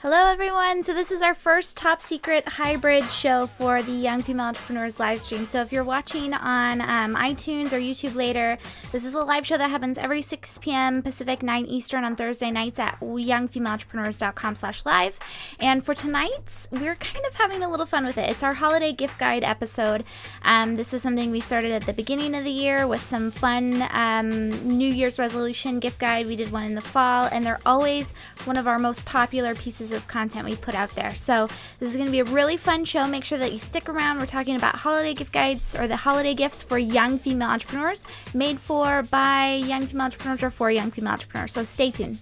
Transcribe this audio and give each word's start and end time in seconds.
Hello, 0.00 0.30
everyone. 0.30 0.84
So, 0.84 0.94
this 0.94 1.10
is 1.10 1.22
our 1.22 1.34
first 1.34 1.76
top 1.76 2.00
secret 2.00 2.46
hybrid 2.46 3.02
show 3.10 3.48
for 3.48 3.82
the 3.82 3.90
Young 3.90 4.22
Female 4.22 4.46
Entrepreneurs 4.46 5.00
live 5.00 5.20
stream. 5.20 5.44
So, 5.44 5.60
if 5.60 5.72
you're 5.72 5.82
watching 5.82 6.34
on 6.34 6.80
um, 6.82 7.16
iTunes 7.16 7.72
or 7.72 7.80
YouTube 7.80 8.14
later, 8.14 8.58
this 8.92 9.04
is 9.04 9.12
a 9.14 9.18
live 9.18 9.44
show 9.44 9.58
that 9.58 9.68
happens 9.68 9.98
every 9.98 10.22
6 10.22 10.58
p.m. 10.58 11.02
Pacific, 11.02 11.42
9 11.42 11.66
Eastern 11.66 12.04
on 12.04 12.14
Thursday 12.14 12.52
nights 12.52 12.78
at 12.78 13.00
youngfemaleentrepreneurs.com 13.00 14.54
slash 14.54 14.86
live. 14.86 15.18
And 15.58 15.84
for 15.84 15.94
tonight's, 15.94 16.68
we're 16.70 16.94
kind 16.94 17.26
of 17.26 17.34
having 17.34 17.64
a 17.64 17.68
little 17.68 17.84
fun 17.84 18.06
with 18.06 18.18
it. 18.18 18.30
It's 18.30 18.44
our 18.44 18.54
holiday 18.54 18.92
gift 18.92 19.18
guide 19.18 19.42
episode. 19.42 20.04
Um, 20.42 20.76
this 20.76 20.94
is 20.94 21.02
something 21.02 21.32
we 21.32 21.40
started 21.40 21.72
at 21.72 21.86
the 21.86 21.92
beginning 21.92 22.36
of 22.36 22.44
the 22.44 22.52
year 22.52 22.86
with 22.86 23.02
some 23.02 23.32
fun 23.32 23.82
um, 23.90 24.50
New 24.62 24.92
Year's 24.92 25.18
resolution 25.18 25.80
gift 25.80 25.98
guide. 25.98 26.28
We 26.28 26.36
did 26.36 26.52
one 26.52 26.66
in 26.66 26.76
the 26.76 26.80
fall, 26.80 27.28
and 27.32 27.44
they're 27.44 27.58
always 27.66 28.14
one 28.44 28.56
of 28.56 28.68
our 28.68 28.78
most 28.78 29.04
popular 29.04 29.56
pieces 29.56 29.87
pieces 29.88 30.02
of 30.02 30.06
content 30.06 30.44
we 30.44 30.56
put 30.56 30.74
out 30.74 30.90
there. 30.90 31.14
So 31.14 31.48
this 31.78 31.88
is 31.88 31.96
going 31.96 32.06
to 32.06 32.12
be 32.12 32.20
a 32.20 32.24
really 32.24 32.56
fun 32.56 32.84
show. 32.84 33.06
Make 33.06 33.24
sure 33.24 33.38
that 33.38 33.52
you 33.52 33.58
stick 33.58 33.88
around. 33.88 34.18
We're 34.18 34.26
talking 34.26 34.56
about 34.56 34.76
holiday 34.76 35.14
gift 35.14 35.32
guides 35.32 35.74
or 35.74 35.88
the 35.88 35.96
holiday 35.96 36.34
gifts 36.34 36.62
for 36.62 36.78
young 36.78 37.18
female 37.18 37.48
entrepreneurs, 37.48 38.04
made 38.34 38.58
for 38.58 39.02
by 39.04 39.54
young 39.54 39.86
female 39.86 40.04
entrepreneurs 40.04 40.42
or 40.42 40.50
for 40.50 40.70
young 40.70 40.90
female 40.90 41.12
entrepreneurs. 41.12 41.52
So 41.52 41.64
stay 41.64 41.90
tuned. 41.90 42.18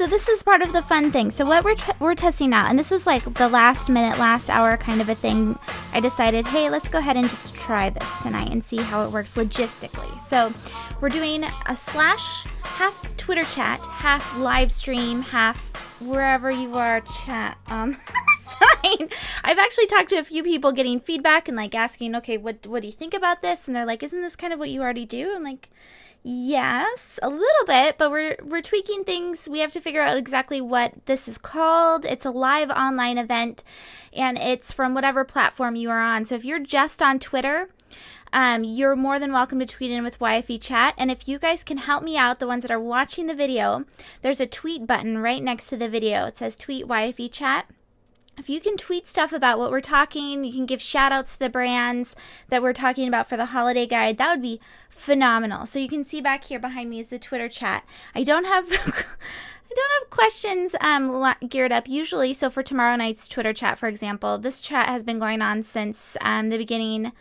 So 0.00 0.06
this 0.06 0.28
is 0.28 0.42
part 0.42 0.62
of 0.62 0.72
the 0.72 0.80
fun 0.80 1.12
thing. 1.12 1.30
So 1.30 1.44
what 1.44 1.62
we're 1.62 1.74
t- 1.74 1.92
we're 1.98 2.14
testing 2.14 2.54
out, 2.54 2.70
and 2.70 2.78
this 2.78 2.90
was 2.90 3.06
like 3.06 3.34
the 3.34 3.50
last 3.50 3.90
minute, 3.90 4.18
last 4.18 4.48
hour 4.48 4.78
kind 4.78 5.02
of 5.02 5.10
a 5.10 5.14
thing. 5.14 5.58
I 5.92 6.00
decided, 6.00 6.46
hey, 6.46 6.70
let's 6.70 6.88
go 6.88 7.00
ahead 7.00 7.18
and 7.18 7.28
just 7.28 7.54
try 7.54 7.90
this 7.90 8.18
tonight 8.20 8.50
and 8.50 8.64
see 8.64 8.78
how 8.78 9.04
it 9.04 9.10
works 9.10 9.34
logistically. 9.34 10.18
So 10.18 10.54
we're 11.02 11.10
doing 11.10 11.44
a 11.66 11.76
slash 11.76 12.46
half 12.62 12.98
Twitter 13.18 13.44
chat, 13.44 13.84
half 13.84 14.38
live 14.38 14.72
stream, 14.72 15.20
half 15.20 15.70
wherever 16.00 16.50
you 16.50 16.72
are 16.76 17.02
chat. 17.02 17.58
Um. 17.66 17.98
I've 19.44 19.58
actually 19.58 19.86
talked 19.86 20.08
to 20.10 20.16
a 20.16 20.24
few 20.24 20.42
people 20.42 20.72
getting 20.72 20.98
feedback 20.98 21.46
and 21.46 21.58
like 21.58 21.74
asking, 21.74 22.16
okay, 22.16 22.38
what 22.38 22.66
what 22.66 22.80
do 22.80 22.88
you 22.88 22.92
think 22.94 23.12
about 23.12 23.42
this? 23.42 23.66
And 23.66 23.76
they're 23.76 23.84
like, 23.84 24.02
isn't 24.02 24.22
this 24.22 24.34
kind 24.34 24.54
of 24.54 24.58
what 24.58 24.70
you 24.70 24.80
already 24.80 25.04
do? 25.04 25.34
I'm 25.34 25.44
like, 25.44 25.68
Yes, 26.22 27.18
a 27.22 27.30
little 27.30 27.66
bit, 27.66 27.96
but 27.96 28.10
we're 28.10 28.36
we're 28.42 28.60
tweaking 28.60 29.04
things. 29.04 29.48
We 29.48 29.60
have 29.60 29.72
to 29.72 29.80
figure 29.80 30.02
out 30.02 30.18
exactly 30.18 30.60
what 30.60 31.06
this 31.06 31.26
is 31.26 31.38
called. 31.38 32.04
It's 32.04 32.26
a 32.26 32.30
live 32.30 32.70
online 32.70 33.16
event 33.16 33.64
and 34.12 34.36
it's 34.38 34.70
from 34.70 34.94
whatever 34.94 35.24
platform 35.24 35.76
you 35.76 35.88
are 35.90 36.00
on. 36.00 36.26
So 36.26 36.34
if 36.34 36.44
you're 36.44 36.60
just 36.60 37.00
on 37.00 37.20
Twitter, 37.20 37.70
um, 38.34 38.64
you're 38.64 38.96
more 38.96 39.18
than 39.18 39.32
welcome 39.32 39.60
to 39.60 39.66
tweet 39.66 39.90
in 39.90 40.04
with 40.04 40.18
YFE 40.18 40.60
chat. 40.60 40.94
And 40.98 41.10
if 41.10 41.26
you 41.26 41.38
guys 41.38 41.64
can 41.64 41.78
help 41.78 42.02
me 42.02 42.18
out, 42.18 42.38
the 42.38 42.46
ones 42.46 42.62
that 42.62 42.70
are 42.70 42.78
watching 42.78 43.26
the 43.26 43.34
video, 43.34 43.86
there's 44.20 44.40
a 44.40 44.46
tweet 44.46 44.86
button 44.86 45.18
right 45.18 45.42
next 45.42 45.68
to 45.68 45.76
the 45.78 45.88
video. 45.88 46.26
It 46.26 46.36
says 46.36 46.54
tweet 46.54 46.86
YFE 46.86 47.32
chat 47.32 47.66
if 48.40 48.48
you 48.48 48.58
can 48.58 48.76
tweet 48.78 49.06
stuff 49.06 49.32
about 49.32 49.58
what 49.58 49.70
we're 49.70 49.80
talking, 49.80 50.44
you 50.44 50.52
can 50.52 50.64
give 50.64 50.80
shout 50.80 51.12
outs 51.12 51.34
to 51.34 51.40
the 51.40 51.50
brands 51.50 52.16
that 52.48 52.62
we're 52.62 52.72
talking 52.72 53.06
about 53.06 53.28
for 53.28 53.36
the 53.36 53.46
holiday 53.46 53.86
guide, 53.86 54.16
that 54.16 54.32
would 54.32 54.42
be 54.42 54.60
phenomenal. 54.88 55.66
So 55.66 55.78
you 55.78 55.88
can 55.88 56.04
see 56.04 56.22
back 56.22 56.44
here 56.44 56.58
behind 56.58 56.88
me 56.88 57.00
is 57.00 57.08
the 57.08 57.18
Twitter 57.18 57.50
chat. 57.50 57.84
I 58.14 58.24
don't 58.24 58.46
have 58.46 58.66
I 58.72 59.74
don't 59.74 59.92
have 60.00 60.10
questions 60.10 60.74
um, 60.80 61.34
geared 61.48 61.70
up 61.70 61.86
usually. 61.86 62.32
So 62.32 62.48
for 62.48 62.62
tomorrow 62.62 62.96
night's 62.96 63.28
Twitter 63.28 63.52
chat, 63.52 63.78
for 63.78 63.88
example, 63.88 64.38
this 64.38 64.60
chat 64.60 64.88
has 64.88 65.04
been 65.04 65.18
going 65.18 65.42
on 65.42 65.62
since 65.62 66.16
um, 66.22 66.48
the 66.48 66.58
beginning 66.58 67.12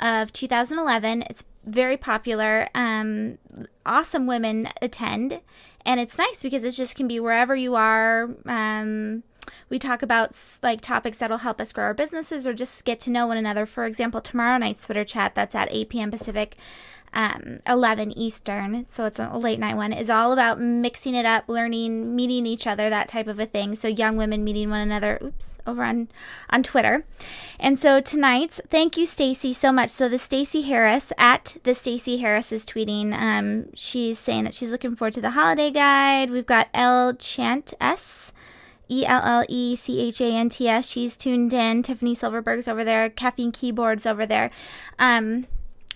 of 0.00 0.32
2011. 0.32 1.22
It's 1.28 1.44
very 1.64 1.98
popular. 1.98 2.68
Um, 2.74 3.38
awesome 3.84 4.26
women 4.26 4.70
attend, 4.80 5.40
and 5.84 6.00
it's 6.00 6.18
nice 6.18 6.42
because 6.42 6.64
it 6.64 6.72
just 6.72 6.96
can 6.96 7.06
be 7.06 7.20
wherever 7.20 7.54
you 7.54 7.76
are. 7.76 8.30
Um, 8.46 9.22
we 9.68 9.78
talk 9.78 10.02
about 10.02 10.36
like 10.62 10.80
topics 10.80 11.18
that'll 11.18 11.38
help 11.38 11.60
us 11.60 11.72
grow 11.72 11.84
our 11.84 11.94
businesses 11.94 12.46
or 12.46 12.54
just 12.54 12.84
get 12.84 13.00
to 13.00 13.10
know 13.10 13.26
one 13.26 13.36
another. 13.36 13.66
For 13.66 13.84
example, 13.84 14.20
tomorrow 14.20 14.58
night's 14.58 14.84
Twitter 14.84 15.04
chat 15.04 15.34
that's 15.34 15.54
at 15.54 15.68
8 15.70 15.88
p.m. 15.88 16.10
Pacific, 16.10 16.56
um, 17.14 17.60
11 17.66 18.16
Eastern, 18.16 18.86
so 18.88 19.04
it's 19.04 19.18
a 19.18 19.36
late 19.36 19.58
night 19.58 19.76
one, 19.76 19.92
is 19.92 20.08
all 20.08 20.32
about 20.32 20.60
mixing 20.60 21.14
it 21.14 21.26
up, 21.26 21.44
learning, 21.46 22.16
meeting 22.16 22.46
each 22.46 22.66
other, 22.66 22.88
that 22.88 23.08
type 23.08 23.26
of 23.26 23.38
a 23.38 23.46
thing. 23.46 23.74
So 23.74 23.88
young 23.88 24.16
women 24.16 24.44
meeting 24.44 24.70
one 24.70 24.80
another. 24.80 25.18
Oops, 25.22 25.54
over 25.66 25.84
on 25.84 26.08
on 26.50 26.62
Twitter. 26.62 27.04
And 27.60 27.78
so 27.78 28.00
tonight's, 28.00 28.60
thank 28.70 28.96
you, 28.96 29.06
Stacy, 29.06 29.52
so 29.52 29.72
much. 29.72 29.90
So 29.90 30.08
the 30.08 30.18
Stacy 30.18 30.62
Harris 30.62 31.12
at 31.18 31.56
the 31.64 31.74
Stacy 31.74 32.18
Harris 32.18 32.50
is 32.50 32.64
tweeting. 32.64 33.12
Um, 33.12 33.74
she's 33.74 34.18
saying 34.18 34.44
that 34.44 34.54
she's 34.54 34.72
looking 34.72 34.96
forward 34.96 35.14
to 35.14 35.20
the 35.20 35.32
holiday 35.32 35.70
guide. 35.70 36.30
We've 36.30 36.46
got 36.46 36.68
L 36.72 37.14
Chant 37.14 37.74
S 37.80 38.31
E 38.92 39.06
L 39.06 39.22
L 39.24 39.44
E 39.48 39.74
C 39.74 40.00
H 40.00 40.20
A 40.20 40.26
N 40.26 40.50
T 40.50 40.68
S. 40.68 40.86
She's 40.86 41.16
tuned 41.16 41.54
in. 41.54 41.82
Tiffany 41.82 42.14
Silverberg's 42.14 42.68
over 42.68 42.84
there. 42.84 43.08
Caffeine 43.08 43.50
Keyboards 43.50 44.04
over 44.04 44.26
there. 44.26 44.50
Um, 44.98 45.46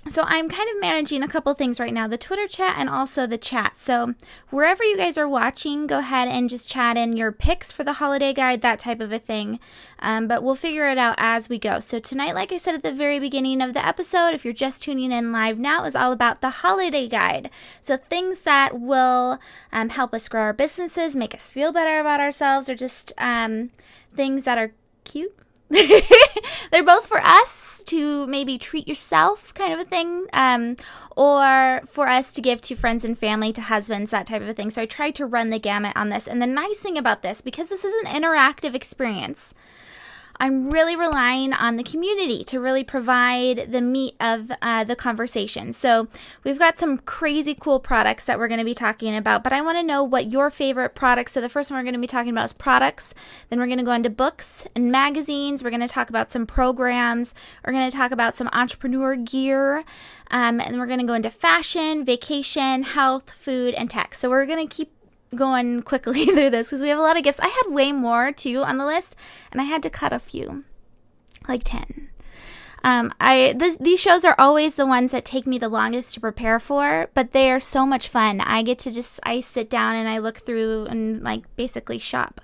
so 0.08 0.22
I'm 0.22 0.48
kind 0.48 0.68
of 0.70 0.80
managing 0.80 1.22
a 1.22 1.28
couple 1.28 1.52
things 1.54 1.80
right 1.80 1.92
now 1.92 2.06
the 2.06 2.18
Twitter 2.18 2.46
chat 2.46 2.76
and 2.78 2.88
also 2.88 3.26
the 3.26 3.38
chat. 3.38 3.76
So 3.76 4.14
wherever 4.50 4.84
you 4.84 4.96
guys 4.96 5.18
are 5.18 5.28
watching, 5.28 5.86
go 5.86 5.98
ahead 5.98 6.28
and 6.28 6.48
just 6.48 6.68
chat 6.68 6.96
in 6.96 7.16
your 7.16 7.32
picks 7.32 7.72
for 7.72 7.84
the 7.84 7.94
holiday 7.94 8.32
guide, 8.32 8.62
that 8.62 8.78
type 8.78 9.00
of 9.00 9.12
a 9.12 9.18
thing. 9.18 9.58
Um, 9.98 10.28
but 10.28 10.42
we'll 10.42 10.54
figure 10.54 10.88
it 10.88 10.98
out 10.98 11.16
as 11.18 11.48
we 11.48 11.58
go. 11.58 11.80
So 11.80 11.98
tonight, 11.98 12.34
like 12.34 12.52
I 12.52 12.58
said 12.58 12.74
at 12.74 12.82
the 12.82 12.92
very 12.92 13.18
beginning 13.18 13.60
of 13.60 13.74
the 13.74 13.86
episode, 13.86 14.34
if 14.34 14.44
you're 14.44 14.54
just 14.54 14.82
tuning 14.82 15.12
in 15.12 15.32
live 15.32 15.58
now, 15.58 15.84
is 15.84 15.96
all 15.96 16.12
about 16.12 16.40
the 16.40 16.50
holiday 16.50 17.08
guide. 17.08 17.50
So 17.80 17.96
things 17.96 18.40
that 18.40 18.78
will 18.78 19.40
um, 19.72 19.88
help 19.88 20.14
us 20.14 20.28
grow 20.28 20.42
our 20.42 20.52
businesses, 20.52 21.16
make 21.16 21.34
us 21.34 21.48
feel 21.48 21.72
better 21.72 21.98
about 22.00 22.20
ourselves, 22.20 22.68
or 22.68 22.74
just 22.74 23.12
um, 23.18 23.70
things 24.14 24.44
that 24.44 24.58
are 24.58 24.72
cute 25.04 25.36
they're 25.69 26.84
both 26.84 27.06
for 27.06 27.21
us 27.21 27.82
to 27.87 28.27
maybe 28.27 28.59
treat 28.59 28.87
yourself 28.87 29.54
kind 29.54 29.72
of 29.72 29.78
a 29.78 29.84
thing 29.84 30.27
um, 30.32 30.77
or 31.16 31.82
for 31.87 32.09
us 32.09 32.32
to 32.32 32.43
give 32.43 32.60
to 32.60 32.77
friends 32.77 33.04
and 33.04 33.19
family 33.19 33.53
to 33.53 33.62
husbands 33.62 34.10
that 34.10 34.27
type 34.27 34.43
of 34.43 34.49
a 34.49 34.54
thing. 34.54 34.71
So 34.71 34.82
i 34.82 34.87
tried 34.87 35.15
to 35.16 35.27
run 35.27 35.50
the 35.50 35.59
gamut 35.59 35.97
on 35.97 36.09
this. 36.09 36.27
And 36.27 36.43
the 36.43 36.47
nice 36.47 36.78
thing 36.78 36.99
about 36.99 37.22
this 37.22 37.41
because 37.41 37.69
this 37.69 37.84
is 37.84 37.94
an 38.04 38.22
interactive 38.22 38.75
experience 38.75 39.54
I'm 40.38 40.70
really 40.70 40.97
relying 40.97 41.52
on 41.52 41.76
the 41.76 41.82
community 41.82 42.44
to 42.44 42.60
really 42.60 42.84
provide 42.84 43.72
the 43.72 43.80
meat 43.80 44.16
of 44.20 44.52
uh, 44.62 44.84
the 44.84 44.97
conversation. 44.97 45.72
So, 45.72 46.08
we've 46.44 46.58
got 46.58 46.78
some 46.78 46.98
crazy 46.98 47.54
cool 47.54 47.80
products 47.80 48.24
that 48.26 48.38
we're 48.38 48.48
going 48.48 48.58
to 48.58 48.64
be 48.64 48.74
talking 48.74 49.16
about, 49.16 49.42
but 49.42 49.52
I 49.52 49.60
want 49.60 49.78
to 49.78 49.82
know 49.82 50.02
what 50.02 50.30
your 50.30 50.50
favorite 50.50 50.94
products. 50.94 51.32
So, 51.32 51.41
the 51.41 51.48
first 51.48 51.70
one 51.70 51.78
we're 51.78 51.84
going 51.84 51.94
to 51.94 52.00
be 52.00 52.06
talking 52.06 52.30
about 52.30 52.47
is 52.47 52.52
products. 52.52 53.14
Then, 53.48 53.58
we're 53.58 53.66
going 53.66 53.78
to 53.78 53.84
go 53.84 53.92
into 53.92 54.10
books 54.10 54.66
and 54.74 54.91
magazines. 54.91 55.62
We're 55.62 55.70
going 55.70 55.80
to 55.80 55.88
talk 55.88 56.10
about 56.10 56.30
some 56.30 56.47
programs. 56.47 57.34
We're 57.64 57.72
going 57.72 57.91
to 57.91 57.97
talk 57.97 58.10
about 58.10 58.36
some 58.36 58.48
entrepreneur 58.53 59.16
gear. 59.16 59.84
Um, 60.30 60.60
and 60.60 60.77
we're 60.77 60.86
going 60.86 60.98
to 60.98 61.06
go 61.06 61.15
into 61.15 61.30
fashion, 61.30 62.04
vacation, 62.04 62.83
health, 62.83 63.30
food, 63.30 63.74
and 63.74 63.88
tech. 63.88 64.15
So, 64.15 64.28
we're 64.28 64.47
going 64.47 64.66
to 64.66 64.74
keep 64.74 64.96
going 65.34 65.82
quickly 65.82 66.26
through 66.26 66.50
this 66.50 66.68
because 66.68 66.82
we 66.82 66.88
have 66.88 66.98
a 66.98 67.02
lot 67.02 67.16
of 67.16 67.24
gifts. 67.24 67.40
I 67.40 67.48
had 67.48 67.72
way 67.72 67.92
more 67.92 68.32
too 68.32 68.62
on 68.62 68.78
the 68.78 68.86
list, 68.86 69.16
and 69.50 69.60
I 69.60 69.64
had 69.64 69.82
to 69.82 69.90
cut 69.90 70.12
a 70.12 70.18
few, 70.18 70.64
like 71.48 71.62
10. 71.64 72.08
Um, 72.84 73.12
I 73.20 73.56
th- 73.58 73.78
these 73.78 74.00
shows 74.00 74.24
are 74.24 74.36
always 74.38 74.76
the 74.76 74.86
ones 74.86 75.10
that 75.10 75.24
take 75.24 75.46
me 75.46 75.58
the 75.58 75.68
longest 75.68 76.14
to 76.14 76.20
prepare 76.20 76.60
for, 76.60 77.08
but 77.14 77.32
they 77.32 77.50
are 77.50 77.58
so 77.58 77.84
much 77.84 78.06
fun. 78.06 78.40
I 78.40 78.62
get 78.62 78.78
to 78.80 78.92
just 78.92 79.18
I 79.24 79.40
sit 79.40 79.68
down 79.68 79.96
and 79.96 80.08
I 80.08 80.18
look 80.18 80.38
through 80.38 80.86
and 80.86 81.22
like 81.24 81.44
basically 81.56 81.98
shop, 81.98 82.40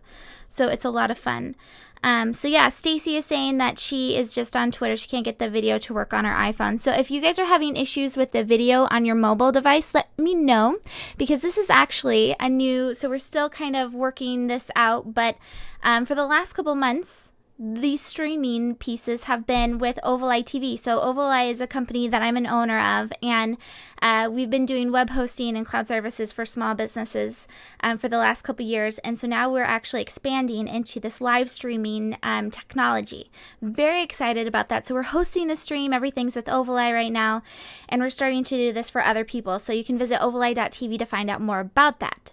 so 0.49 0.67
it's 0.67 0.85
a 0.85 0.91
lot 0.91 1.13
of 1.13 1.19
fun. 1.19 1.55
Um, 2.03 2.35
so 2.35 2.49
yeah, 2.49 2.69
Stacy 2.69 3.17
is 3.17 3.25
saying 3.25 3.59
that 3.59 3.79
she 3.79 4.17
is 4.17 4.35
just 4.35 4.57
on 4.57 4.71
Twitter. 4.71 4.97
She 4.97 5.09
can't 5.09 5.25
get 5.25 5.39
the 5.39 5.51
video 5.51 5.79
to 5.79 5.95
work 5.95 6.13
on 6.13 6.25
her 6.25 6.35
iPhone. 6.35 6.79
So 6.81 6.93
if 6.93 7.11
you 7.11 7.21
guys 7.21 7.39
are 7.39 7.47
having 7.47 7.77
issues 7.77 8.17
with 8.17 8.33
the 8.33 8.45
video 8.45 8.87
on 8.91 9.05
your 9.05 9.15
mobile 9.15 9.53
device, 9.53 9.95
let 9.95 10.09
me 10.19 10.35
know 10.35 10.79
because 11.17 11.41
this 11.41 11.59
is 11.59 11.71
actually 11.71 12.37
a 12.39 12.49
new. 12.49 12.95
So 12.95 13.09
we're 13.09 13.19
still 13.19 13.49
kind 13.49 13.77
of 13.77 13.95
working 13.95 14.47
this 14.47 14.71
out, 14.77 15.15
but 15.15 15.37
um, 15.83 16.05
for 16.05 16.15
the 16.15 16.27
last 16.27 16.53
couple 16.53 16.75
months, 16.75 17.32
these 17.65 18.01
streaming 18.01 18.75
pieces 18.75 19.25
have 19.25 19.47
been 19.47 19.79
with 19.79 20.01
Ovaleye 20.03 20.43
TV. 20.43 20.77
So 20.77 20.99
Ovaleye 20.99 21.49
is 21.49 21.61
a 21.61 21.67
company 21.69 22.09
that 22.09 22.21
I'm 22.21 22.37
an 22.37 22.47
owner 22.47 22.81
of, 22.81 23.13
and 23.23 23.57
uh, 24.01 24.29
we've 24.33 24.51
been 24.51 24.67
doing 24.67 24.91
web 24.91 25.11
hosting 25.11 25.57
and 25.57 25.65
cloud 25.65 25.87
services 25.87 26.33
for 26.33 26.45
small 26.45 26.75
businesses 26.75 27.47
um, 27.81 27.99
for 27.99 28.09
the 28.09 28.19
last 28.19 28.43
couple 28.43 28.67
years, 28.67 28.99
and 28.99 29.17
so 29.17 29.29
now 29.29 29.49
we're 29.49 29.63
actually 29.63 30.03
expanding 30.03 30.67
into 30.67 30.99
this 30.99 31.21
live 31.21 31.49
streaming 31.49 32.17
um, 32.25 32.51
technology. 32.51 33.31
Very 33.61 34.03
excited 34.03 34.49
about 34.49 34.69
that. 34.69 34.85
So 34.85 34.97
we're 34.97 35.03
hosting 35.03 35.47
the 35.47 35.55
stream. 35.55 35.93
Everything's 35.93 36.35
with 36.35 36.47
Ovaleye 36.47 36.93
right 36.93 37.13
now, 37.13 37.45
and 37.89 38.03
we're 38.03 38.11
starting 38.11 38.43
to 38.43 38.57
do 38.57 38.73
this 38.73 38.91
for 38.91 39.05
other 39.05 39.25
people. 39.25 39.61
So 39.61 39.73
you 39.73 39.85
can 39.85 39.99
visit 39.99 40.19
ovaleye.tv 40.19 40.99
to 40.99 41.07
find 41.07 41.31
out 41.31 41.41
more 41.41 41.61
about 41.61 42.01
that. 42.01 42.33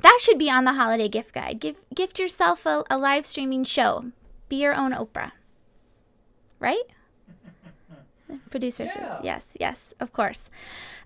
That 0.00 0.18
should 0.22 0.38
be 0.40 0.50
on 0.50 0.64
the 0.64 0.72
holiday 0.72 1.08
gift 1.08 1.34
guide. 1.34 1.60
Give 1.60 1.76
gift 1.94 2.18
yourself 2.18 2.66
a, 2.66 2.82
a 2.90 2.98
live 2.98 3.26
streaming 3.26 3.62
show. 3.62 4.10
Be 4.50 4.56
your 4.56 4.74
own 4.74 4.92
Oprah. 4.92 5.32
Right? 6.58 6.82
producer 8.50 8.84
yeah. 8.84 8.92
says 8.92 9.20
yes, 9.24 9.46
yes, 9.58 9.94
of 9.98 10.12
course. 10.12 10.50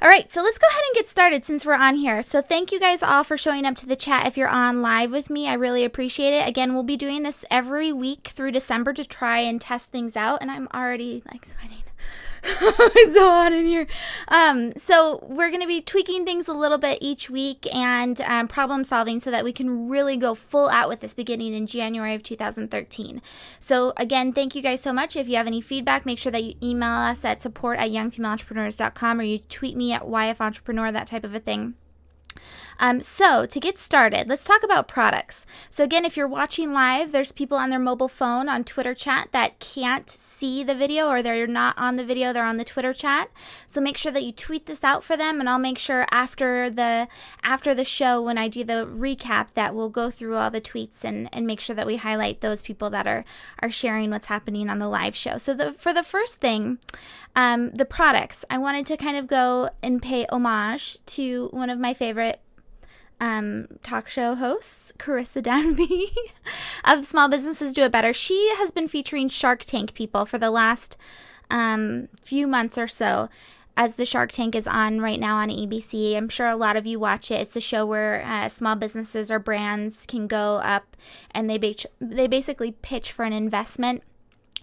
All 0.02 0.08
right, 0.08 0.30
so 0.32 0.42
let's 0.42 0.58
go 0.58 0.66
ahead 0.68 0.82
and 0.88 0.94
get 0.94 1.08
started 1.08 1.44
since 1.44 1.64
we're 1.64 1.74
on 1.74 1.94
here. 1.94 2.22
So 2.22 2.42
thank 2.42 2.72
you 2.72 2.80
guys 2.80 3.02
all 3.02 3.22
for 3.22 3.36
showing 3.36 3.64
up 3.64 3.76
to 3.76 3.86
the 3.86 3.96
chat 3.96 4.26
if 4.26 4.36
you're 4.36 4.48
on 4.48 4.82
live 4.82 5.12
with 5.12 5.30
me. 5.30 5.48
I 5.48 5.54
really 5.54 5.84
appreciate 5.84 6.32
it. 6.32 6.48
Again, 6.48 6.74
we'll 6.74 6.82
be 6.82 6.96
doing 6.96 7.22
this 7.22 7.44
every 7.50 7.92
week 7.92 8.28
through 8.28 8.50
December 8.52 8.92
to 8.94 9.04
try 9.04 9.38
and 9.38 9.60
test 9.60 9.90
things 9.90 10.16
out, 10.16 10.40
and 10.40 10.50
I'm 10.50 10.68
already 10.74 11.22
like 11.30 11.46
sweating. 11.46 11.83
it's 12.46 13.14
so 13.14 13.26
hot 13.26 13.52
in 13.52 13.64
here. 13.64 13.86
Um, 14.28 14.74
so 14.76 15.24
we're 15.26 15.48
going 15.48 15.62
to 15.62 15.66
be 15.66 15.80
tweaking 15.80 16.26
things 16.26 16.46
a 16.46 16.52
little 16.52 16.76
bit 16.76 16.98
each 17.00 17.30
week 17.30 17.66
and 17.74 18.20
um, 18.20 18.48
problem 18.48 18.84
solving 18.84 19.18
so 19.18 19.30
that 19.30 19.44
we 19.44 19.52
can 19.52 19.88
really 19.88 20.18
go 20.18 20.34
full 20.34 20.68
out 20.68 20.90
with 20.90 21.00
this 21.00 21.14
beginning 21.14 21.54
in 21.54 21.66
January 21.66 22.14
of 22.14 22.22
2013. 22.22 23.22
So 23.60 23.94
again, 23.96 24.32
thank 24.34 24.54
you 24.54 24.60
guys 24.60 24.82
so 24.82 24.92
much. 24.92 25.16
If 25.16 25.26
you 25.26 25.36
have 25.36 25.46
any 25.46 25.62
feedback, 25.62 26.04
make 26.04 26.18
sure 26.18 26.32
that 26.32 26.44
you 26.44 26.54
email 26.62 26.90
us 26.90 27.24
at 27.24 27.40
support 27.40 27.78
at 27.78 27.90
youngfemaleentrepreneurs.com 27.90 29.20
or 29.20 29.22
you 29.22 29.38
tweet 29.38 29.76
me 29.76 29.92
at 29.92 30.02
YF 30.02 30.40
Entrepreneur, 30.40 30.92
that 30.92 31.06
type 31.06 31.24
of 31.24 31.34
a 31.34 31.40
thing. 31.40 31.74
Um, 32.78 33.00
so, 33.00 33.46
to 33.46 33.60
get 33.60 33.78
started, 33.78 34.28
let's 34.28 34.44
talk 34.44 34.62
about 34.62 34.88
products. 34.88 35.46
So, 35.70 35.84
again, 35.84 36.04
if 36.04 36.16
you're 36.16 36.28
watching 36.28 36.72
live, 36.72 37.12
there's 37.12 37.32
people 37.32 37.56
on 37.56 37.70
their 37.70 37.78
mobile 37.78 38.08
phone 38.08 38.48
on 38.48 38.64
Twitter 38.64 38.94
chat 38.94 39.28
that 39.32 39.58
can't 39.58 40.08
see 40.08 40.64
the 40.64 40.74
video 40.74 41.08
or 41.08 41.22
they're 41.22 41.46
not 41.46 41.76
on 41.78 41.96
the 41.96 42.04
video, 42.04 42.32
they're 42.32 42.44
on 42.44 42.56
the 42.56 42.64
Twitter 42.64 42.92
chat. 42.92 43.30
So, 43.66 43.80
make 43.80 43.96
sure 43.96 44.12
that 44.12 44.24
you 44.24 44.32
tweet 44.32 44.66
this 44.66 44.84
out 44.84 45.04
for 45.04 45.16
them 45.16 45.40
and 45.40 45.48
I'll 45.48 45.58
make 45.58 45.78
sure 45.78 46.06
after 46.10 46.70
the 46.70 47.08
after 47.42 47.74
the 47.74 47.84
show 47.84 48.22
when 48.22 48.38
I 48.38 48.48
do 48.48 48.64
the 48.64 48.86
recap 48.86 49.54
that 49.54 49.74
we'll 49.74 49.88
go 49.88 50.10
through 50.10 50.36
all 50.36 50.50
the 50.50 50.60
tweets 50.60 51.04
and 51.04 51.28
and 51.32 51.46
make 51.46 51.60
sure 51.60 51.76
that 51.76 51.86
we 51.86 51.96
highlight 51.96 52.40
those 52.40 52.62
people 52.62 52.90
that 52.90 53.06
are 53.06 53.24
are 53.60 53.70
sharing 53.70 54.10
what's 54.10 54.26
happening 54.26 54.68
on 54.68 54.78
the 54.78 54.88
live 54.88 55.14
show. 55.14 55.38
So, 55.38 55.54
the 55.54 55.72
for 55.72 55.92
the 55.92 56.02
first 56.02 56.36
thing, 56.36 56.78
um, 57.36 57.70
the 57.70 57.84
products, 57.84 58.44
I 58.50 58.58
wanted 58.58 58.86
to 58.86 58.96
kind 58.96 59.16
of 59.16 59.26
go 59.26 59.70
and 59.82 60.02
pay 60.02 60.26
homage 60.30 60.98
to 61.06 61.48
one 61.52 61.70
of 61.70 61.78
my 61.78 61.94
favorite 61.94 62.40
um, 63.20 63.66
talk 63.82 64.08
show 64.08 64.34
hosts, 64.34 64.92
Carissa 64.98 65.42
Danby 65.42 66.10
of 66.84 67.04
Small 67.04 67.28
Businesses 67.28 67.74
Do 67.74 67.84
It 67.84 67.92
Better. 67.92 68.12
She 68.12 68.54
has 68.56 68.70
been 68.70 68.88
featuring 68.88 69.28
Shark 69.28 69.64
Tank 69.64 69.94
people 69.94 70.26
for 70.26 70.38
the 70.38 70.50
last 70.50 70.96
um, 71.50 72.08
few 72.22 72.46
months 72.46 72.78
or 72.78 72.86
so. 72.86 73.28
As 73.76 73.96
the 73.96 74.04
Shark 74.04 74.30
Tank 74.30 74.54
is 74.54 74.68
on 74.68 75.00
right 75.00 75.18
now 75.18 75.38
on 75.38 75.48
ABC, 75.48 76.16
I'm 76.16 76.28
sure 76.28 76.46
a 76.46 76.54
lot 76.54 76.76
of 76.76 76.86
you 76.86 77.00
watch 77.00 77.32
it. 77.32 77.40
It's 77.40 77.56
a 77.56 77.60
show 77.60 77.84
where 77.84 78.24
uh, 78.24 78.48
small 78.48 78.76
businesses 78.76 79.32
or 79.32 79.40
brands 79.40 80.06
can 80.06 80.28
go 80.28 80.56
up 80.58 80.96
and 81.32 81.50
they 81.50 81.74
they 82.00 82.28
basically 82.28 82.72
pitch 82.82 83.10
for 83.10 83.24
an 83.24 83.32
investment 83.32 84.04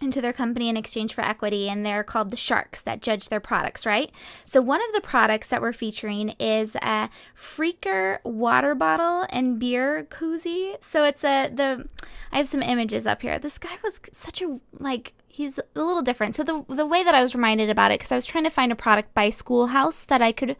into 0.02 0.22
their 0.22 0.34
company 0.34 0.70
in 0.70 0.78
exchange 0.78 1.14
for 1.14 1.24
equity, 1.24 1.70
and 1.70 1.86
they're 1.86 2.04
called 2.04 2.30
the 2.30 2.38
sharks 2.38 2.82
that 2.82 3.02
judge 3.02 3.30
their 3.30 3.40
products, 3.40 3.86
right? 3.86 4.12
So, 4.46 4.62
one 4.62 4.82
of 4.82 4.94
the 4.94 5.02
products 5.02 5.50
that 5.50 5.62
we're 5.62 5.74
featuring 5.74 6.30
is 6.40 6.76
a 6.76 7.10
Freaker 7.38 8.20
water 8.24 8.76
bottle 8.76 9.26
and 9.30 9.60
beer 9.60 10.06
koozie. 10.10 10.76
So, 10.84 11.04
it's 11.04 11.24
a, 11.24 11.50
the, 11.50 11.88
I 12.32 12.38
have 12.38 12.48
some 12.48 12.64
images 12.64 13.06
up 13.06 13.22
here. 13.22 13.40
This 13.40 13.58
guy 13.58 13.78
was 13.84 14.00
such 14.14 14.42
a, 14.42 14.60
like, 14.80 15.14
he's 15.32 15.58
a 15.58 15.64
little 15.76 16.02
different. 16.02 16.36
So 16.36 16.44
the 16.44 16.66
the 16.68 16.86
way 16.86 17.04
that 17.04 17.16
I 17.16 17.22
was 17.22 17.34
reminded 17.34 17.70
about 17.70 17.92
it 17.92 18.00
cuz 18.00 18.12
I 18.12 18.16
was 18.16 18.26
trying 18.26 18.44
to 18.44 18.50
find 18.50 18.72
a 18.72 18.76
product 18.76 19.14
by 19.14 19.30
Schoolhouse 19.30 20.04
that 20.06 20.22
I 20.22 20.32
could 20.32 20.56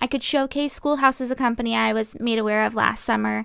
I 0.00 0.06
could 0.06 0.22
showcase 0.22 0.72
Schoolhouse 0.72 1.20
is 1.20 1.30
a 1.30 1.36
company 1.36 1.76
I 1.76 1.92
was 1.92 2.18
made 2.20 2.38
aware 2.38 2.64
of 2.64 2.74
last 2.74 3.04
summer 3.04 3.44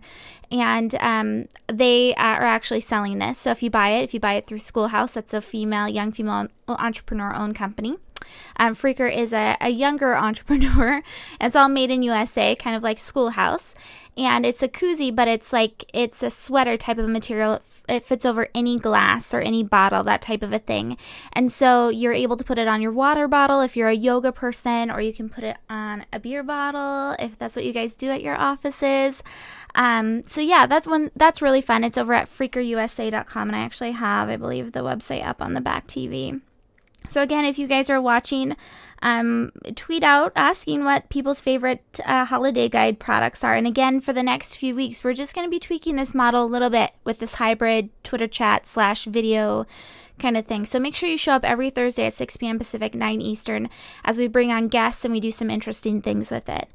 and 0.50 0.96
um, 1.02 1.48
they 1.68 2.16
are 2.16 2.44
actually 2.44 2.80
selling 2.80 3.20
this. 3.20 3.38
So 3.38 3.52
if 3.52 3.62
you 3.62 3.70
buy 3.70 3.90
it, 3.90 4.04
if 4.04 4.14
you 4.14 4.20
buy 4.20 4.34
it 4.34 4.48
through 4.48 4.60
Schoolhouse, 4.60 5.12
that's 5.12 5.34
a 5.34 5.42
female 5.42 5.88
young 5.88 6.12
female 6.12 6.48
entrepreneur 6.68 7.36
owned 7.36 7.56
company. 7.56 7.98
Um, 8.58 8.74
Freaker 8.74 9.14
is 9.14 9.34
a, 9.34 9.58
a 9.62 9.70
younger 9.70 10.16
entrepreneur. 10.28 11.02
it's 11.42 11.56
all 11.56 11.70
made 11.70 11.92
in 11.92 12.02
USA, 12.02 12.56
kind 12.56 12.76
of 12.76 12.84
like 12.84 13.00
Schoolhouse 13.00 13.76
and 14.18 14.46
it's 14.46 14.64
a 14.64 14.68
koozie, 14.68 15.16
but 15.16 15.28
it's 15.28 15.54
like 15.54 15.86
it's 15.94 16.24
a 16.24 16.32
sweater 16.32 16.76
type 16.76 16.98
of 16.98 17.08
material. 17.08 17.62
It, 17.88 18.04
fits 18.04 18.26
over 18.26 18.48
any 18.54 18.78
glass 18.78 19.34
or 19.34 19.40
any 19.40 19.64
bottle, 19.64 20.04
that 20.04 20.22
type 20.22 20.44
of 20.44 20.54
a 20.54 20.60
thing. 20.60 20.98
And 21.34 21.52
so 21.52 21.90
you're 21.90 22.14
able 22.14 22.38
to 22.38 22.44
put 22.44 22.58
it 22.58 22.68
on 22.68 22.82
your 22.82 22.92
water 22.92 23.28
bottle 23.28 23.62
if 23.62 23.76
you're 23.76 23.90
a 23.90 23.96
yoga 23.96 24.32
person, 24.32 24.92
or 24.92 25.02
you 25.02 25.14
can 25.14 25.30
put 25.30 25.44
it 25.44 25.58
on 25.70 26.06
a 26.12 26.20
beer 26.20 26.44
bottle 26.44 27.16
if 27.20 27.38
that's 27.38 27.56
what 27.56 27.66
you 27.66 27.74
guys 27.74 27.94
do 27.94 28.10
at 28.10 28.22
your 28.22 28.36
offices. 28.36 29.24
Um, 29.76 30.24
so 30.28 30.42
yeah, 30.42 30.66
that's 30.66 30.88
one 30.88 31.12
that's 31.16 31.42
really 31.42 31.62
fun. 31.62 31.84
It's 31.84 31.98
over 31.98 32.14
at 32.14 32.30
freakerusa.com, 32.30 33.50
and 33.50 33.56
I 33.56 33.60
actually 33.60 33.92
have, 33.92 34.30
I 34.30 34.38
believe, 34.38 34.72
the 34.72 34.80
website 34.80 35.26
up 35.26 35.42
on 35.42 35.54
the 35.54 35.62
back 35.62 35.88
TV. 35.88 36.42
So 37.10 37.22
again, 37.22 37.46
if 37.46 37.58
you 37.58 37.68
guys 37.68 37.90
are 37.90 38.02
watching, 38.02 38.56
um, 39.02 39.52
tweet 39.76 40.04
out 40.04 40.32
asking 40.36 40.84
what 40.84 41.10
people's 41.10 41.40
favorite 41.40 42.00
uh, 42.06 42.26
holiday 42.26 42.68
guide 42.68 43.00
products 43.00 43.44
are. 43.44 43.54
And 43.54 43.68
again, 43.68 44.02
for 44.02 44.14
the 44.14 44.24
next 44.24 44.56
few 44.56 44.76
weeks, 44.76 45.04
we're 45.04 45.14
just 45.14 45.36
going 45.36 45.46
to 45.46 45.52
be 45.52 45.60
tweaking 45.60 45.96
this 45.96 46.14
model 46.14 46.44
a 46.44 46.48
little 46.48 46.70
bit 46.70 46.92
with 47.04 47.20
this 47.20 47.36
hybrid 47.36 47.90
Twitter 48.04 48.28
chat 48.28 48.66
slash 48.66 49.06
video 49.06 49.66
kind 50.20 50.38
of 50.38 50.46
thing. 50.46 50.66
So 50.66 50.80
make 50.80 50.96
sure 50.96 51.10
you 51.10 51.18
show 51.18 51.34
up 51.34 51.46
every 51.46 51.70
Thursday 51.70 52.06
at 52.06 52.14
6 52.14 52.38
p.m. 52.38 52.58
Pacific, 52.58 52.94
9 52.96 53.22
Eastern, 53.22 53.70
as 54.04 54.18
we 54.18 54.28
bring 54.28 54.52
on 54.52 54.68
guests 54.68 55.06
and 55.06 55.14
we 55.14 55.20
do 55.20 55.32
some 55.32 55.50
interesting 55.50 56.02
things 56.02 56.32
with 56.32 56.50
it. 56.50 56.70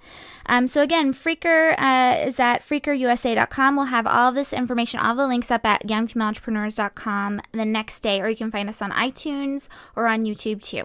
Um, 0.47 0.67
so 0.67 0.83
again, 0.83 1.12
Freaker 1.12 1.75
uh, 1.79 2.17
is 2.27 2.41
at 2.41 2.62
freakerusa.com. 2.62 3.77
We'll 3.77 3.87
have 3.87 4.06
all 4.06 4.33
this 4.33 4.53
information, 4.53 5.00
all 5.00 5.15
the 5.15 5.27
links 5.27 5.50
up 5.50 5.65
at 5.65 5.87
youngfemaleentrepreneurs.com 5.87 7.41
the 7.53 7.65
next 7.65 8.00
day, 8.00 8.21
or 8.21 8.29
you 8.29 8.37
can 8.37 8.50
find 8.50 8.69
us 8.69 8.83
on 8.83 8.91
iTunes 8.93 9.69
or 9.94 10.06
on 10.06 10.23
YouTube 10.23 10.62
too. 10.62 10.85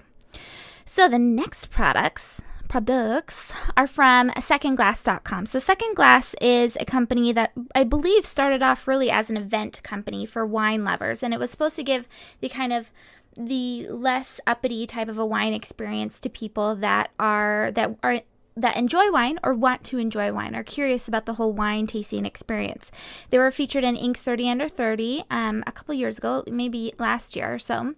So 0.85 1.09
the 1.09 1.19
next 1.19 1.69
products 1.69 2.41
products 2.67 3.53
are 3.75 3.87
from 3.87 4.29
secondglass.com. 4.31 5.45
So 5.45 5.59
Second 5.59 5.95
Glass 5.95 6.35
is 6.41 6.77
a 6.79 6.85
company 6.85 7.31
that 7.33 7.51
I 7.73 7.83
believe 7.83 8.25
started 8.25 8.61
off 8.61 8.87
really 8.87 9.09
as 9.09 9.29
an 9.29 9.37
event 9.37 9.81
company 9.83 10.25
for 10.25 10.45
wine 10.45 10.83
lovers 10.83 11.23
and 11.23 11.33
it 11.33 11.39
was 11.39 11.51
supposed 11.51 11.75
to 11.77 11.83
give 11.83 12.07
the 12.41 12.49
kind 12.49 12.73
of 12.73 12.91
the 13.37 13.87
less 13.89 14.39
uppity 14.47 14.87
type 14.87 15.07
of 15.07 15.17
a 15.17 15.25
wine 15.25 15.53
experience 15.53 16.19
to 16.19 16.29
people 16.29 16.75
that 16.75 17.11
are 17.19 17.71
that 17.71 17.95
are 18.01 18.21
that 18.55 18.75
enjoy 18.75 19.11
wine 19.11 19.37
or 19.43 19.53
want 19.53 19.83
to 19.83 19.99
enjoy 19.99 20.33
wine 20.33 20.55
or 20.55 20.63
curious 20.63 21.07
about 21.07 21.27
the 21.27 21.35
whole 21.35 21.53
wine 21.53 21.85
tasting 21.85 22.25
experience. 22.25 22.91
They 23.29 23.37
were 23.37 23.51
featured 23.51 23.83
in 23.83 23.95
Inc.'s 23.95 24.23
30 24.23 24.49
Under 24.49 24.67
30 24.67 25.25
um, 25.29 25.63
a 25.67 25.71
couple 25.71 25.93
years 25.93 26.17
ago, 26.17 26.43
maybe 26.47 26.91
last 26.97 27.35
year 27.35 27.53
or 27.53 27.59
so 27.59 27.93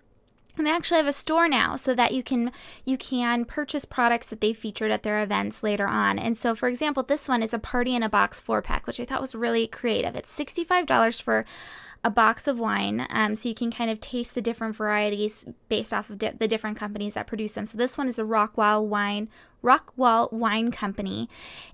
and 0.60 0.68
they 0.68 0.72
actually 0.72 0.98
have 0.98 1.08
a 1.08 1.14
store 1.14 1.48
now 1.48 1.76
so 1.76 1.96
that 1.96 2.14
you 2.14 2.22
can 2.22 2.52
you 2.86 2.98
can 2.98 3.46
purchase 3.46 3.86
products 3.86 4.30
that 4.30 4.42
they 4.42 4.54
featured 4.54 4.92
at 4.92 5.04
their 5.04 5.24
events 5.24 5.64
later 5.64 5.88
on. 5.88 6.20
And 6.20 6.38
so 6.38 6.54
for 6.54 6.68
example 6.68 7.02
this 7.02 7.28
one 7.28 7.42
is 7.42 7.54
a 7.54 7.60
party 7.60 7.96
in 7.96 8.04
a 8.04 8.10
box 8.10 8.40
four 8.40 8.62
pack 8.62 8.86
which 8.86 9.00
i 9.00 9.06
thought 9.06 9.22
was 9.22 9.34
really 9.34 9.66
creative. 9.66 10.16
It's 10.16 10.38
$65 10.38 11.22
for 11.22 11.46
a 12.04 12.10
box 12.10 12.48
of 12.48 12.60
wine 12.60 13.06
um, 13.10 13.36
so 13.36 13.50
you 13.50 13.56
can 13.56 13.72
kind 13.72 13.92
of 13.92 14.00
taste 14.00 14.34
the 14.34 14.42
different 14.42 14.76
varieties 14.76 15.46
based 15.68 15.94
off 15.94 16.10
of 16.10 16.18
di- 16.18 16.32
the 16.38 16.48
different 16.48 16.78
companies 16.78 17.16
that 17.16 17.28
produce 17.28 17.56
them. 17.56 17.66
So 17.66 17.78
this 17.78 17.98
one 17.98 18.08
is 18.08 18.20
a 18.20 18.26
rockwell 18.26 18.86
wine 18.88 19.30
rockwell 19.62 20.30
wine 20.32 20.72
company. 20.72 21.30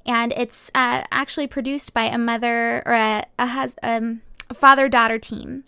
And 0.06 0.34
it's 0.36 0.70
uh, 0.74 1.04
actually 1.12 1.48
produced 1.48 1.94
by 1.94 2.04
a 2.04 2.18
mother 2.18 2.82
or 2.86 2.94
a, 2.94 3.25
a 3.39 3.70
um 3.84 4.22
father 4.54 4.88
daughter 4.88 5.20
team. 5.20 5.64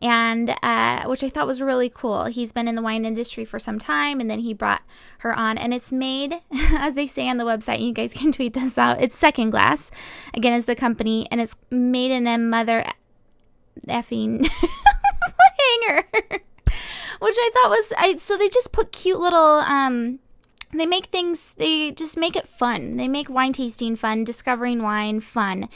And 0.00 0.56
uh, 0.62 1.04
which 1.04 1.22
i 1.22 1.28
thought 1.28 1.46
was 1.46 1.62
really 1.62 1.88
cool. 1.88 2.24
He's 2.24 2.52
been 2.52 2.68
in 2.68 2.74
the 2.74 2.82
wine 2.82 3.04
industry 3.04 3.44
for 3.44 3.58
some 3.58 3.78
time 3.78 4.20
and 4.20 4.30
then 4.30 4.40
he 4.40 4.54
brought 4.54 4.82
her 5.18 5.34
on 5.34 5.58
and 5.58 5.72
it's 5.72 5.92
made 5.92 6.40
as 6.72 6.94
they 6.94 7.06
say 7.06 7.28
on 7.28 7.36
the 7.36 7.44
website 7.44 7.80
you 7.80 7.92
guys 7.92 8.12
can 8.12 8.32
tweet 8.36 8.54
this 8.54 8.78
out 8.78 9.00
it's 9.00 9.16
second 9.16 9.50
glass. 9.50 9.90
Again 10.34 10.54
is 10.54 10.66
the 10.66 10.74
company 10.76 11.28
and 11.30 11.40
it's 11.40 11.56
made 11.70 12.10
in 12.10 12.26
a 12.26 12.38
mother 12.38 12.84
effing 13.86 14.48
hangar. 15.80 16.04
Which 17.20 17.36
i 17.38 17.50
thought 17.54 17.70
was 17.70 17.92
i 17.98 18.16
so 18.16 18.36
they 18.36 18.48
just 18.48 18.72
put 18.72 18.92
cute 18.92 19.20
little 19.20 19.60
um 19.60 20.18
they 20.72 20.86
make 20.86 21.06
things 21.06 21.54
they 21.56 21.90
just 21.90 22.16
make 22.16 22.34
it 22.36 22.48
fun. 22.48 22.96
They 22.96 23.08
make 23.08 23.28
wine 23.28 23.52
tasting 23.52 23.96
fun 23.96 24.24
discovering 24.24 24.82
wine 24.82 25.20
fun. 25.20 25.68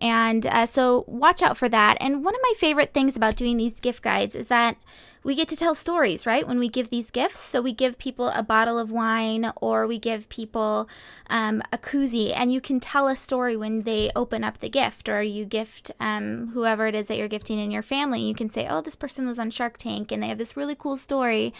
And 0.00 0.46
uh, 0.46 0.66
so 0.66 1.04
watch 1.06 1.42
out 1.42 1.56
for 1.56 1.68
that. 1.68 1.96
And 2.00 2.24
one 2.24 2.34
of 2.34 2.40
my 2.42 2.52
favorite 2.58 2.92
things 2.92 3.16
about 3.16 3.36
doing 3.36 3.56
these 3.56 3.80
gift 3.80 4.02
guides 4.02 4.34
is 4.34 4.48
that 4.48 4.76
we 5.24 5.34
get 5.34 5.48
to 5.48 5.56
tell 5.56 5.74
stories, 5.74 6.26
right? 6.26 6.46
When 6.46 6.58
we 6.58 6.68
give 6.68 6.90
these 6.90 7.10
gifts. 7.10 7.38
So 7.38 7.62
we 7.62 7.72
give 7.72 7.98
people 7.98 8.28
a 8.28 8.42
bottle 8.42 8.78
of 8.78 8.90
wine 8.90 9.52
or 9.60 9.86
we 9.86 9.98
give 9.98 10.28
people 10.28 10.88
um, 11.30 11.62
a 11.72 11.78
koozie, 11.78 12.32
and 12.34 12.52
you 12.52 12.60
can 12.60 12.80
tell 12.80 13.08
a 13.08 13.16
story 13.16 13.56
when 13.56 13.80
they 13.80 14.10
open 14.14 14.44
up 14.44 14.58
the 14.58 14.68
gift 14.68 15.08
or 15.08 15.22
you 15.22 15.44
gift 15.44 15.90
um, 16.00 16.48
whoever 16.48 16.86
it 16.86 16.94
is 16.94 17.06
that 17.06 17.16
you're 17.16 17.28
gifting 17.28 17.58
in 17.58 17.70
your 17.70 17.82
family. 17.82 18.20
You 18.20 18.34
can 18.34 18.50
say, 18.50 18.66
oh, 18.68 18.80
this 18.80 18.96
person 18.96 19.26
was 19.26 19.38
on 19.38 19.50
Shark 19.50 19.78
Tank 19.78 20.12
and 20.12 20.22
they 20.22 20.28
have 20.28 20.38
this 20.38 20.56
really 20.56 20.74
cool 20.74 20.96
story. 20.96 21.54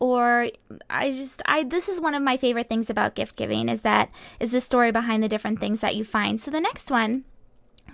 Or 0.00 0.48
I 0.88 1.10
just, 1.10 1.42
I, 1.44 1.64
this 1.64 1.88
is 1.88 2.00
one 2.00 2.14
of 2.14 2.22
my 2.22 2.36
favorite 2.36 2.68
things 2.68 2.88
about 2.88 3.16
gift 3.16 3.36
giving 3.36 3.68
is 3.68 3.80
that, 3.82 4.10
is 4.38 4.52
the 4.52 4.60
story 4.60 4.92
behind 4.92 5.22
the 5.22 5.28
different 5.28 5.60
things 5.60 5.80
that 5.80 5.96
you 5.96 6.04
find. 6.04 6.40
So 6.40 6.50
the 6.50 6.60
next 6.60 6.90
one 6.90 7.24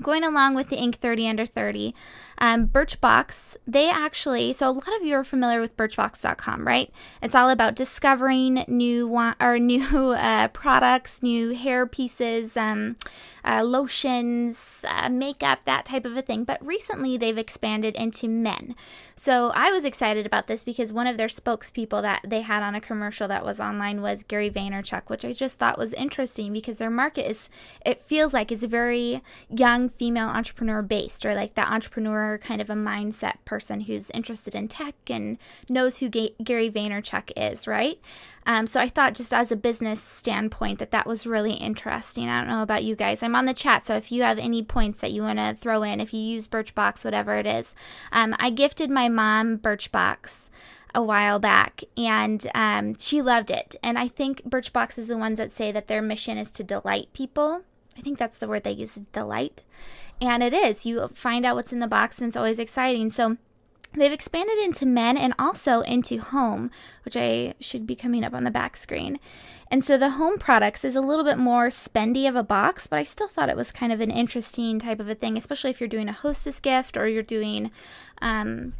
Going 0.02 0.24
along 0.24 0.54
with 0.54 0.68
the 0.68 0.76
Inc. 0.76 0.96
30 0.96 1.28
Under 1.28 1.46
30, 1.46 1.94
um, 2.38 2.66
Birchbox, 2.66 3.56
they 3.66 3.88
actually, 3.88 4.52
so 4.52 4.68
a 4.68 4.72
lot 4.72 4.88
of 4.96 5.04
you 5.04 5.14
are 5.14 5.24
familiar 5.24 5.60
with 5.60 5.76
Birchbox.com, 5.76 6.66
right? 6.66 6.92
It's 7.22 7.34
all 7.34 7.48
about 7.48 7.76
discovering 7.76 8.64
new 8.66 9.08
or 9.40 9.58
new 9.60 10.10
uh, 10.10 10.48
products, 10.48 11.22
new 11.22 11.54
hair 11.54 11.86
pieces, 11.86 12.56
um, 12.56 12.96
uh, 13.44 13.62
lotions, 13.62 14.84
uh, 14.88 15.08
makeup, 15.08 15.60
that 15.64 15.84
type 15.84 16.04
of 16.04 16.16
a 16.16 16.22
thing. 16.22 16.44
But 16.44 16.64
recently 16.64 17.16
they've 17.16 17.38
expanded 17.38 17.94
into 17.94 18.28
men. 18.28 18.74
So 19.16 19.52
I 19.54 19.70
was 19.70 19.84
excited 19.84 20.26
about 20.26 20.46
this 20.48 20.64
because 20.64 20.92
one 20.92 21.06
of 21.06 21.16
their 21.16 21.28
spokespeople 21.28 22.02
that 22.02 22.22
they 22.26 22.40
had 22.40 22.62
on 22.62 22.74
a 22.74 22.80
commercial 22.80 23.28
that 23.28 23.44
was 23.44 23.60
online 23.60 24.02
was 24.02 24.24
Gary 24.24 24.50
Vaynerchuk, 24.50 25.08
which 25.08 25.24
I 25.24 25.32
just 25.32 25.58
thought 25.58 25.78
was 25.78 25.92
interesting 25.92 26.52
because 26.52 26.78
their 26.78 26.90
market 26.90 27.30
is, 27.30 27.48
it 27.86 28.00
feels 28.00 28.34
like 28.34 28.50
it's 28.50 28.64
very 28.64 29.22
young 29.48 29.83
female 29.88 30.28
entrepreneur 30.28 30.82
based 30.82 31.24
or 31.24 31.34
like 31.34 31.54
that 31.54 31.70
entrepreneur 31.70 32.38
kind 32.38 32.60
of 32.60 32.70
a 32.70 32.74
mindset 32.74 33.36
person 33.44 33.82
who's 33.82 34.10
interested 34.10 34.54
in 34.54 34.68
tech 34.68 34.94
and 35.08 35.38
knows 35.68 35.98
who 35.98 36.08
Ga- 36.08 36.34
Gary 36.42 36.70
Vaynerchuk 36.70 37.32
is, 37.36 37.66
right? 37.66 38.00
Um, 38.46 38.66
so 38.66 38.80
I 38.80 38.88
thought 38.88 39.14
just 39.14 39.32
as 39.32 39.50
a 39.50 39.56
business 39.56 40.02
standpoint 40.02 40.78
that 40.78 40.90
that 40.90 41.06
was 41.06 41.26
really 41.26 41.54
interesting. 41.54 42.28
I 42.28 42.40
don't 42.40 42.50
know 42.50 42.62
about 42.62 42.84
you 42.84 42.94
guys. 42.94 43.22
I'm 43.22 43.36
on 43.36 43.46
the 43.46 43.54
chat, 43.54 43.86
so 43.86 43.96
if 43.96 44.12
you 44.12 44.22
have 44.22 44.38
any 44.38 44.62
points 44.62 45.00
that 45.00 45.12
you 45.12 45.22
want 45.22 45.38
to 45.38 45.56
throw 45.58 45.82
in, 45.82 46.00
if 46.00 46.12
you 46.12 46.20
use 46.20 46.48
Birchbox, 46.48 47.04
whatever 47.04 47.36
it 47.36 47.46
is, 47.46 47.74
um, 48.12 48.34
I 48.38 48.50
gifted 48.50 48.90
my 48.90 49.08
mom 49.08 49.58
Birchbox 49.58 50.50
a 50.94 51.02
while 51.02 51.38
back 51.38 51.82
and 51.96 52.46
um, 52.54 52.94
she 52.98 53.20
loved 53.20 53.50
it. 53.50 53.74
And 53.82 53.98
I 53.98 54.08
think 54.08 54.42
Birchbox 54.44 54.98
is 54.98 55.08
the 55.08 55.18
ones 55.18 55.38
that 55.38 55.50
say 55.50 55.72
that 55.72 55.88
their 55.88 56.02
mission 56.02 56.38
is 56.38 56.50
to 56.52 56.64
delight 56.64 57.08
people. 57.12 57.62
I 57.96 58.00
think 58.00 58.18
that's 58.18 58.38
the 58.38 58.48
word 58.48 58.64
they 58.64 58.72
use 58.72 58.96
is 58.96 59.04
delight. 59.12 59.62
And 60.20 60.42
it 60.42 60.52
is. 60.52 60.86
You 60.86 61.08
find 61.14 61.44
out 61.44 61.56
what's 61.56 61.72
in 61.72 61.80
the 61.80 61.86
box 61.86 62.18
and 62.18 62.28
it's 62.28 62.36
always 62.36 62.58
exciting. 62.58 63.10
So 63.10 63.36
They've 63.96 64.12
expanded 64.12 64.58
into 64.58 64.86
men 64.86 65.16
and 65.16 65.34
also 65.38 65.80
into 65.82 66.18
home, 66.18 66.70
which 67.04 67.16
I 67.16 67.54
should 67.60 67.86
be 67.86 67.94
coming 67.94 68.24
up 68.24 68.34
on 68.34 68.42
the 68.42 68.50
back 68.50 68.76
screen. 68.76 69.20
And 69.70 69.84
so 69.84 69.96
the 69.96 70.10
home 70.10 70.38
products 70.38 70.84
is 70.84 70.96
a 70.96 71.00
little 71.00 71.24
bit 71.24 71.38
more 71.38 71.68
spendy 71.68 72.28
of 72.28 72.34
a 72.34 72.42
box, 72.42 72.86
but 72.86 72.98
I 72.98 73.04
still 73.04 73.28
thought 73.28 73.48
it 73.48 73.56
was 73.56 73.70
kind 73.70 73.92
of 73.92 74.00
an 74.00 74.10
interesting 74.10 74.78
type 74.78 74.98
of 74.98 75.08
a 75.08 75.14
thing, 75.14 75.36
especially 75.36 75.70
if 75.70 75.80
you're 75.80 75.88
doing 75.88 76.08
a 76.08 76.12
hostess 76.12 76.58
gift 76.60 76.96
or 76.96 77.06
you're 77.06 77.22
doing 77.22 77.70
um, 78.20 78.74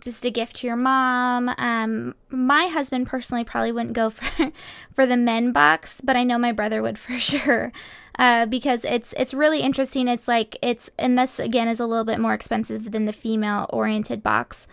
just 0.00 0.24
a 0.24 0.30
gift 0.30 0.56
to 0.56 0.66
your 0.66 0.76
mom. 0.76 1.50
Um, 1.58 2.14
my 2.30 2.66
husband 2.66 3.06
personally 3.06 3.44
probably 3.44 3.72
wouldn't 3.72 3.94
go 3.94 4.10
for 4.10 4.52
for 4.94 5.06
the 5.06 5.16
men 5.16 5.52
box, 5.52 6.00
but 6.02 6.16
I 6.16 6.24
know 6.24 6.38
my 6.38 6.52
brother 6.52 6.82
would 6.82 6.98
for 6.98 7.14
sure. 7.18 7.72
Uh, 8.18 8.46
because 8.46 8.84
it's 8.84 9.14
it's 9.16 9.32
really 9.32 9.60
interesting. 9.60 10.08
It's 10.08 10.26
like 10.26 10.56
it's 10.60 10.90
and 10.98 11.16
this 11.18 11.38
again 11.38 11.68
is 11.68 11.80
a 11.80 11.86
little 11.86 12.04
bit 12.04 12.18
more 12.18 12.34
expensive 12.34 12.90
than 12.90 13.04
the 13.04 13.12
female 13.12 13.66
oriented 13.70 14.22
box 14.22 14.66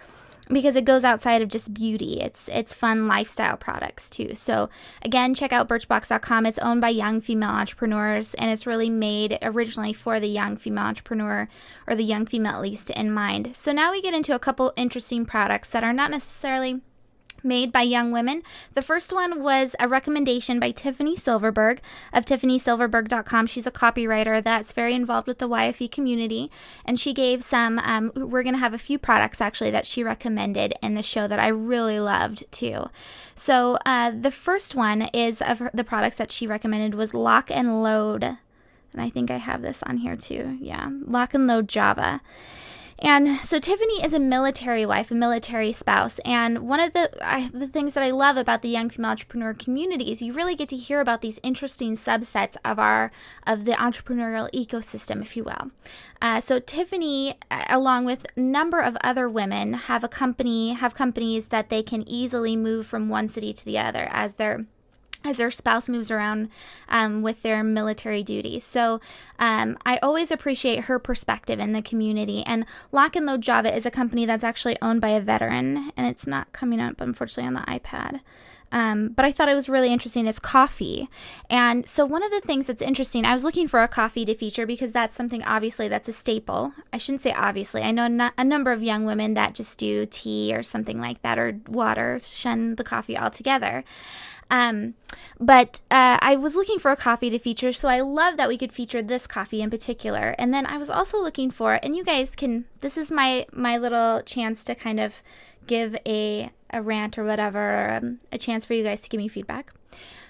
because 0.49 0.75
it 0.75 0.85
goes 0.85 1.03
outside 1.03 1.41
of 1.41 1.49
just 1.49 1.73
beauty. 1.73 2.19
It's 2.21 2.49
it's 2.49 2.73
fun 2.73 3.07
lifestyle 3.07 3.57
products 3.57 4.09
too. 4.09 4.35
So 4.35 4.69
again, 5.01 5.33
check 5.33 5.51
out 5.51 5.67
birchbox.com. 5.67 6.45
It's 6.45 6.59
owned 6.59 6.81
by 6.81 6.89
young 6.89 7.21
female 7.21 7.49
entrepreneurs 7.49 8.33
and 8.35 8.51
it's 8.51 8.67
really 8.67 8.89
made 8.89 9.37
originally 9.41 9.93
for 9.93 10.19
the 10.19 10.27
young 10.27 10.57
female 10.57 10.85
entrepreneur 10.85 11.47
or 11.87 11.95
the 11.95 12.03
young 12.03 12.25
female 12.25 12.53
at 12.53 12.61
least 12.61 12.89
in 12.91 13.11
mind. 13.11 13.55
So 13.55 13.71
now 13.71 13.91
we 13.91 14.01
get 14.01 14.13
into 14.13 14.35
a 14.35 14.39
couple 14.39 14.73
interesting 14.75 15.25
products 15.25 15.69
that 15.69 15.83
are 15.83 15.93
not 15.93 16.11
necessarily 16.11 16.81
made 17.45 17.71
by 17.71 17.83
young 17.83 18.11
women. 18.11 18.41
The 18.73 18.81
first 18.81 19.13
one 19.13 19.41
was 19.41 19.75
a 19.79 19.87
recommendation 19.87 20.59
by 20.59 20.71
Tiffany 20.71 21.15
Silverberg 21.15 21.81
of 22.11 22.25
tiffanysilverberg.com. 22.25 23.47
She's 23.47 23.67
a 23.67 23.71
copywriter 23.71 24.43
that's 24.43 24.73
very 24.73 24.93
involved 24.93 25.27
with 25.27 25.37
the 25.37 25.47
YFE 25.47 25.91
community, 25.91 26.51
and 26.83 26.99
she 26.99 27.13
gave 27.13 27.43
some. 27.43 27.79
Um, 27.79 28.11
we're 28.15 28.43
going 28.43 28.55
to 28.55 28.59
have 28.59 28.73
a 28.73 28.79
few 28.79 28.97
products 28.97 29.39
actually 29.39 29.71
that 29.71 29.85
she 29.85 30.03
recommended 30.03 30.73
in 30.81 30.95
the 30.95 31.03
show 31.03 31.27
that 31.27 31.39
I 31.39 31.47
really 31.47 31.99
loved 31.99 32.43
too. 32.51 32.89
So 33.35 33.77
uh, 33.85 34.11
the 34.11 34.31
first 34.31 34.75
one 34.75 35.03
is 35.13 35.41
of 35.41 35.61
the 35.73 35.83
products 35.83 36.17
that 36.17 36.31
she 36.31 36.47
recommended 36.47 36.95
was 36.95 37.13
Lock 37.13 37.51
and 37.51 37.83
Load, 37.83 38.23
and 38.23 38.37
I 39.01 39.09
think 39.09 39.29
I 39.29 39.37
have 39.37 39.61
this 39.61 39.83
on 39.83 39.97
here 39.97 40.15
too. 40.15 40.57
Yeah, 40.59 40.89
Lock 41.05 41.33
and 41.33 41.47
Load 41.47 41.67
Java. 41.67 42.21
And 42.99 43.39
so 43.39 43.59
Tiffany 43.59 44.03
is 44.03 44.13
a 44.13 44.19
military 44.19 44.85
wife, 44.85 45.11
a 45.11 45.15
military 45.15 45.73
spouse, 45.73 46.19
and 46.23 46.59
one 46.59 46.79
of 46.79 46.93
the 46.93 47.11
I, 47.21 47.49
the 47.53 47.67
things 47.67 47.93
that 47.93 48.03
I 48.03 48.11
love 48.11 48.37
about 48.37 48.61
the 48.61 48.69
young 48.69 48.89
female 48.89 49.11
entrepreneur 49.11 49.53
community 49.53 50.11
is 50.11 50.21
you 50.21 50.31
really 50.31 50.55
get 50.55 50.69
to 50.69 50.77
hear 50.77 51.01
about 51.01 51.21
these 51.21 51.39
interesting 51.43 51.95
subsets 51.95 52.55
of 52.63 52.79
our 52.79 53.11
of 53.45 53.65
the 53.65 53.73
entrepreneurial 53.73 54.49
ecosystem, 54.53 55.21
if 55.21 55.35
you 55.35 55.43
will. 55.43 55.71
Uh, 56.21 56.39
so 56.39 56.59
Tiffany, 56.59 57.37
along 57.69 58.05
with 58.05 58.25
a 58.37 58.39
number 58.39 58.79
of 58.79 58.97
other 59.03 59.27
women, 59.27 59.73
have 59.73 60.03
a 60.03 60.09
company 60.09 60.73
have 60.73 60.95
companies 60.95 61.47
that 61.47 61.69
they 61.69 61.83
can 61.83 62.07
easily 62.07 62.55
move 62.55 62.87
from 62.87 63.09
one 63.09 63.27
city 63.27 63.51
to 63.51 63.65
the 63.65 63.77
other 63.77 64.07
as 64.11 64.35
they're 64.35 64.65
as 65.25 65.37
their 65.37 65.51
spouse 65.51 65.89
moves 65.89 66.11
around 66.11 66.49
um, 66.87 67.21
with 67.21 67.41
their 67.41 67.63
military 67.63 68.23
duties. 68.23 68.63
So 68.63 69.01
um, 69.39 69.77
I 69.85 69.97
always 69.97 70.31
appreciate 70.31 70.85
her 70.85 70.99
perspective 70.99 71.59
in 71.59 71.73
the 71.73 71.81
community. 71.81 72.43
And 72.45 72.65
Lock 72.91 73.15
and 73.15 73.25
Load 73.25 73.41
Java 73.41 73.75
is 73.75 73.85
a 73.85 73.91
company 73.91 74.25
that's 74.25 74.43
actually 74.43 74.77
owned 74.81 75.01
by 75.01 75.09
a 75.09 75.19
veteran, 75.19 75.91
and 75.97 76.07
it's 76.07 76.27
not 76.27 76.53
coming 76.53 76.79
up, 76.79 77.01
unfortunately, 77.01 77.47
on 77.47 77.53
the 77.55 77.61
iPad. 77.61 78.21
Um, 78.71 79.09
but 79.09 79.23
I 79.23 79.31
thought 79.31 79.47
it 79.47 79.55
was 79.55 79.69
really 79.69 79.93
interesting. 79.93 80.27
It's 80.27 80.39
coffee. 80.39 81.09
And 81.49 81.87
so, 81.87 82.05
one 82.05 82.23
of 82.23 82.31
the 82.31 82.41
things 82.41 82.67
that's 82.67 82.81
interesting, 82.81 83.23
I 83.23 83.33
was 83.33 83.43
looking 83.43 83.67
for 83.67 83.81
a 83.81 83.87
coffee 83.87 84.25
to 84.25 84.35
feature 84.35 84.65
because 84.65 84.91
that's 84.91 85.15
something 85.15 85.43
obviously 85.43 85.87
that's 85.87 86.09
a 86.09 86.13
staple. 86.13 86.73
I 86.91 86.97
shouldn't 86.97 87.21
say 87.21 87.31
obviously. 87.31 87.83
I 87.83 87.91
know 87.91 88.31
a 88.37 88.43
number 88.43 88.71
of 88.71 88.83
young 88.83 89.05
women 89.05 89.33
that 89.35 89.55
just 89.55 89.77
do 89.77 90.05
tea 90.05 90.53
or 90.53 90.63
something 90.63 90.99
like 90.99 91.21
that 91.21 91.39
or 91.39 91.59
water, 91.67 92.19
shun 92.19 92.75
the 92.75 92.83
coffee 92.83 93.17
altogether. 93.17 93.83
Um, 94.49 94.93
but 95.39 95.81
uh, 95.89 96.17
I 96.21 96.35
was 96.35 96.55
looking 96.55 96.79
for 96.79 96.91
a 96.91 96.95
coffee 96.95 97.29
to 97.29 97.39
feature, 97.39 97.73
so 97.73 97.89
I 97.89 98.01
love 98.01 98.37
that 98.37 98.47
we 98.47 98.57
could 98.57 98.71
feature 98.71 99.01
this 99.01 99.27
coffee 99.27 99.61
in 99.61 99.69
particular. 99.69 100.35
And 100.37 100.53
then 100.53 100.65
I 100.65 100.77
was 100.77 100.89
also 100.89 101.21
looking 101.21 101.49
for, 101.51 101.79
and 101.81 101.95
you 101.95 102.03
guys 102.03 102.35
can, 102.35 102.65
this 102.81 102.97
is 102.97 103.11
my 103.11 103.47
my 103.51 103.77
little 103.77 104.21
chance 104.21 104.63
to 104.65 104.75
kind 104.75 104.99
of 104.99 105.23
give 105.67 105.95
a 106.05 106.51
a 106.69 106.81
rant 106.81 107.17
or 107.17 107.23
whatever, 107.23 107.91
um, 107.91 108.19
a 108.31 108.37
chance 108.37 108.65
for 108.65 108.73
you 108.73 108.83
guys 108.83 109.01
to 109.01 109.09
give 109.09 109.19
me 109.19 109.27
feedback. 109.27 109.73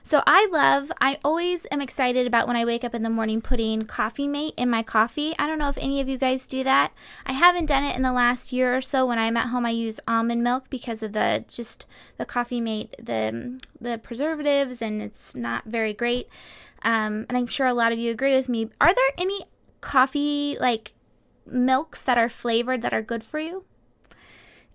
So 0.06 0.22
I 0.28 0.48
love, 0.52 0.92
I 1.02 1.18
always 1.26 1.66
am 1.72 1.82
excited 1.82 2.28
about 2.28 2.48
when 2.48 2.56
I 2.56 2.64
wake 2.64 2.84
up 2.84 2.94
in 2.94 3.02
the 3.02 3.10
morning 3.10 3.42
putting 3.42 3.86
Coffee 3.86 4.28
Mate 4.28 4.54
in 4.56 4.70
my 4.70 4.84
coffee. 4.84 5.34
I 5.40 5.48
don't 5.48 5.58
know 5.58 5.70
if 5.70 5.80
any 5.80 6.00
of 6.00 6.08
you 6.08 6.20
guys 6.20 6.46
do 6.46 6.64
that. 6.64 6.94
I 7.26 7.32
haven't 7.32 7.66
done 7.66 7.84
it 7.84 7.96
in 7.96 8.04
the 8.04 8.14
last 8.14 8.54
year 8.54 8.78
or 8.78 8.82
so. 8.82 9.08
When 9.08 9.18
I'm 9.18 9.36
at 9.36 9.48
home, 9.48 9.66
I 9.66 9.72
use 9.72 10.00
almond 10.08 10.44
milk 10.44 10.70
because 10.70 11.02
of 11.02 11.14
the 11.14 11.44
just 11.48 11.88
the 12.18 12.26
Coffee 12.26 12.62
Mate, 12.62 12.96
the 13.02 13.60
the 13.82 13.98
preservatives, 13.98 14.80
and 14.80 15.02
it's 15.02 15.36
not 15.36 15.66
very 15.66 15.92
great. 15.92 16.30
Um, 16.84 17.26
and 17.28 17.36
I'm 17.36 17.48
sure 17.48 17.66
a 17.66 17.74
lot 17.74 17.92
of 17.92 17.98
you 17.98 18.12
agree 18.12 18.36
with 18.36 18.48
me. 18.48 18.70
Are 18.80 18.94
there 18.94 19.12
any 19.18 19.46
coffee 19.82 20.56
like 20.62 20.94
milks 21.48 22.04
that 22.04 22.20
are 22.20 22.30
flavored 22.30 22.84
that 22.84 22.94
are 22.94 23.02
good 23.02 23.24
for 23.24 23.40
you? 23.40 23.66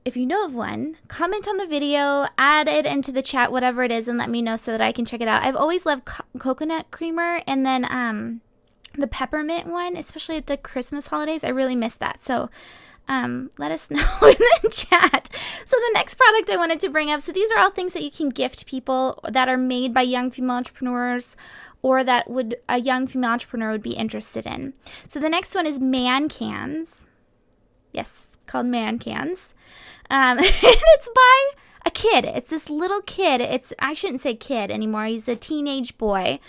If 0.04 0.16
you 0.16 0.26
know 0.26 0.45
of 0.45 0.54
one, 0.54 0.97
comment 1.09 1.47
on 1.47 1.57
the 1.57 1.66
video, 1.66 2.26
add 2.38 2.69
it 2.69 2.87
into 2.87 3.12
the 3.12 3.23
chat, 3.23 3.52
whatever 3.52 3.83
it 3.83 3.92
is, 3.92 4.09
and 4.09 4.19
let 4.19 4.30
me 4.30 4.42
know 4.42 4.57
so 4.57 4.73
that 4.73 4.80
I 4.80 4.92
can 4.92 5.04
check 5.04 5.21
it 5.21 5.28
out. 5.28 5.42
I've 5.42 5.57
always 5.57 5.85
loved 5.85 6.04
co- 6.04 6.25
coconut 6.38 6.90
creamer 6.90 7.42
and 7.47 7.66
then 7.66 7.87
um, 7.90 8.40
the 8.97 9.07
peppermint 9.07 9.66
one, 9.66 9.97
especially 9.97 10.37
at 10.37 10.47
the 10.47 10.57
Christmas 10.57 11.09
holidays. 11.09 11.45
I 11.45 11.49
really 11.49 11.76
miss 11.76 11.95
that. 11.97 12.25
So 12.25 12.49
um, 13.09 13.50
let 13.59 13.73
us 13.73 13.90
know 13.90 14.07
in 14.23 14.37
the 14.62 14.71
chat. 14.71 15.28
So 15.64 15.76
the 15.76 15.90
next 15.95 16.14
product 16.14 16.49
I 16.49 16.57
wanted 16.57 16.80
to 16.80 16.88
bring 16.88 17.11
up. 17.11 17.21
So 17.21 17.33
these 17.33 17.50
are 17.52 17.59
all 17.59 17.71
things 17.71 17.92
that 17.92 18.02
you 18.02 18.11
can 18.11 18.30
gift 18.30 18.66
people 18.66 19.21
that 19.28 19.49
are 19.49 19.59
made 19.59 19.92
by 19.92 20.02
young 20.02 20.30
female 20.30 20.57
entrepreneurs 20.57 21.37
or 21.83 22.04
that 22.04 22.30
would 22.30 22.57
a 22.69 22.78
young 22.78 23.07
female 23.07 23.30
entrepreneur 23.30 23.71
would 23.71 23.83
be 23.83 23.92
interested 23.92 24.47
in. 24.47 24.75
So 25.09 25.19
the 25.19 25.28
next 25.28 25.54
one 25.54 25.66
is 25.66 25.78
man 25.78 26.28
cans. 26.28 27.07
Yes, 27.92 28.28
called 28.50 28.66
man 28.66 28.99
cans. 28.99 29.54
Um, 30.11 30.38
and 30.38 30.47
it's 30.49 31.09
by 31.14 31.50
a 31.87 31.90
kid. 31.90 32.25
It's 32.25 32.50
this 32.50 32.69
little 32.69 33.02
kid. 33.02 33.40
It's 33.40 33.73
I 33.78 33.95
shouldn't 33.95 34.21
say 34.21 34.35
kid 34.35 34.71
anymore. 34.71 35.07
He's 35.07 35.28
a 35.28 35.37
teenage 35.37 35.97
boy, 35.97 36.40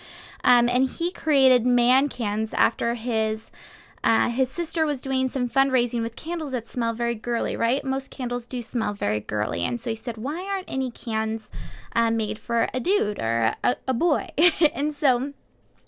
um, 0.44 0.68
and 0.68 0.90
he 0.90 1.12
created 1.12 1.66
man 1.66 2.10
cans 2.10 2.54
after 2.54 2.96
his. 2.96 3.52
Uh, 4.04 4.30
his 4.30 4.50
sister 4.50 4.84
was 4.84 5.00
doing 5.00 5.28
some 5.28 5.48
fundraising 5.48 6.02
with 6.02 6.16
candles 6.16 6.54
that 6.54 6.68
smell 6.68 6.92
very 6.92 7.14
girly, 7.14 7.56
right? 7.56 7.86
Most 7.86 8.10
candles 8.10 8.48
do 8.48 8.60
smell 8.60 8.96
very 8.96 9.20
girly. 9.20 9.64
And 9.64 9.80
so 9.80 9.92
he 9.92 9.96
said, 9.96 10.18
Why 10.18 10.44
aren't 10.52 10.72
any 10.72 10.90
cans 10.90 11.52
uh, 11.94 12.10
made 12.10 12.40
for 12.40 12.68
a 12.74 12.80
dude 12.80 13.20
or 13.20 13.54
a, 13.64 13.76
a 13.88 13.94
boy? 13.94 14.30
and 14.74 14.92
so 14.92 15.34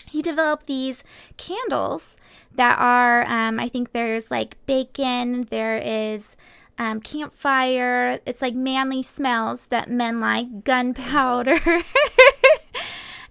he 0.09 0.21
developed 0.21 0.67
these 0.67 1.03
candles 1.37 2.17
that 2.55 2.77
are, 2.79 3.23
um, 3.25 3.59
I 3.59 3.69
think 3.69 3.91
there's 3.91 4.29
like 4.29 4.57
bacon, 4.65 5.47
there 5.49 5.77
is 5.77 6.37
um, 6.77 6.99
campfire. 7.01 8.19
It's 8.25 8.41
like 8.41 8.55
manly 8.55 9.03
smells 9.03 9.67
that 9.67 9.89
men 9.89 10.19
like, 10.19 10.63
gunpowder. 10.63 11.59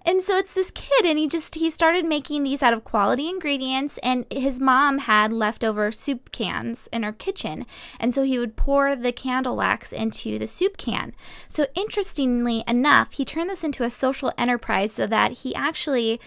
and 0.05 0.21
so 0.21 0.37
it's 0.37 0.53
this 0.53 0.71
kid, 0.71 1.05
and 1.05 1.17
he 1.17 1.27
just 1.27 1.55
he 1.55 1.69
started 1.69 2.05
making 2.05 2.43
these 2.43 2.63
out 2.63 2.73
of 2.73 2.83
quality 2.83 3.29
ingredients. 3.29 3.99
And 4.01 4.25
his 4.31 4.59
mom 4.59 4.99
had 4.99 5.33
leftover 5.33 5.91
soup 5.91 6.31
cans 6.31 6.87
in 6.91 7.03
her 7.03 7.13
kitchen, 7.13 7.65
and 7.99 8.13
so 8.13 8.23
he 8.23 8.39
would 8.39 8.55
pour 8.55 8.95
the 8.95 9.11
candle 9.11 9.57
wax 9.57 9.91
into 9.91 10.39
the 10.39 10.47
soup 10.47 10.77
can. 10.77 11.13
So 11.49 11.67
interestingly 11.75 12.63
enough, 12.67 13.13
he 13.13 13.25
turned 13.25 13.49
this 13.49 13.63
into 13.63 13.83
a 13.83 13.89
social 13.89 14.31
enterprise 14.37 14.93
so 14.93 15.07
that 15.07 15.39
he 15.39 15.53
actually 15.55 16.19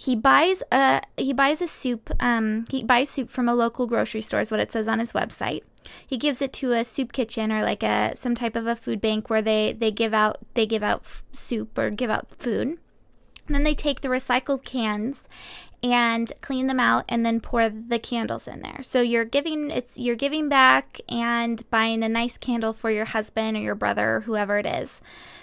he 0.00 0.14
buys 0.14 0.62
a 0.70 1.02
he 1.16 1.32
buys 1.32 1.60
a 1.60 1.66
soup 1.66 2.08
um, 2.20 2.64
he 2.70 2.84
buys 2.84 3.10
soup 3.10 3.28
from 3.28 3.48
a 3.48 3.54
local 3.54 3.88
grocery 3.88 4.20
store 4.22 4.38
is 4.38 4.50
what 4.50 4.60
it 4.60 4.70
says 4.70 4.86
on 4.86 5.00
his 5.00 5.12
website. 5.12 5.62
He 6.06 6.16
gives 6.16 6.40
it 6.40 6.52
to 6.54 6.72
a 6.72 6.84
soup 6.84 7.12
kitchen 7.12 7.50
or 7.50 7.62
like 7.62 7.82
a 7.82 8.14
some 8.14 8.36
type 8.36 8.54
of 8.54 8.68
a 8.68 8.76
food 8.76 9.00
bank 9.00 9.28
where 9.28 9.42
they 9.42 9.72
they 9.72 9.90
give 9.90 10.14
out 10.14 10.38
they 10.54 10.66
give 10.66 10.84
out 10.84 11.00
f- 11.00 11.24
soup 11.32 11.76
or 11.76 11.90
give 11.90 12.10
out 12.10 12.30
food. 12.38 12.78
And 13.48 13.56
then 13.56 13.64
they 13.64 13.74
take 13.74 14.02
the 14.02 14.08
recycled 14.08 14.62
cans 14.64 15.24
and 15.82 16.32
clean 16.40 16.66
them 16.66 16.80
out 16.80 17.04
and 17.08 17.24
then 17.24 17.40
pour 17.40 17.68
the 17.68 17.98
candles 17.98 18.48
in 18.48 18.62
there. 18.62 18.82
So 18.82 19.00
you're 19.00 19.24
giving 19.24 19.70
it's 19.70 19.96
you're 19.96 20.16
giving 20.16 20.48
back 20.48 21.00
and 21.08 21.68
buying 21.70 22.02
a 22.02 22.08
nice 22.08 22.36
candle 22.36 22.72
for 22.72 22.90
your 22.90 23.04
husband 23.04 23.56
or 23.56 23.60
your 23.60 23.74
brother 23.74 24.16
or 24.16 24.20
whoever 24.20 24.58
it 24.58 24.66
is. 24.66 25.00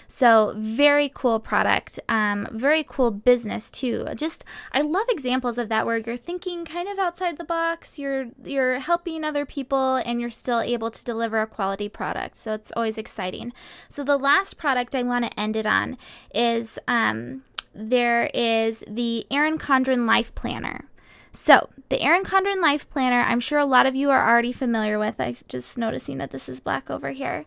So 0.08 0.54
very 0.56 1.10
cool 1.12 1.40
product, 1.40 1.98
um, 2.08 2.46
very 2.52 2.84
cool 2.84 3.10
business 3.10 3.70
too. 3.70 4.06
Just 4.14 4.44
I 4.72 4.82
love 4.82 5.06
examples 5.08 5.58
of 5.58 5.68
that 5.70 5.86
where 5.86 5.96
you're 5.96 6.16
thinking 6.16 6.64
kind 6.64 6.88
of 6.88 6.98
outside 6.98 7.38
the 7.38 7.44
box. 7.44 7.98
You're 7.98 8.26
you're 8.44 8.78
helping 8.78 9.24
other 9.24 9.46
people 9.46 9.96
and 9.96 10.20
you're 10.20 10.30
still 10.30 10.60
able 10.60 10.90
to 10.90 11.04
deliver 11.04 11.40
a 11.40 11.46
quality 11.46 11.88
product. 11.88 12.36
So 12.36 12.52
it's 12.52 12.72
always 12.76 12.98
exciting. 12.98 13.52
So 13.88 14.04
the 14.04 14.18
last 14.18 14.58
product 14.58 14.94
I 14.94 15.02
want 15.02 15.24
to 15.24 15.40
end 15.40 15.56
it 15.56 15.66
on 15.66 15.96
is 16.34 16.78
um, 16.86 17.42
there 17.76 18.30
is 18.34 18.82
the 18.88 19.26
Erin 19.30 19.58
Condren 19.58 20.06
Life 20.06 20.34
Planner. 20.34 20.86
So, 21.32 21.68
the 21.88 22.00
Erin 22.00 22.24
Condren 22.24 22.62
Life 22.62 22.88
Planner, 22.88 23.20
I'm 23.20 23.40
sure 23.40 23.58
a 23.58 23.66
lot 23.66 23.86
of 23.86 23.94
you 23.94 24.10
are 24.10 24.28
already 24.28 24.52
familiar 24.52 24.98
with. 24.98 25.16
I'm 25.18 25.36
just 25.48 25.76
noticing 25.76 26.18
that 26.18 26.30
this 26.30 26.48
is 26.48 26.60
black 26.60 26.90
over 26.90 27.10
here. 27.10 27.44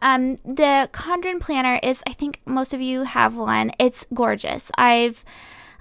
Um, 0.00 0.36
the 0.44 0.88
Condren 0.92 1.40
Planner 1.40 1.78
is, 1.82 2.02
I 2.06 2.12
think 2.12 2.40
most 2.44 2.74
of 2.74 2.80
you 2.80 3.04
have 3.04 3.34
one. 3.34 3.72
It's 3.78 4.06
gorgeous. 4.12 4.70
I've 4.76 5.24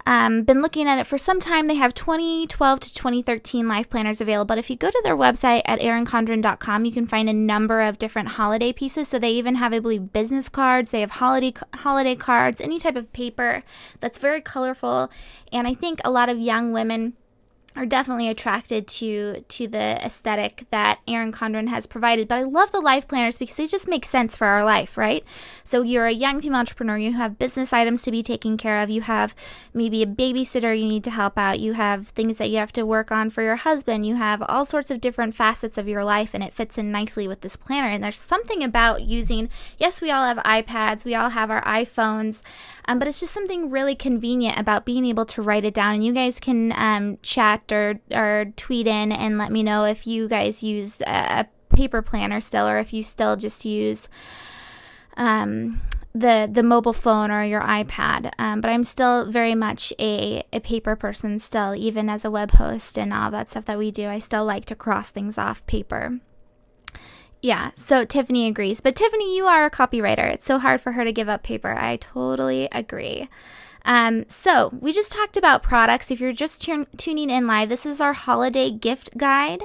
um, 0.05 0.43
been 0.43 0.61
looking 0.61 0.87
at 0.87 0.99
it 0.99 1.07
for 1.07 1.17
some 1.17 1.39
time. 1.39 1.65
They 1.65 1.75
have 1.75 1.93
2012 1.93 2.79
to 2.79 2.93
2013 2.93 3.67
life 3.67 3.89
planners 3.89 4.21
available. 4.21 4.45
But 4.45 4.59
if 4.59 4.69
you 4.69 4.75
go 4.75 4.91
to 4.91 5.01
their 5.03 5.17
website 5.17 5.63
at 5.65 5.79
erincondren.com, 5.79 6.85
you 6.85 6.91
can 6.91 7.07
find 7.07 7.27
a 7.27 7.33
number 7.33 7.81
of 7.81 7.97
different 7.97 8.29
holiday 8.29 8.71
pieces. 8.71 9.07
So 9.07 9.17
they 9.17 9.31
even 9.31 9.55
have, 9.55 9.73
I 9.73 9.79
believe, 9.79 10.13
business 10.13 10.47
cards. 10.47 10.91
They 10.91 11.01
have 11.01 11.11
holiday 11.11 11.53
holiday 11.73 12.15
cards, 12.15 12.61
any 12.61 12.77
type 12.77 12.95
of 12.95 13.11
paper 13.13 13.63
that's 13.99 14.19
very 14.19 14.41
colorful. 14.41 15.09
And 15.51 15.67
I 15.67 15.73
think 15.73 15.99
a 16.03 16.11
lot 16.11 16.29
of 16.29 16.37
young 16.37 16.71
women 16.71 17.13
are 17.75 17.85
definitely 17.85 18.29
attracted 18.29 18.87
to 18.87 19.41
to 19.41 19.67
the 19.67 20.03
aesthetic 20.03 20.65
that 20.71 20.99
Erin 21.07 21.31
Condren 21.31 21.67
has 21.67 21.85
provided. 21.85 22.27
But 22.27 22.39
I 22.39 22.43
love 22.43 22.71
the 22.71 22.79
life 22.79 23.07
planners 23.07 23.37
because 23.37 23.57
they 23.57 23.67
just 23.67 23.87
make 23.87 24.05
sense 24.05 24.37
for 24.37 24.47
our 24.47 24.63
life, 24.63 24.97
right? 24.97 25.23
So 25.63 25.81
you're 25.81 26.05
a 26.05 26.11
young 26.11 26.41
female 26.41 26.59
entrepreneur, 26.59 26.97
you 26.97 27.13
have 27.13 27.37
business 27.37 27.73
items 27.73 28.01
to 28.03 28.11
be 28.11 28.21
taken 28.21 28.57
care 28.57 28.81
of, 28.81 28.89
you 28.89 29.01
have 29.01 29.35
maybe 29.73 30.01
a 30.01 30.07
babysitter 30.07 30.77
you 30.77 30.85
need 30.85 31.03
to 31.03 31.11
help 31.11 31.37
out, 31.37 31.59
you 31.59 31.73
have 31.73 32.07
things 32.09 32.37
that 32.37 32.49
you 32.49 32.57
have 32.57 32.73
to 32.73 32.85
work 32.85 33.11
on 33.11 33.29
for 33.29 33.41
your 33.41 33.57
husband, 33.57 34.05
you 34.05 34.15
have 34.15 34.41
all 34.47 34.63
sorts 34.63 34.89
of 34.89 35.01
different 35.01 35.35
facets 35.35 35.77
of 35.77 35.87
your 35.87 36.03
life, 36.03 36.33
and 36.33 36.43
it 36.43 36.53
fits 36.53 36.77
in 36.77 36.91
nicely 36.91 37.27
with 37.27 37.41
this 37.41 37.55
planner. 37.55 37.87
And 37.87 38.03
there's 38.03 38.19
something 38.19 38.63
about 38.63 39.01
using, 39.01 39.49
yes, 39.77 40.01
we 40.01 40.11
all 40.11 40.23
have 40.23 40.37
iPads, 40.37 41.03
we 41.03 41.15
all 41.15 41.29
have 41.29 41.51
our 41.51 41.63
iPhones, 41.63 42.41
um, 42.87 42.99
but 42.99 43.07
it's 43.07 43.19
just 43.19 43.33
something 43.33 43.69
really 43.69 43.95
convenient 43.95 44.57
about 44.57 44.85
being 44.85 45.05
able 45.05 45.25
to 45.25 45.41
write 45.41 45.65
it 45.65 45.73
down. 45.73 45.95
And 45.95 46.05
you 46.05 46.13
guys 46.13 46.39
can 46.39 46.71
um, 46.73 47.17
chat 47.21 47.64
or, 47.71 47.99
or 48.11 48.45
tweet 48.55 48.87
in 48.87 49.11
and 49.11 49.37
let 49.37 49.51
me 49.51 49.63
know 49.63 49.85
if 49.85 50.05
you 50.07 50.27
guys 50.27 50.63
use 50.63 51.01
a 51.01 51.45
paper 51.69 52.01
planner 52.01 52.39
still 52.39 52.67
or 52.67 52.77
if 52.77 52.93
you 52.93 53.03
still 53.03 53.35
just 53.35 53.65
use 53.65 54.07
um, 55.17 55.81
the 56.13 56.49
the 56.51 56.63
mobile 56.63 56.93
phone 56.93 57.29
or 57.29 57.43
your 57.43 57.61
iPad. 57.61 58.31
Um, 58.39 58.61
but 58.61 58.69
I'm 58.69 58.83
still 58.83 59.29
very 59.29 59.55
much 59.55 59.93
a, 59.99 60.43
a 60.53 60.59
paper 60.61 60.95
person 60.95 61.39
still, 61.39 61.75
even 61.75 62.09
as 62.09 62.23
a 62.23 62.31
web 62.31 62.51
host 62.51 62.97
and 62.97 63.13
all 63.13 63.29
that 63.31 63.49
stuff 63.49 63.65
that 63.65 63.77
we 63.77 63.91
do. 63.91 64.07
I 64.07 64.19
still 64.19 64.45
like 64.45 64.65
to 64.65 64.75
cross 64.75 65.09
things 65.09 65.37
off 65.37 65.65
paper. 65.67 66.19
Yeah, 67.41 67.71
so 67.75 68.05
Tiffany 68.05 68.47
agrees. 68.47 68.81
But 68.81 68.95
Tiffany, 68.95 69.35
you 69.35 69.45
are 69.45 69.65
a 69.65 69.71
copywriter. 69.71 70.33
It's 70.33 70.45
so 70.45 70.57
hard 70.57 70.81
for 70.81 70.93
her 70.93 71.03
to 71.03 71.11
give 71.11 71.29
up 71.29 71.43
paper. 71.43 71.75
I 71.77 71.97
totally 71.97 72.67
agree. 72.71 73.29
Um, 73.85 74.25
so 74.27 74.71
we 74.81 74.91
just 74.91 75.11
talked 75.11 75.37
about 75.37 75.63
products. 75.63 76.11
If 76.11 76.19
you're 76.19 76.33
just 76.33 76.67
tuning 76.97 77.29
in 77.29 77.47
live, 77.47 77.69
this 77.69 77.85
is 77.85 78.01
our 78.01 78.13
holiday 78.13 78.71
gift 78.71 79.15
guide. 79.17 79.63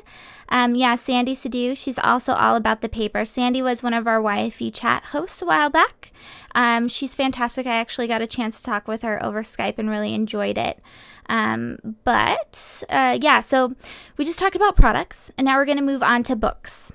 Um, 0.50 0.74
yeah, 0.74 0.96
Sandy 0.96 1.34
Sadu, 1.34 1.74
she's 1.74 1.98
also 1.98 2.34
all 2.34 2.56
about 2.56 2.80
the 2.80 2.88
paper. 2.88 3.24
Sandy 3.24 3.62
was 3.62 3.82
one 3.82 3.94
of 3.94 4.06
our 4.06 4.20
YFE 4.20 4.74
chat 4.74 5.04
hosts 5.06 5.40
a 5.40 5.46
while 5.46 5.70
back. 5.70 6.12
Um, 6.54 6.88
she's 6.88 7.14
fantastic. 7.14 7.66
I 7.66 7.76
actually 7.76 8.08
got 8.08 8.20
a 8.20 8.26
chance 8.26 8.58
to 8.58 8.66
talk 8.66 8.88
with 8.88 9.02
her 9.02 9.24
over 9.24 9.42
Skype 9.42 9.78
and 9.78 9.88
really 9.88 10.12
enjoyed 10.12 10.58
it. 10.58 10.80
Um, 11.28 11.78
but 12.04 12.82
uh, 12.90 13.16
yeah, 13.20 13.40
so 13.40 13.76
we 14.16 14.24
just 14.24 14.40
talked 14.40 14.56
about 14.56 14.74
products, 14.74 15.30
and 15.38 15.44
now 15.44 15.56
we're 15.56 15.64
going 15.64 15.78
to 15.78 15.84
move 15.84 16.02
on 16.02 16.24
to 16.24 16.34
books. 16.34 16.92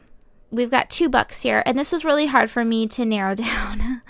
We've 0.52 0.70
got 0.70 0.90
two 0.90 1.08
books 1.08 1.42
here, 1.42 1.64
and 1.66 1.80
this 1.80 1.94
was 1.94 2.04
really 2.04 2.28
hard 2.28 2.50
for 2.50 2.66
me 2.66 2.86
to 2.88 3.06
narrow 3.06 3.36
down. 3.36 4.02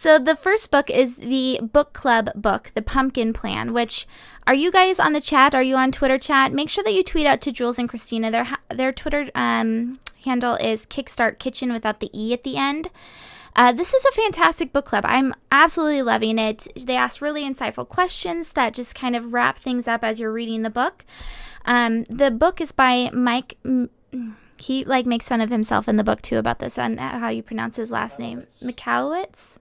So 0.00 0.18
the 0.18 0.34
first 0.34 0.70
book 0.70 0.88
is 0.88 1.16
the 1.16 1.60
book 1.62 1.92
club 1.92 2.30
book, 2.34 2.72
The 2.74 2.80
Pumpkin 2.80 3.34
Plan, 3.34 3.74
which 3.74 4.06
are 4.46 4.54
you 4.54 4.72
guys 4.72 4.98
on 4.98 5.12
the 5.12 5.20
chat? 5.20 5.54
Are 5.54 5.62
you 5.62 5.76
on 5.76 5.92
Twitter 5.92 6.16
chat? 6.16 6.54
Make 6.54 6.70
sure 6.70 6.82
that 6.84 6.94
you 6.94 7.04
tweet 7.04 7.26
out 7.26 7.42
to 7.42 7.52
Jules 7.52 7.78
and 7.78 7.86
Christina. 7.86 8.30
Their 8.30 8.48
their 8.70 8.92
Twitter 8.92 9.30
um, 9.34 10.00
handle 10.24 10.54
is 10.54 10.86
Kickstart 10.86 11.38
Kitchen 11.38 11.70
without 11.70 12.00
the 12.00 12.08
E 12.18 12.32
at 12.32 12.44
the 12.44 12.56
end. 12.56 12.88
Uh, 13.54 13.72
this 13.72 13.92
is 13.92 14.02
a 14.06 14.12
fantastic 14.12 14.72
book 14.72 14.86
club. 14.86 15.04
I'm 15.06 15.34
absolutely 15.52 16.00
loving 16.00 16.38
it. 16.38 16.66
They 16.74 16.96
ask 16.96 17.20
really 17.20 17.42
insightful 17.42 17.86
questions 17.86 18.52
that 18.52 18.72
just 18.72 18.94
kind 18.94 19.14
of 19.14 19.34
wrap 19.34 19.58
things 19.58 19.86
up 19.86 20.02
as 20.02 20.18
you're 20.18 20.32
reading 20.32 20.62
the 20.62 20.70
book. 20.70 21.04
Um, 21.66 22.04
the 22.04 22.30
book 22.30 22.62
is 22.62 22.72
by 22.72 23.10
Mike. 23.12 23.58
He 24.58 24.82
like 24.82 25.04
makes 25.04 25.28
fun 25.28 25.42
of 25.42 25.50
himself 25.50 25.88
in 25.88 25.96
the 25.96 26.04
book 26.04 26.22
too 26.22 26.38
about 26.38 26.58
this 26.58 26.78
and 26.78 26.98
how 26.98 27.28
you 27.28 27.42
pronounce 27.42 27.76
his 27.76 27.90
last 27.90 28.18
name, 28.18 28.46
Michalowicz. 28.62 29.58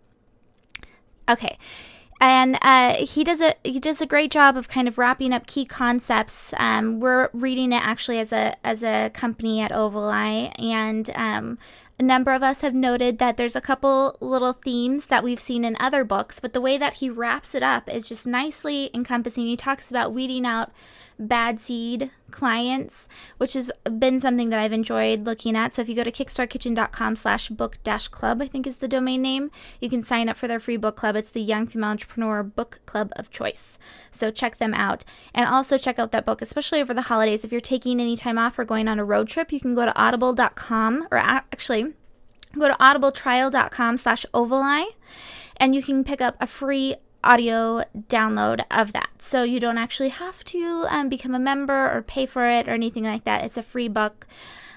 Okay. 1.29 1.57
And 2.21 2.57
uh, 2.61 2.95
he 2.95 3.23
does 3.23 3.39
a 3.39 3.55
he 3.63 3.79
does 3.79 4.01
a 4.01 4.05
great 4.05 4.29
job 4.29 4.57
of 4.57 4.67
kind 4.67 4.89
of 4.89 4.97
wrapping 4.97 5.31
up 5.31 5.47
key 5.47 5.63
concepts. 5.63 6.53
Um, 6.57 6.99
we're 6.99 7.29
reading 7.31 7.71
it 7.71 7.81
actually 7.81 8.19
as 8.19 8.33
a 8.33 8.57
as 8.65 8.83
a 8.83 9.09
company 9.13 9.61
at 9.61 9.71
Oval 9.71 10.09
Eye, 10.09 10.51
and 10.59 11.09
um, 11.15 11.57
a 11.99 12.03
number 12.03 12.31
of 12.31 12.41
us 12.41 12.61
have 12.61 12.73
noted 12.73 13.19
that 13.19 13.35
there's 13.35 13.57
a 13.57 13.61
couple 13.61 14.15
little 14.21 14.53
themes 14.53 15.07
that 15.07 15.23
we've 15.23 15.39
seen 15.39 15.65
in 15.65 15.75
other 15.81 16.05
books, 16.05 16.39
but 16.39 16.53
the 16.53 16.61
way 16.61 16.77
that 16.77 16.95
he 16.95 17.09
wraps 17.09 17.53
it 17.53 17.61
up 17.61 17.93
is 17.93 18.07
just 18.07 18.25
nicely 18.25 18.89
encompassing. 18.93 19.45
He 19.45 19.57
talks 19.57 19.89
about 19.91 20.13
weeding 20.13 20.45
out 20.45 20.71
bad 21.19 21.59
seed 21.59 22.09
clients, 22.31 23.07
which 23.37 23.53
has 23.53 23.69
been 23.97 24.19
something 24.19 24.49
that 24.49 24.59
I've 24.59 24.71
enjoyed 24.71 25.25
looking 25.25 25.57
at. 25.57 25.73
So 25.73 25.81
if 25.81 25.89
you 25.89 25.95
go 25.95 26.05
to 26.05 26.11
kickstartkitchen.com 26.11 27.17
slash 27.17 27.49
book 27.49 27.77
dash 27.83 28.07
club, 28.07 28.41
I 28.41 28.47
think 28.47 28.65
is 28.65 28.77
the 28.77 28.87
domain 28.87 29.21
name, 29.21 29.51
you 29.81 29.89
can 29.89 30.01
sign 30.01 30.29
up 30.29 30.37
for 30.37 30.47
their 30.47 30.59
free 30.59 30.77
book 30.77 30.95
club. 30.95 31.17
It's 31.17 31.31
the 31.31 31.41
Young 31.41 31.67
Female 31.67 31.89
Entrepreneur 31.89 32.43
Book 32.43 32.79
Club 32.85 33.11
of 33.17 33.29
Choice. 33.29 33.77
So 34.09 34.31
check 34.31 34.57
them 34.57 34.73
out. 34.73 35.03
And 35.33 35.45
also 35.45 35.77
check 35.77 35.99
out 35.99 36.13
that 36.13 36.25
book, 36.25 36.41
especially 36.41 36.79
over 36.79 36.93
the 36.93 37.03
holidays. 37.03 37.43
If 37.43 37.51
you're 37.51 37.59
taking 37.59 37.99
any 37.99 38.15
time 38.15 38.37
off 38.37 38.57
or 38.57 38.63
going 38.63 38.87
on 38.87 38.99
a 38.99 39.05
road 39.05 39.27
trip, 39.27 39.51
you 39.51 39.59
can 39.59 39.75
go 39.75 39.83
to 39.83 39.97
audible.com 39.99 41.07
or 41.11 41.17
actually 41.17 41.88
go 42.57 42.67
to 42.67 42.73
audibletrial.com 42.75 43.97
slash 43.97 44.25
ovali 44.33 44.85
and 45.57 45.75
you 45.75 45.83
can 45.83 46.03
pick 46.03 46.21
up 46.21 46.35
a 46.39 46.47
free 46.47 46.95
audio 47.23 47.83
download 48.07 48.63
of 48.71 48.93
that. 48.93 49.09
So 49.21 49.43
you 49.43 49.59
don't 49.59 49.77
actually 49.77 50.09
have 50.09 50.43
to 50.45 50.85
um, 50.89 51.09
become 51.09 51.35
a 51.35 51.39
member 51.39 51.91
or 51.91 52.01
pay 52.01 52.25
for 52.25 52.49
it 52.49 52.67
or 52.67 52.71
anything 52.71 53.03
like 53.03 53.25
that. 53.25 53.43
It's 53.43 53.57
a 53.57 53.63
free 53.63 53.87
book. 53.87 54.25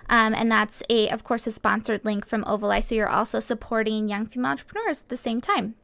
Um, 0.08 0.34
and 0.34 0.50
that's 0.50 0.82
a, 0.90 1.08
of 1.08 1.24
course, 1.24 1.46
a 1.46 1.52
sponsored 1.52 2.04
link 2.04 2.26
from 2.26 2.44
Ovali. 2.44 2.82
So 2.82 2.94
you're 2.94 3.08
also 3.08 3.40
supporting 3.40 4.08
young 4.08 4.26
female 4.26 4.50
entrepreneurs 4.50 5.00
at 5.00 5.08
the 5.08 5.16
same 5.16 5.40
time. 5.40 5.76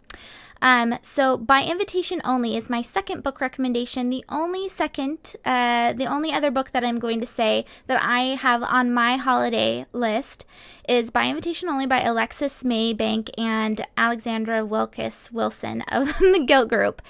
Um, 0.60 0.98
so 1.02 1.36
by 1.36 1.62
invitation 1.62 2.20
only 2.24 2.56
is 2.56 2.68
my 2.68 2.82
second 2.82 3.22
book 3.22 3.40
recommendation. 3.40 4.10
The 4.10 4.24
only 4.28 4.68
second, 4.68 5.36
uh, 5.44 5.92
the 5.92 6.06
only 6.06 6.32
other 6.32 6.50
book 6.50 6.72
that 6.72 6.84
I'm 6.84 6.98
going 6.98 7.20
to 7.20 7.26
say 7.26 7.64
that 7.86 8.02
I 8.02 8.36
have 8.36 8.62
on 8.62 8.92
my 8.92 9.16
holiday 9.16 9.86
list 9.92 10.44
is 10.88 11.10
by 11.10 11.26
invitation 11.26 11.68
only 11.68 11.86
by 11.86 12.00
Alexis 12.00 12.62
Maybank 12.62 13.30
and 13.38 13.86
Alexandra 13.96 14.60
Wilkis 14.62 15.30
Wilson 15.30 15.82
of 15.82 16.06
the 16.18 16.44
Gilt 16.46 16.70
Groupe. 16.70 17.00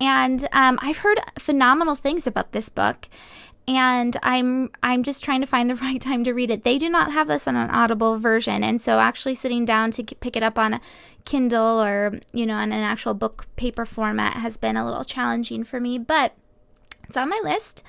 And 0.00 0.48
um, 0.52 0.78
I've 0.82 0.98
heard 0.98 1.20
phenomenal 1.38 1.94
things 1.94 2.26
about 2.26 2.52
this 2.52 2.68
book 2.68 3.08
and 3.68 4.16
I'm 4.22 4.70
I'm 4.82 5.02
just 5.02 5.24
trying 5.24 5.40
to 5.40 5.46
find 5.46 5.68
the 5.68 5.76
right 5.76 6.00
time 6.00 6.24
to 6.24 6.32
read 6.32 6.50
it. 6.50 6.64
They 6.64 6.78
do 6.78 6.88
not 6.88 7.12
have 7.12 7.28
this 7.28 7.48
on 7.48 7.56
an 7.56 7.70
Audible 7.70 8.18
version, 8.18 8.62
and 8.62 8.80
so 8.80 9.00
actually 9.00 9.34
sitting 9.34 9.64
down 9.64 9.90
to 9.92 10.04
pick 10.04 10.36
it 10.36 10.42
up 10.42 10.58
on 10.58 10.74
a 10.74 10.80
Kindle 11.24 11.82
or 11.82 12.20
you 12.32 12.46
know 12.46 12.56
on 12.56 12.72
an 12.72 12.82
actual 12.82 13.14
book 13.14 13.46
paper 13.56 13.84
format 13.84 14.34
has 14.34 14.56
been 14.56 14.76
a 14.76 14.84
little 14.84 15.04
challenging 15.04 15.64
for 15.64 15.80
me, 15.80 15.98
but 15.98 16.34
it's 17.08 17.16
on 17.16 17.28
my 17.28 17.40
list. 17.42 17.82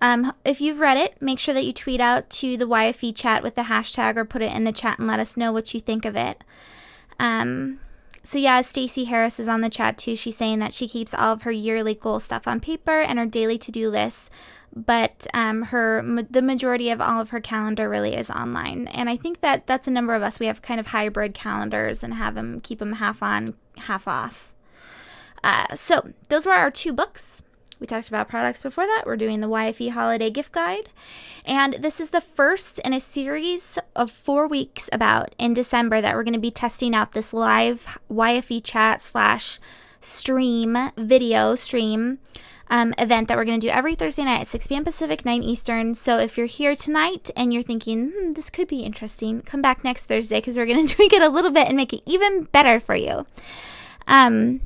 Um, 0.00 0.32
if 0.44 0.60
you've 0.60 0.78
read 0.78 0.96
it, 0.96 1.20
make 1.20 1.40
sure 1.40 1.54
that 1.54 1.64
you 1.64 1.72
tweet 1.72 2.00
out 2.00 2.30
to 2.30 2.56
the 2.56 2.68
YFE 2.68 3.16
chat 3.16 3.42
with 3.42 3.56
the 3.56 3.62
hashtag 3.62 4.16
or 4.16 4.24
put 4.24 4.42
it 4.42 4.52
in 4.52 4.62
the 4.62 4.70
chat 4.70 5.00
and 5.00 5.08
let 5.08 5.18
us 5.18 5.36
know 5.36 5.50
what 5.50 5.74
you 5.74 5.80
think 5.80 6.04
of 6.04 6.14
it. 6.14 6.44
Um, 7.18 7.80
so 8.22 8.38
yeah, 8.38 8.60
Stacy 8.60 9.04
Harris 9.04 9.40
is 9.40 9.48
on 9.48 9.60
the 9.60 9.70
chat 9.70 9.98
too. 9.98 10.14
She's 10.14 10.36
saying 10.36 10.60
that 10.60 10.72
she 10.72 10.86
keeps 10.86 11.14
all 11.14 11.32
of 11.32 11.42
her 11.42 11.50
yearly 11.50 11.94
goal 11.94 12.20
stuff 12.20 12.46
on 12.46 12.60
paper 12.60 13.00
and 13.00 13.18
her 13.18 13.26
daily 13.26 13.58
to-do 13.58 13.90
lists 13.90 14.30
but 14.74 15.26
um, 15.34 15.64
her 15.64 16.02
the 16.30 16.42
majority 16.42 16.90
of 16.90 17.00
all 17.00 17.20
of 17.20 17.30
her 17.30 17.40
calendar 17.40 17.88
really 17.88 18.14
is 18.14 18.30
online. 18.30 18.88
And 18.88 19.08
i 19.08 19.16
think 19.16 19.40
that 19.40 19.66
that's 19.66 19.88
a 19.88 19.92
number 19.92 20.14
of 20.14 20.22
us 20.22 20.40
we 20.40 20.46
have 20.46 20.62
kind 20.62 20.80
of 20.80 20.88
hybrid 20.88 21.34
calendars 21.34 22.02
and 22.04 22.14
have 22.14 22.34
them 22.34 22.60
keep 22.60 22.78
them 22.78 22.94
half 22.94 23.22
on 23.22 23.54
half 23.76 24.06
off. 24.08 24.54
Uh, 25.42 25.74
so 25.74 26.12
those 26.28 26.46
were 26.46 26.52
our 26.52 26.70
two 26.70 26.92
books. 26.92 27.42
We 27.80 27.86
talked 27.86 28.08
about 28.08 28.28
products 28.28 28.62
before 28.62 28.86
that. 28.86 29.04
We're 29.06 29.16
doing 29.16 29.40
the 29.40 29.48
yfe 29.48 29.90
holiday 29.92 30.30
gift 30.30 30.52
guide. 30.52 30.90
And 31.44 31.74
this 31.74 32.00
is 32.00 32.10
the 32.10 32.20
first 32.20 32.78
in 32.80 32.92
a 32.92 33.00
series 33.00 33.78
of 33.94 34.10
four 34.10 34.48
weeks 34.48 34.90
about 34.92 35.34
in 35.38 35.54
december 35.54 36.00
that 36.00 36.14
we're 36.14 36.24
going 36.24 36.34
to 36.34 36.40
be 36.40 36.50
testing 36.50 36.94
out 36.94 37.12
this 37.12 37.32
live 37.32 37.98
yfe 38.10 38.64
chat 38.64 39.00
slash 39.00 39.60
stream 40.00 40.76
video 40.96 41.54
stream 41.54 42.18
um, 42.70 42.94
event 42.98 43.28
that 43.28 43.36
we're 43.36 43.44
going 43.44 43.60
to 43.60 43.66
do 43.66 43.72
every 43.72 43.94
Thursday 43.94 44.24
night 44.24 44.40
at 44.40 44.46
6 44.46 44.66
p.m. 44.66 44.84
Pacific, 44.84 45.24
9 45.24 45.42
Eastern. 45.42 45.94
So 45.94 46.18
if 46.18 46.36
you're 46.36 46.46
here 46.46 46.74
tonight 46.74 47.30
and 47.36 47.52
you're 47.52 47.62
thinking, 47.62 48.10
hmm, 48.10 48.32
this 48.32 48.50
could 48.50 48.68
be 48.68 48.80
interesting, 48.80 49.42
come 49.42 49.62
back 49.62 49.84
next 49.84 50.04
Thursday 50.04 50.38
because 50.38 50.56
we're 50.56 50.66
going 50.66 50.86
to 50.86 50.94
tweak 50.94 51.12
it 51.12 51.22
a 51.22 51.28
little 51.28 51.50
bit 51.50 51.68
and 51.68 51.76
make 51.76 51.92
it 51.92 52.02
even 52.06 52.44
better 52.44 52.80
for 52.80 52.94
you. 52.94 53.26
Um, 54.06 54.60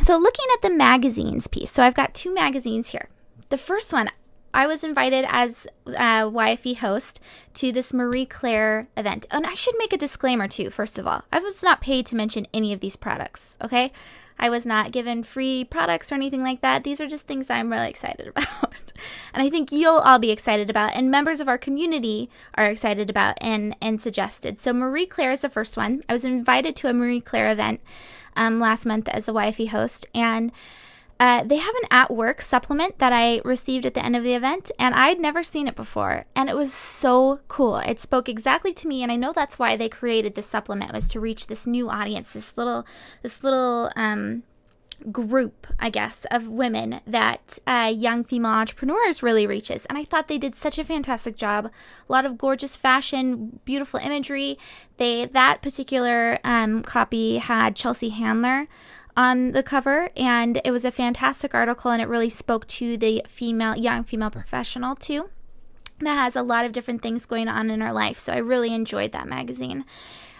so 0.00 0.16
looking 0.16 0.46
at 0.54 0.62
the 0.62 0.74
magazines 0.74 1.46
piece, 1.46 1.70
so 1.70 1.82
I've 1.82 1.94
got 1.94 2.14
two 2.14 2.34
magazines 2.34 2.90
here. 2.90 3.08
The 3.48 3.58
first 3.58 3.92
one, 3.92 4.10
I 4.52 4.68
was 4.68 4.84
invited 4.84 5.26
as 5.28 5.66
a 5.86 6.30
YFE 6.30 6.76
host 6.76 7.20
to 7.54 7.72
this 7.72 7.92
Marie 7.92 8.24
Claire 8.24 8.86
event. 8.96 9.26
And 9.32 9.46
I 9.46 9.54
should 9.54 9.74
make 9.78 9.92
a 9.92 9.98
disclaimer 9.98 10.46
too, 10.46 10.70
first 10.70 10.96
of 10.96 11.08
all. 11.08 11.24
I 11.32 11.40
was 11.40 11.62
not 11.62 11.80
paid 11.80 12.06
to 12.06 12.16
mention 12.16 12.46
any 12.54 12.72
of 12.72 12.78
these 12.78 12.94
products, 12.94 13.56
okay? 13.60 13.92
I 14.38 14.50
was 14.50 14.66
not 14.66 14.92
given 14.92 15.22
free 15.22 15.64
products 15.64 16.10
or 16.10 16.16
anything 16.16 16.42
like 16.42 16.60
that. 16.60 16.84
These 16.84 17.00
are 17.00 17.06
just 17.06 17.26
things 17.26 17.48
I'm 17.48 17.70
really 17.70 17.88
excited 17.88 18.26
about. 18.36 18.92
and 19.32 19.42
I 19.42 19.50
think 19.50 19.72
you'll 19.72 19.98
all 19.98 20.18
be 20.18 20.30
excited 20.30 20.70
about 20.70 20.94
and 20.94 21.10
members 21.10 21.40
of 21.40 21.48
our 21.48 21.58
community 21.58 22.30
are 22.54 22.66
excited 22.66 23.10
about 23.10 23.38
and 23.40 23.76
and 23.80 24.00
suggested. 24.00 24.58
So 24.58 24.72
Marie 24.72 25.06
Claire 25.06 25.32
is 25.32 25.40
the 25.40 25.48
first 25.48 25.76
one. 25.76 26.02
I 26.08 26.12
was 26.12 26.24
invited 26.24 26.76
to 26.76 26.88
a 26.88 26.92
Marie 26.92 27.20
Claire 27.20 27.50
event 27.50 27.80
um, 28.36 28.58
last 28.58 28.86
month 28.86 29.08
as 29.08 29.28
a 29.28 29.32
YFE 29.32 29.68
host 29.68 30.06
and 30.14 30.50
uh, 31.20 31.44
they 31.44 31.56
have 31.56 31.74
an 31.76 31.88
at 31.90 32.10
work 32.10 32.42
supplement 32.42 32.98
that 32.98 33.12
I 33.12 33.40
received 33.44 33.86
at 33.86 33.94
the 33.94 34.04
end 34.04 34.16
of 34.16 34.24
the 34.24 34.34
event, 34.34 34.70
and 34.78 34.94
I'd 34.94 35.20
never 35.20 35.42
seen 35.42 35.68
it 35.68 35.76
before. 35.76 36.26
And 36.34 36.48
it 36.48 36.56
was 36.56 36.72
so 36.72 37.40
cool. 37.48 37.76
It 37.76 38.00
spoke 38.00 38.28
exactly 38.28 38.72
to 38.74 38.88
me, 38.88 39.02
and 39.02 39.12
I 39.12 39.16
know 39.16 39.32
that's 39.32 39.58
why 39.58 39.76
they 39.76 39.88
created 39.88 40.34
this 40.34 40.46
supplement 40.46 40.92
was 40.92 41.08
to 41.08 41.20
reach 41.20 41.46
this 41.46 41.66
new 41.66 41.88
audience, 41.88 42.32
this 42.32 42.56
little, 42.56 42.84
this 43.22 43.44
little 43.44 43.90
um, 43.94 44.42
group, 45.12 45.66
I 45.78 45.90
guess, 45.90 46.26
of 46.30 46.48
women 46.48 47.00
that 47.06 47.58
uh, 47.66 47.92
young 47.94 48.24
female 48.24 48.52
entrepreneurs 48.52 49.22
really 49.22 49.46
reaches. 49.46 49.86
And 49.86 49.98
I 49.98 50.04
thought 50.04 50.28
they 50.28 50.38
did 50.38 50.54
such 50.54 50.78
a 50.78 50.84
fantastic 50.84 51.36
job. 51.36 51.66
A 52.08 52.12
lot 52.12 52.24
of 52.24 52.38
gorgeous 52.38 52.76
fashion, 52.76 53.60
beautiful 53.64 54.00
imagery. 54.00 54.58
They 54.96 55.26
that 55.26 55.62
particular 55.62 56.38
um, 56.44 56.82
copy 56.82 57.38
had 57.38 57.76
Chelsea 57.76 58.10
Handler 58.10 58.68
on 59.16 59.52
the 59.52 59.62
cover 59.62 60.10
and 60.16 60.60
it 60.64 60.70
was 60.70 60.84
a 60.84 60.90
fantastic 60.90 61.54
article 61.54 61.90
and 61.90 62.02
it 62.02 62.08
really 62.08 62.30
spoke 62.30 62.66
to 62.66 62.96
the 62.96 63.22
female 63.28 63.76
young 63.76 64.02
female 64.02 64.30
professional 64.30 64.94
too 64.94 65.30
that 66.00 66.16
has 66.16 66.34
a 66.34 66.42
lot 66.42 66.64
of 66.64 66.72
different 66.72 67.00
things 67.00 67.24
going 67.24 67.48
on 67.48 67.70
in 67.70 67.80
her 67.80 67.92
life 67.92 68.18
so 68.18 68.32
i 68.32 68.38
really 68.38 68.74
enjoyed 68.74 69.12
that 69.12 69.28
magazine 69.28 69.84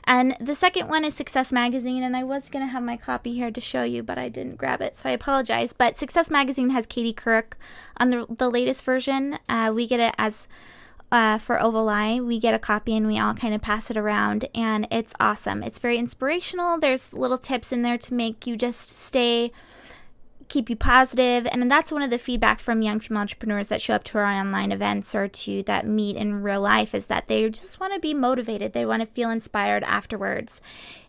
and 0.06 0.36
the 0.38 0.54
second 0.54 0.88
one 0.88 1.04
is 1.04 1.14
Success 1.14 1.50
Magazine, 1.50 2.02
and 2.02 2.14
I 2.14 2.24
was 2.24 2.50
going 2.50 2.64
to 2.64 2.70
have 2.70 2.82
my 2.82 2.96
copy 2.96 3.32
here 3.32 3.50
to 3.50 3.60
show 3.60 3.84
you, 3.84 4.02
but 4.02 4.18
I 4.18 4.28
didn't 4.28 4.58
grab 4.58 4.82
it, 4.82 4.96
so 4.96 5.08
I 5.08 5.12
apologize. 5.12 5.72
But 5.72 5.96
Success 5.96 6.30
Magazine 6.30 6.70
has 6.70 6.84
Katie 6.84 7.14
Couric 7.14 7.54
on 7.96 8.10
the, 8.10 8.26
the 8.28 8.50
latest 8.50 8.84
version. 8.84 9.38
Uh, 9.48 9.72
we 9.74 9.86
get 9.86 10.00
it 10.00 10.14
as 10.18 10.46
uh, 11.10 11.38
for 11.38 11.58
Ovali. 11.58 12.24
We 12.24 12.38
get 12.38 12.54
a 12.54 12.58
copy 12.58 12.96
and 12.96 13.06
we 13.06 13.18
all 13.18 13.34
kind 13.34 13.54
of 13.54 13.62
pass 13.62 13.90
it 13.90 13.96
around, 13.96 14.48
and 14.54 14.86
it's 14.90 15.14
awesome. 15.20 15.62
It's 15.62 15.78
very 15.78 15.98
inspirational. 15.98 16.78
There's 16.78 17.12
little 17.12 17.38
tips 17.38 17.72
in 17.72 17.82
there 17.82 17.98
to 17.98 18.14
make 18.14 18.46
you 18.46 18.56
just 18.56 18.98
stay, 18.98 19.52
keep 20.48 20.68
you 20.68 20.76
positive, 20.76 21.46
and 21.50 21.70
that's 21.70 21.92
one 21.92 22.02
of 22.02 22.10
the 22.10 22.18
feedback 22.18 22.60
from 22.60 22.82
young 22.82 23.00
female 23.00 23.22
entrepreneurs 23.22 23.68
that 23.68 23.80
show 23.82 23.94
up 23.94 24.04
to 24.04 24.18
our 24.18 24.24
online 24.24 24.72
events 24.72 25.14
or 25.14 25.28
to 25.28 25.62
that 25.64 25.86
meet 25.86 26.16
in 26.16 26.42
real 26.42 26.60
life 26.60 26.94
is 26.94 27.06
that 27.06 27.28
they 27.28 27.48
just 27.48 27.80
want 27.80 27.92
to 27.94 28.00
be 28.00 28.14
motivated. 28.14 28.72
They 28.72 28.86
want 28.86 29.02
to 29.02 29.06
feel 29.06 29.30
inspired 29.30 29.84
afterwards. 29.84 30.60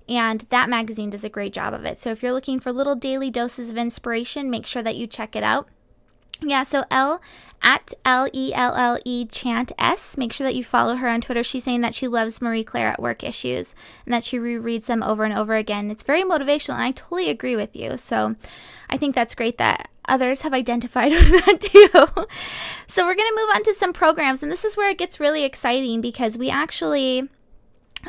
And 0.08 0.42
that 0.50 0.70
magazine 0.70 1.10
does 1.10 1.24
a 1.24 1.30
great 1.30 1.52
job 1.52 1.74
of 1.74 1.84
it. 1.84 1.98
So 1.98 2.12
if 2.12 2.22
you're 2.22 2.34
looking 2.34 2.60
for 2.60 2.72
little 2.72 2.96
daily 2.96 3.32
doses 3.32 3.72
of 3.72 3.78
inspiration, 3.78 4.52
make 4.52 4.68
sure 4.68 4.84
that 4.84 4.96
you 4.96 5.08
check 5.08 5.36
it 5.36 5.44
out. 5.44 5.68
Yeah, 6.42 6.64
so 6.64 6.84
L 6.92 7.22
at 7.62 7.94
L 8.04 8.30
E 8.34 8.54
L 8.54 8.76
L 8.76 9.00
E 9.06 9.26
chant 9.26 9.72
S. 9.80 10.18
Make 10.18 10.34
sure 10.34 10.46
that 10.46 10.56
you 10.56 10.64
follow 10.64 10.96
her 10.96 11.08
on 11.08 11.22
Twitter. 11.22 11.44
She's 11.44 11.64
saying 11.64 11.82
that 11.82 11.96
she 11.96 12.08
loves 12.08 12.42
Marie 12.42 12.64
Claire 12.64 12.90
at 12.90 13.02
work 13.02 13.24
issues 13.24 13.74
and 14.06 14.14
that 14.14 14.24
she 14.24 14.38
rereads 14.38 14.86
them 14.86 15.02
over 15.02 15.24
and 15.24 15.38
over 15.38 15.56
again. 15.56 15.90
It's 15.90 16.04
very 16.04 16.24
motivational, 16.24 16.76
and 16.76 16.84
I 16.84 16.92
totally 16.92 17.30
agree 17.30 17.56
with 17.56 17.76
you. 17.76 17.98
So 17.98 18.36
I 18.90 18.98
think 18.98 19.16
that's 19.16 19.36
great 19.36 19.58
that 19.58 19.90
others 20.08 20.42
have 20.42 20.54
identified 20.54 21.12
with 21.14 21.46
that 21.46 21.62
too. 21.62 21.90
so 22.88 23.06
we're 23.06 23.16
going 23.16 23.30
to 23.30 23.42
move 23.42 23.56
on 23.56 23.64
to 23.64 23.74
some 23.74 23.94
programs, 23.94 24.44
and 24.44 24.52
this 24.52 24.66
is 24.66 24.78
where 24.78 24.90
it 24.90 24.98
gets 24.98 25.20
really 25.20 25.44
exciting 25.44 26.02
because 26.02 26.38
we 26.38 26.50
actually. 26.50 27.30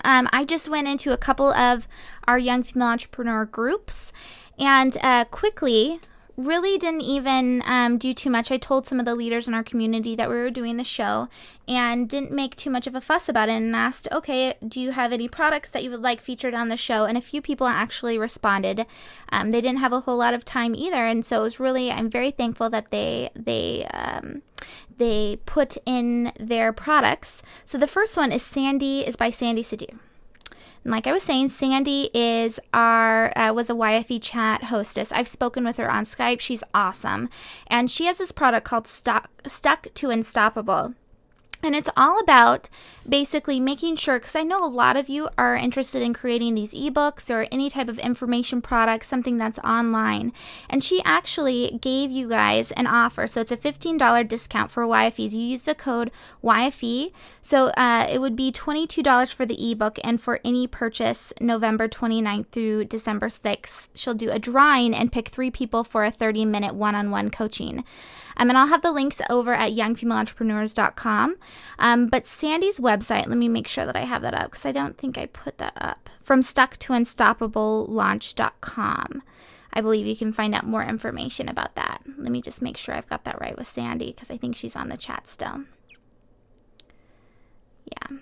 Um, 0.04 0.28
I 0.30 0.44
just 0.44 0.68
went 0.68 0.88
into 0.88 1.12
a 1.12 1.16
couple 1.16 1.54
of 1.54 1.88
our 2.28 2.38
young 2.38 2.62
female 2.62 2.88
entrepreneur 2.88 3.46
groups, 3.46 4.12
and 4.58 4.94
uh, 5.00 5.24
quickly, 5.24 6.00
really 6.36 6.76
didn't 6.76 7.00
even 7.02 7.62
um, 7.64 7.98
do 7.98 8.12
too 8.12 8.30
much. 8.30 8.50
I 8.50 8.58
told 8.58 8.86
some 8.86 8.98
of 8.98 9.06
the 9.06 9.14
leaders 9.14 9.48
in 9.48 9.54
our 9.54 9.62
community 9.62 10.14
that 10.16 10.28
we 10.28 10.34
were 10.34 10.50
doing 10.50 10.76
the 10.76 10.84
show 10.84 11.28
and 11.66 12.08
didn't 12.08 12.30
make 12.30 12.54
too 12.56 12.70
much 12.70 12.86
of 12.86 12.94
a 12.94 13.00
fuss 13.00 13.28
about 13.28 13.48
it 13.48 13.52
and 13.52 13.74
asked, 13.74 14.06
okay, 14.12 14.54
do 14.66 14.80
you 14.80 14.92
have 14.92 15.12
any 15.12 15.28
products 15.28 15.70
that 15.70 15.82
you 15.82 15.90
would 15.90 16.02
like 16.02 16.20
featured 16.20 16.54
on 16.54 16.68
the 16.68 16.76
show? 16.76 17.04
And 17.04 17.16
a 17.16 17.22
few 17.22 17.40
people 17.40 17.66
actually 17.66 18.18
responded. 18.18 18.86
Um, 19.30 19.50
they 19.50 19.60
didn't 19.60 19.78
have 19.80 19.92
a 19.92 20.00
whole 20.00 20.18
lot 20.18 20.34
of 20.34 20.44
time 20.44 20.74
either. 20.74 21.06
And 21.06 21.24
so 21.24 21.40
it 21.40 21.42
was 21.44 21.60
really, 21.60 21.90
I'm 21.90 22.10
very 22.10 22.30
thankful 22.30 22.68
that 22.70 22.90
they, 22.90 23.30
they, 23.34 23.86
um, 23.94 24.42
they 24.96 25.38
put 25.46 25.76
in 25.86 26.32
their 26.38 26.72
products. 26.72 27.42
So 27.64 27.78
the 27.78 27.86
first 27.86 28.16
one 28.16 28.32
is 28.32 28.42
Sandy 28.42 29.00
is 29.00 29.16
by 29.16 29.30
Sandy 29.30 29.62
Sadu. 29.62 29.98
And 30.86 30.92
like 30.92 31.08
I 31.08 31.12
was 31.12 31.24
saying, 31.24 31.48
Sandy 31.48 32.10
is 32.14 32.60
our 32.72 33.36
uh, 33.36 33.52
was 33.52 33.68
a 33.68 33.72
YFE 33.72 34.22
chat 34.22 34.62
hostess. 34.62 35.10
I've 35.10 35.26
spoken 35.26 35.64
with 35.64 35.78
her 35.78 35.90
on 35.90 36.04
Skype. 36.04 36.38
She's 36.38 36.62
awesome, 36.72 37.28
and 37.66 37.90
she 37.90 38.06
has 38.06 38.18
this 38.18 38.30
product 38.30 38.64
called 38.64 38.86
Stuck 38.86 39.28
Stuck 39.48 39.92
to 39.94 40.10
Unstoppable. 40.10 40.94
And 41.62 41.74
it's 41.74 41.88
all 41.96 42.20
about 42.20 42.68
basically 43.08 43.60
making 43.60 43.96
sure, 43.96 44.18
because 44.18 44.36
I 44.36 44.42
know 44.42 44.64
a 44.64 44.68
lot 44.68 44.96
of 44.96 45.08
you 45.08 45.28
are 45.38 45.56
interested 45.56 46.02
in 46.02 46.12
creating 46.12 46.54
these 46.54 46.74
ebooks 46.74 47.30
or 47.30 47.46
any 47.50 47.70
type 47.70 47.88
of 47.88 47.98
information 47.98 48.60
product, 48.60 49.06
something 49.06 49.38
that's 49.38 49.58
online. 49.60 50.32
And 50.68 50.84
she 50.84 51.02
actually 51.04 51.78
gave 51.80 52.10
you 52.10 52.28
guys 52.28 52.72
an 52.72 52.86
offer. 52.86 53.26
So 53.26 53.40
it's 53.40 53.52
a 53.52 53.56
$15 53.56 54.28
discount 54.28 54.70
for 54.70 54.84
YFEs. 54.84 55.32
You 55.32 55.40
use 55.40 55.62
the 55.62 55.74
code 55.74 56.10
YFE. 56.44 57.12
So 57.40 57.68
uh, 57.68 58.06
it 58.10 58.20
would 58.20 58.36
be 58.36 58.52
$22 58.52 59.32
for 59.32 59.46
the 59.46 59.70
ebook. 59.72 59.98
And 60.04 60.20
for 60.20 60.40
any 60.44 60.66
purchase 60.66 61.32
November 61.40 61.88
29th 61.88 62.48
through 62.50 62.84
December 62.84 63.28
6th, 63.28 63.88
she'll 63.94 64.14
do 64.14 64.30
a 64.30 64.38
drawing 64.38 64.94
and 64.94 65.12
pick 65.12 65.28
three 65.28 65.50
people 65.50 65.84
for 65.84 66.04
a 66.04 66.10
30 66.10 66.44
minute 66.44 66.74
one 66.74 66.94
on 66.94 67.10
one 67.10 67.30
coaching. 67.30 67.84
Um, 68.36 68.48
and 68.48 68.58
I'll 68.58 68.66
have 68.68 68.82
the 68.82 68.92
links 68.92 69.20
over 69.30 69.54
at 69.54 69.72
youngfemaleentrepreneurs.com. 69.72 71.36
Um, 71.78 72.06
but 72.08 72.26
Sandy's 72.26 72.78
website, 72.78 73.26
let 73.28 73.38
me 73.38 73.48
make 73.48 73.68
sure 73.68 73.86
that 73.86 73.96
I 73.96 74.04
have 74.04 74.22
that 74.22 74.34
up 74.34 74.50
because 74.50 74.66
I 74.66 74.72
don't 74.72 74.98
think 74.98 75.16
I 75.16 75.26
put 75.26 75.58
that 75.58 75.72
up. 75.76 76.10
From 76.22 76.42
stuck 76.42 76.76
to. 76.78 76.92
I 79.72 79.80
believe 79.82 80.06
you 80.06 80.16
can 80.16 80.32
find 80.32 80.54
out 80.54 80.66
more 80.66 80.82
information 80.82 81.48
about 81.48 81.74
that. 81.74 82.00
Let 82.16 82.32
me 82.32 82.40
just 82.40 82.62
make 82.62 82.76
sure 82.76 82.94
I've 82.94 83.08
got 83.08 83.24
that 83.24 83.40
right 83.40 83.56
with 83.56 83.66
Sandy 83.66 84.06
because 84.06 84.30
I 84.30 84.36
think 84.38 84.56
she's 84.56 84.74
on 84.76 84.88
the 84.88 84.96
chat 84.96 85.28
still. 85.28 85.64
Yeah. 87.84 88.18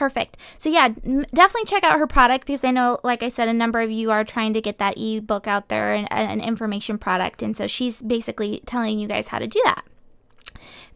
Perfect. 0.00 0.38
So 0.56 0.70
yeah, 0.70 0.88
definitely 0.88 1.66
check 1.66 1.84
out 1.84 1.98
her 1.98 2.06
product 2.06 2.46
because 2.46 2.64
I 2.64 2.70
know, 2.70 3.00
like 3.04 3.22
I 3.22 3.28
said, 3.28 3.48
a 3.48 3.52
number 3.52 3.80
of 3.82 3.90
you 3.90 4.10
are 4.10 4.24
trying 4.24 4.54
to 4.54 4.60
get 4.62 4.78
that 4.78 4.96
ebook 4.96 5.46
out 5.46 5.68
there 5.68 5.92
and 5.92 6.10
an 6.10 6.40
information 6.40 6.96
product, 6.96 7.42
and 7.42 7.54
so 7.54 7.66
she's 7.66 8.00
basically 8.00 8.62
telling 8.64 8.98
you 8.98 9.06
guys 9.06 9.28
how 9.28 9.38
to 9.38 9.46
do 9.46 9.60
that 9.66 9.84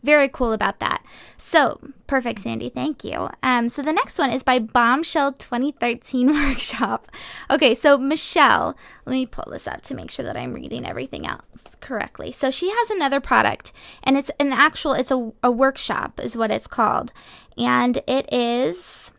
very 0.05 0.29
cool 0.29 0.53
about 0.53 0.79
that. 0.81 1.05
So, 1.39 1.81
perfect, 2.07 2.41
Sandy. 2.41 2.69
Thank 2.69 3.03
you. 3.05 3.31
Um, 3.43 3.69
so, 3.69 3.83
the 3.83 3.93
next 3.93 4.19
one 4.19 4.31
is 4.31 4.43
by 4.43 4.59
Bombshell 4.59 5.33
2013 5.33 6.33
Workshop. 6.33 7.11
Okay, 7.51 7.75
so 7.75 7.99
Michelle, 7.99 8.77
let 9.07 9.13
me 9.13 9.27
pull 9.27 9.51
this 9.51 9.67
up 9.67 9.83
to 9.83 9.95
make 9.95 10.11
sure 10.11 10.25
that 10.25 10.37
I'm 10.37 10.53
reading 10.53 10.87
everything 10.87 11.27
else 11.27 11.47
correctly. 11.81 12.31
So, 12.31 12.51
she 12.51 12.71
has 12.71 12.91
another 12.91 13.21
product, 13.21 13.73
and 14.03 14.17
it's 14.17 14.31
an 14.39 14.53
actual, 14.53 14.93
it's 14.93 15.11
a, 15.11 15.33
a 15.43 15.51
workshop, 15.51 16.21
is 16.21 16.37
what 16.37 16.51
it's 16.51 16.67
called. 16.67 17.13
And 17.57 17.99
it 18.07 18.33
is, 18.33 19.13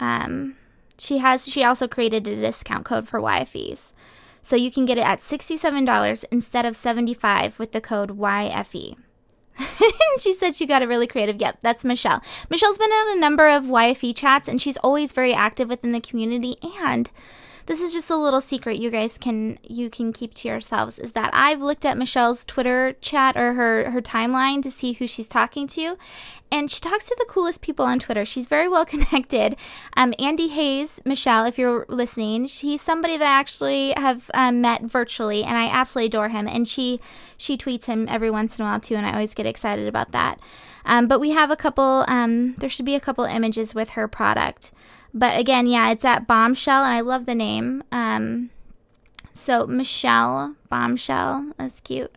um, 0.00 0.56
she 0.98 1.18
has, 1.18 1.48
she 1.48 1.64
also 1.64 1.88
created 1.88 2.26
a 2.26 2.36
discount 2.36 2.84
code 2.84 3.08
for 3.08 3.20
YFEs. 3.20 3.92
So 4.42 4.56
you 4.56 4.70
can 4.70 4.86
get 4.86 4.96
it 4.96 5.02
at 5.02 5.18
$67 5.18 6.24
instead 6.30 6.64
of 6.64 6.76
75 6.76 7.58
with 7.58 7.72
the 7.72 7.80
code 7.80 8.18
YFE. 8.18 8.96
she 10.18 10.34
said 10.34 10.54
she 10.54 10.66
got 10.66 10.82
a 10.82 10.88
really 10.88 11.06
creative. 11.06 11.40
Yep, 11.40 11.58
that's 11.60 11.84
Michelle. 11.84 12.22
Michelle's 12.50 12.78
been 12.78 12.90
in 12.90 13.16
a 13.16 13.20
number 13.20 13.48
of 13.48 13.64
YFE 13.64 14.16
chats 14.16 14.48
and 14.48 14.60
she's 14.60 14.76
always 14.78 15.12
very 15.12 15.34
active 15.34 15.68
within 15.68 15.92
the 15.92 16.00
community 16.00 16.56
and 16.80 17.10
this 17.68 17.80
is 17.82 17.92
just 17.92 18.08
a 18.08 18.16
little 18.16 18.40
secret 18.40 18.78
you 18.78 18.90
guys 18.90 19.18
can 19.18 19.58
you 19.62 19.90
can 19.90 20.10
keep 20.10 20.32
to 20.32 20.48
yourselves 20.48 20.98
is 20.98 21.12
that 21.12 21.30
I've 21.34 21.60
looked 21.60 21.84
at 21.84 21.98
Michelle's 21.98 22.44
Twitter 22.46 22.94
chat 23.02 23.36
or 23.36 23.52
her 23.52 23.90
her 23.90 24.00
timeline 24.00 24.62
to 24.62 24.70
see 24.70 24.94
who 24.94 25.06
she's 25.06 25.28
talking 25.28 25.66
to 25.68 25.98
and 26.50 26.70
she 26.70 26.80
talks 26.80 27.06
to 27.06 27.16
the 27.18 27.26
coolest 27.26 27.60
people 27.60 27.84
on 27.84 27.98
Twitter. 27.98 28.24
She's 28.24 28.46
very 28.46 28.68
well 28.68 28.84
connected. 28.94 29.56
Um, 29.96 30.14
Andy 30.18 30.48
Hayes, 30.48 30.98
Michelle, 31.04 31.44
if 31.44 31.58
you're 31.58 31.84
listening, 31.88 32.46
he's 32.46 32.80
somebody 32.80 33.16
that 33.16 33.26
I 33.26 33.38
actually 33.38 33.92
have 33.96 34.30
um, 34.32 34.60
met 34.62 34.82
virtually, 34.82 35.44
and 35.44 35.58
I 35.58 35.68
absolutely 35.68 36.06
adore 36.06 36.30
him. 36.30 36.48
And 36.48 36.66
she 36.66 37.00
she 37.36 37.58
tweets 37.58 37.84
him 37.84 38.06
every 38.08 38.30
once 38.30 38.58
in 38.58 38.64
a 38.64 38.68
while 38.68 38.80
too, 38.80 38.96
and 38.96 39.06
I 39.06 39.12
always 39.12 39.34
get 39.34 39.46
excited 39.46 39.86
about 39.86 40.12
that. 40.12 40.40
Um, 40.84 41.06
but 41.06 41.20
we 41.20 41.30
have 41.30 41.50
a 41.50 41.56
couple. 41.56 42.04
Um, 42.08 42.54
there 42.54 42.70
should 42.70 42.86
be 42.86 42.94
a 42.94 43.00
couple 43.00 43.24
images 43.24 43.74
with 43.74 43.90
her 43.90 44.08
product. 44.08 44.72
But 45.18 45.38
again, 45.38 45.66
yeah, 45.66 45.90
it's 45.90 46.04
at 46.04 46.26
Bombshell, 46.26 46.84
and 46.84 46.94
I 46.94 47.00
love 47.00 47.26
the 47.26 47.34
name. 47.34 47.82
Um, 47.90 48.50
so 49.32 49.66
Michelle 49.66 50.54
Bombshell, 50.68 51.52
that's 51.58 51.80
cute. 51.80 52.14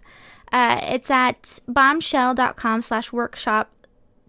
Uh, 0.51 0.79
it's 0.83 1.09
at 1.09 1.59
bombshell.com 1.67 2.81
slash 2.81 3.11
workshop 3.11 3.71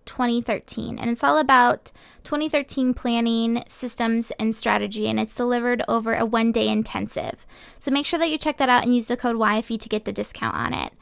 2013 0.04 0.98
and 0.98 1.10
it's 1.10 1.22
all 1.22 1.38
about 1.38 1.92
2013 2.24 2.92
planning 2.92 3.62
systems 3.68 4.32
and 4.38 4.54
strategy 4.54 5.06
and 5.06 5.20
it's 5.20 5.34
delivered 5.34 5.82
over 5.86 6.14
a 6.14 6.26
one 6.26 6.50
day 6.50 6.68
intensive 6.68 7.46
so 7.78 7.88
make 7.90 8.04
sure 8.04 8.18
that 8.18 8.28
you 8.28 8.36
check 8.36 8.58
that 8.58 8.68
out 8.68 8.82
and 8.82 8.94
use 8.94 9.06
the 9.06 9.16
code 9.16 9.36
YFE 9.36 9.78
to 9.78 9.88
get 9.88 10.04
the 10.04 10.12
discount 10.12 10.56
on 10.56 10.74
it 10.74 10.92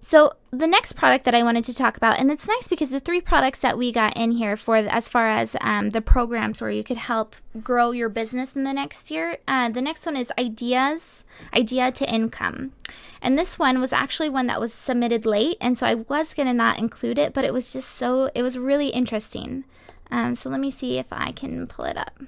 so 0.00 0.32
the 0.50 0.66
next 0.66 0.94
product 0.94 1.24
that 1.26 1.34
I 1.34 1.42
wanted 1.42 1.64
to 1.64 1.74
talk 1.74 1.96
about, 1.96 2.18
and 2.18 2.30
it's 2.30 2.48
nice 2.48 2.66
because 2.66 2.90
the 2.90 3.00
three 3.00 3.20
products 3.20 3.60
that 3.60 3.76
we 3.76 3.92
got 3.92 4.16
in 4.16 4.32
here 4.32 4.56
for 4.56 4.76
as 4.76 5.08
far 5.08 5.28
as 5.28 5.56
um, 5.60 5.90
the 5.90 6.00
programs 6.00 6.60
where 6.60 6.70
you 6.70 6.82
could 6.82 6.96
help 6.96 7.36
grow 7.62 7.90
your 7.90 8.08
business 8.08 8.56
in 8.56 8.64
the 8.64 8.72
next 8.72 9.10
year. 9.10 9.38
Uh, 9.46 9.68
the 9.68 9.82
next 9.82 10.06
one 10.06 10.16
is 10.16 10.32
ideas, 10.38 11.24
idea 11.54 11.92
to 11.92 12.12
income, 12.12 12.72
and 13.20 13.38
this 13.38 13.58
one 13.58 13.78
was 13.78 13.92
actually 13.92 14.30
one 14.30 14.46
that 14.46 14.60
was 14.60 14.72
submitted 14.72 15.26
late, 15.26 15.58
and 15.60 15.76
so 15.76 15.86
I 15.86 15.94
was 15.94 16.32
gonna 16.32 16.54
not 16.54 16.78
include 16.78 17.18
it, 17.18 17.34
but 17.34 17.44
it 17.44 17.52
was 17.52 17.72
just 17.72 17.90
so 17.90 18.30
it 18.34 18.42
was 18.42 18.58
really 18.58 18.88
interesting. 18.88 19.64
Um, 20.10 20.34
so 20.34 20.48
let 20.48 20.60
me 20.60 20.70
see 20.70 20.98
if 20.98 21.06
I 21.12 21.30
can 21.32 21.66
pull 21.66 21.84
it 21.84 21.98
up, 21.98 22.18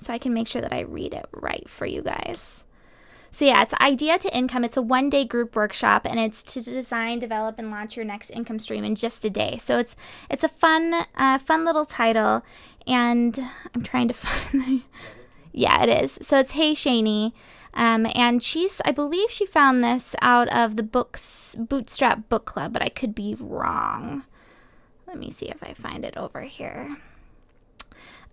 so 0.00 0.12
I 0.12 0.18
can 0.18 0.34
make 0.34 0.48
sure 0.48 0.60
that 0.60 0.74
I 0.74 0.80
read 0.80 1.14
it 1.14 1.26
right 1.30 1.68
for 1.68 1.86
you 1.86 2.02
guys. 2.02 2.64
So 3.30 3.44
yeah, 3.44 3.62
it's 3.62 3.74
idea 3.74 4.18
to 4.18 4.36
income. 4.36 4.64
It's 4.64 4.76
a 4.76 4.82
one 4.82 5.10
day 5.10 5.24
group 5.24 5.54
workshop, 5.54 6.06
and 6.06 6.18
it's 6.18 6.42
to 6.44 6.62
design, 6.62 7.18
develop, 7.18 7.58
and 7.58 7.70
launch 7.70 7.96
your 7.96 8.04
next 8.04 8.30
income 8.30 8.58
stream 8.58 8.84
in 8.84 8.94
just 8.94 9.24
a 9.24 9.30
day. 9.30 9.58
So 9.62 9.78
it's 9.78 9.94
it's 10.30 10.44
a 10.44 10.48
fun 10.48 11.06
uh, 11.16 11.38
fun 11.38 11.64
little 11.64 11.84
title, 11.84 12.42
and 12.86 13.38
I'm 13.74 13.82
trying 13.82 14.08
to 14.08 14.14
find. 14.14 14.62
The, 14.62 14.82
yeah, 15.52 15.82
it 15.82 16.04
is. 16.04 16.18
So 16.22 16.38
it's 16.38 16.52
Hey 16.52 16.72
Shani. 16.72 17.32
Um, 17.74 18.06
and 18.14 18.42
she's, 18.42 18.80
I 18.84 18.92
believe 18.92 19.30
she 19.30 19.46
found 19.46 19.84
this 19.84 20.16
out 20.20 20.48
of 20.48 20.76
the 20.76 20.82
books 20.82 21.54
Bootstrap 21.58 22.28
Book 22.28 22.44
Club, 22.44 22.72
but 22.72 22.82
I 22.82 22.88
could 22.88 23.14
be 23.14 23.36
wrong. 23.38 24.24
Let 25.06 25.18
me 25.18 25.30
see 25.30 25.46
if 25.46 25.62
I 25.62 25.74
find 25.74 26.04
it 26.04 26.16
over 26.16 26.40
here. 26.40 26.96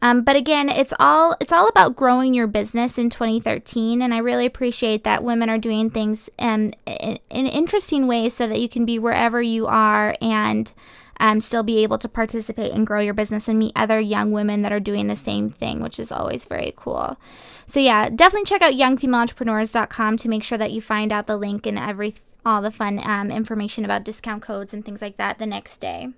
Um, 0.01 0.23
but 0.23 0.35
again, 0.35 0.69
it's 0.69 0.93
all 0.99 1.35
it's 1.39 1.53
all 1.53 1.67
about 1.67 1.95
growing 1.95 2.33
your 2.33 2.47
business 2.47 2.97
in 2.97 3.09
2013, 3.09 4.01
and 4.01 4.13
I 4.13 4.17
really 4.17 4.45
appreciate 4.45 5.03
that 5.03 5.23
women 5.23 5.49
are 5.49 5.57
doing 5.57 5.89
things 5.89 6.29
um, 6.37 6.73
in, 6.85 7.19
in 7.29 7.47
interesting 7.47 8.05
ways 8.05 8.35
so 8.35 8.47
that 8.47 8.59
you 8.59 8.69
can 8.69 8.85
be 8.85 8.99
wherever 8.99 9.41
you 9.41 9.65
are 9.67 10.15
and 10.21 10.71
um, 11.19 11.39
still 11.39 11.63
be 11.63 11.81
able 11.81 11.97
to 11.97 12.09
participate 12.09 12.73
and 12.73 12.85
grow 12.85 12.99
your 12.99 13.13
business 13.13 13.47
and 13.47 13.57
meet 13.57 13.71
other 13.75 13.99
young 13.99 14.31
women 14.31 14.61
that 14.63 14.73
are 14.73 14.79
doing 14.79 15.07
the 15.07 15.15
same 15.15 15.49
thing, 15.49 15.81
which 15.81 15.99
is 15.99 16.11
always 16.11 16.45
very 16.45 16.73
cool. 16.75 17.17
So 17.65 17.79
yeah, 17.79 18.09
definitely 18.09 18.45
check 18.45 18.61
out 18.61 18.73
youngfemaleentrepreneurs.com 18.73 20.17
to 20.17 20.29
make 20.29 20.43
sure 20.43 20.57
that 20.57 20.71
you 20.71 20.81
find 20.81 21.11
out 21.11 21.27
the 21.27 21.37
link 21.37 21.65
and 21.65 21.79
every 21.79 22.15
all 22.45 22.61
the 22.61 22.69
fun 22.69 23.01
um, 23.03 23.31
information 23.31 23.83
about 23.85 24.03
discount 24.03 24.43
codes 24.43 24.71
and 24.71 24.85
things 24.85 25.01
like 25.01 25.17
that 25.17 25.39
the 25.39 25.47
next 25.47 25.77
day. 25.77 26.09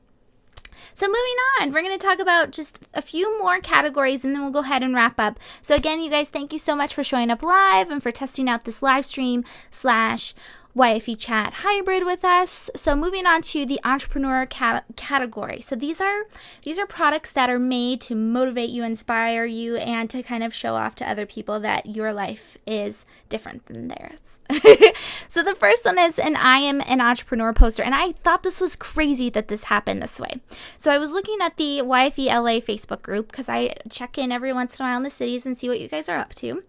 So, 0.94 1.08
moving 1.08 1.20
on, 1.60 1.72
we're 1.72 1.82
going 1.82 1.98
to 1.98 2.06
talk 2.06 2.20
about 2.20 2.52
just 2.52 2.80
a 2.94 3.02
few 3.02 3.40
more 3.40 3.60
categories 3.60 4.24
and 4.24 4.36
then 4.36 4.42
we'll 4.42 4.52
go 4.52 4.60
ahead 4.60 4.84
and 4.84 4.96
wrap 4.96 5.20
up. 5.20 5.40
So, 5.62 5.76
again, 5.76 6.02
you 6.02 6.10
guys, 6.10 6.30
thank 6.30 6.54
you 6.54 6.60
so 6.60 6.76
much 6.76 6.94
for 6.94 7.04
showing 7.04 7.30
up 7.30 7.44
live 7.44 7.90
and 7.90 8.02
for 8.02 8.12
testing 8.12 8.50
out 8.50 8.63
this 8.63 8.82
live 8.82 9.06
stream 9.06 9.44
slash 9.72 10.34
YFE 10.78 11.18
chat 11.18 11.54
hybrid 11.56 12.06
with 12.06 12.24
us. 12.24 12.70
So 12.76 12.96
moving 12.96 13.26
on 13.26 13.42
to 13.44 13.66
the 13.66 13.80
entrepreneur 13.84 14.46
cat- 14.46 14.86
category. 14.96 15.60
So 15.60 15.76
these 15.76 16.00
are 16.00 16.26
these 16.63 16.78
are 16.78 16.86
products 16.86 17.32
that 17.32 17.50
are 17.50 17.58
made 17.58 18.00
to 18.02 18.16
motivate 18.16 18.70
you, 18.70 18.84
inspire 18.84 19.44
you, 19.46 19.78
and 19.78 20.08
to 20.12 20.22
kind 20.22 20.44
of 20.44 20.54
show 20.54 20.76
off 20.76 20.94
to 20.96 21.10
other 21.10 21.26
people 21.26 21.60
that 21.62 21.88
your 21.88 22.13
life 22.13 22.60
is 22.68 23.08
different 23.28 23.66
than 23.66 23.88
theirs. 23.88 24.20
so 25.28 25.42
the 25.42 25.56
first 25.56 25.84
one 25.84 25.98
is 25.98 26.20
an 26.20 26.36
I 26.36 26.60
am 26.60 26.82
an 26.82 27.02
entrepreneur 27.02 27.54
poster, 27.54 27.82
and 27.82 27.96
I 27.96 28.12
thought 28.12 28.44
this 28.44 28.62
was 28.62 28.76
crazy 28.76 29.32
that 29.32 29.48
this 29.48 29.66
happened 29.66 30.04
this 30.04 30.20
way. 30.20 30.42
So 30.78 30.92
I 30.92 31.00
was 31.00 31.12
looking 31.12 31.40
at 31.42 31.58
the 31.58 31.80
YFE 31.80 32.28
LA 32.28 32.60
Facebook 32.60 33.02
group 33.02 33.32
because 33.32 33.50
I 33.50 33.76
check 33.90 34.20
in 34.20 34.32
every 34.32 34.54
once 34.54 34.80
in 34.80 34.86
a 34.86 34.90
while 34.90 34.98
in 34.98 35.04
the 35.04 35.10
cities 35.10 35.44
and 35.44 35.58
see 35.58 35.70
what 35.70 35.80
you 35.80 35.88
guys 35.88 36.08
are 36.08 36.18
up 36.18 36.36
to, 36.36 36.63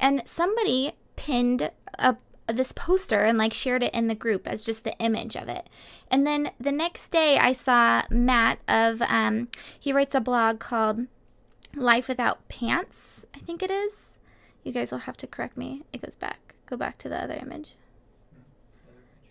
and 0.00 0.22
somebody 0.26 0.94
pinned 1.14 1.70
a 1.96 2.16
this 2.52 2.72
poster 2.72 3.24
and 3.24 3.38
like 3.38 3.52
shared 3.52 3.82
it 3.82 3.94
in 3.94 4.08
the 4.08 4.14
group 4.14 4.46
as 4.46 4.64
just 4.64 4.84
the 4.84 4.96
image 4.98 5.36
of 5.36 5.48
it. 5.48 5.68
And 6.10 6.26
then 6.26 6.50
the 6.60 6.72
next 6.72 7.08
day 7.08 7.38
I 7.38 7.52
saw 7.52 8.02
Matt 8.10 8.58
of 8.68 9.02
um 9.02 9.48
he 9.78 9.92
writes 9.92 10.14
a 10.14 10.20
blog 10.20 10.58
called 10.58 11.06
Life 11.74 12.08
Without 12.08 12.46
Pants, 12.48 13.24
I 13.34 13.38
think 13.38 13.62
it 13.62 13.70
is. 13.70 14.16
You 14.62 14.72
guys 14.72 14.92
will 14.92 14.98
have 15.00 15.16
to 15.18 15.26
correct 15.26 15.56
me. 15.56 15.82
It 15.92 16.02
goes 16.02 16.16
back. 16.16 16.54
Go 16.66 16.76
back 16.76 16.98
to 16.98 17.08
the 17.08 17.22
other 17.22 17.34
image. 17.34 17.74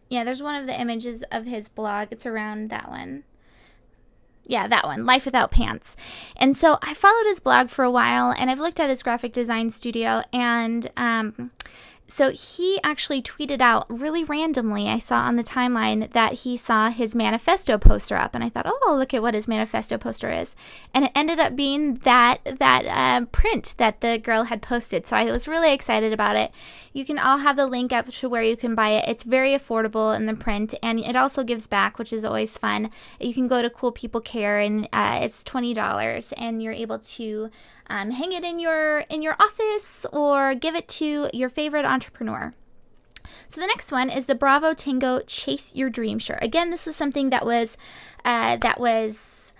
Yeah, 0.10 0.23
there's 0.23 0.43
one 0.43 0.55
of 0.55 0.67
the 0.67 0.79
images 0.79 1.23
of 1.31 1.45
his 1.45 1.69
blog. 1.69 2.10
It's 2.12 2.25
around 2.25 2.69
that 2.69 2.89
one. 2.89 3.23
Yeah, 4.43 4.67
that 4.67 4.86
one, 4.86 5.05
Life 5.05 5.23
Without 5.23 5.51
Pants. 5.51 5.95
And 6.36 6.57
so 6.57 6.77
I 6.81 6.93
followed 6.93 7.27
his 7.27 7.39
blog 7.39 7.69
for 7.69 7.86
a 7.86 7.91
while 7.91 8.34
and 8.38 8.49
I've 8.49 8.60
looked 8.60 8.79
at 8.79 8.89
his 8.89 9.03
graphic 9.03 9.31
design 9.31 9.69
studio 9.69 10.23
and 10.34 10.91
um 10.97 11.51
so 12.12 12.32
he 12.32 12.78
actually 12.84 13.21
tweeted 13.21 13.62
out 13.62 13.86
really 13.88 14.26
randomly. 14.26 14.89
I 14.89 15.00
saw 15.00 15.21
on 15.21 15.38
the 15.38 15.45
timeline 15.45 16.12
that 16.12 16.34
he 16.34 16.58
saw 16.58 16.89
his 16.89 17.15
manifesto 17.15 17.78
poster 17.78 18.17
up, 18.17 18.36
and 18.36 18.43
I 18.43 18.50
thought, 18.50 18.65
"Oh, 18.67 18.95
look 19.00 19.13
at 19.13 19.21
what 19.21 19.34
his 19.34 19.47
manifesto 19.47 19.97
poster 19.97 20.30
is!" 20.30 20.54
And 20.93 21.06
it 21.06 21.12
ended 21.15 21.39
up 21.39 21.56
being 21.56 21.95
that 22.04 22.39
that 22.60 22.86
uh, 22.86 23.26
print 23.28 23.76
that 23.78 24.02
the 24.02 24.17
girl 24.17 24.43
had 24.43 24.62
posted. 24.62 25.08
So 25.08 25.15
I 25.15 25.24
was 25.32 25.47
really 25.47 25.71
excited 25.71 26.12
about 26.12 26.36
it. 26.36 26.52
You 26.91 27.06
can 27.06 27.17
all 27.17 27.38
have 27.38 27.56
the 27.56 27.65
link 27.65 27.93
up 27.93 28.10
to 28.10 28.28
where 28.28 28.43
you 28.43 28.58
can 28.58 28.76
buy 28.76 28.89
it. 28.89 29.06
It's 29.08 29.24
very 29.24 29.58
affordable 29.58 30.13
in 30.13 30.26
the 30.26 30.34
print, 30.34 30.74
and 30.84 31.00
it 31.00 31.15
also 31.15 31.45
gives 31.45 31.65
back, 31.65 31.97
which 31.97 32.12
is 32.12 32.26
always 32.26 32.58
fun. 32.58 32.89
You 33.21 33.34
can 33.34 33.47
go 33.47 33.62
to 33.62 33.69
Cool 33.69 33.93
People 33.93 34.19
Care, 34.19 34.60
and 34.60 34.89
uh, 34.91 35.19
it's 35.21 35.45
twenty 35.45 35.74
dollars, 35.74 36.34
and 36.34 36.62
you're 36.62 36.74
able 36.74 37.00
to 37.00 37.50
um, 37.88 38.12
hang 38.12 38.32
it 38.32 38.44
in 38.44 38.60
your 38.60 39.00
in 39.10 39.22
your 39.22 39.36
office 39.39 40.06
or 40.12 40.56
give 40.56 40.76
it 40.76 40.88
to 40.88 41.30
your 41.34 41.50
favorite 41.50 41.86
entrepreneur. 41.86 42.54
So 43.48 43.62
the 43.62 43.67
next 43.67 43.91
one 43.91 44.10
is 44.10 44.26
the 44.26 44.36
Bravo 44.36 44.74
Tango 44.74 45.20
Chase 45.22 45.76
Your 45.76 45.89
Dream 45.89 46.20
shirt. 46.20 46.39
Again, 46.41 46.70
this 46.70 46.86
was 46.86 46.96
something 46.96 47.30
that 47.32 47.46
was 47.46 47.78
uh, 48.24 48.58
that 48.58 48.80
was 48.80 49.54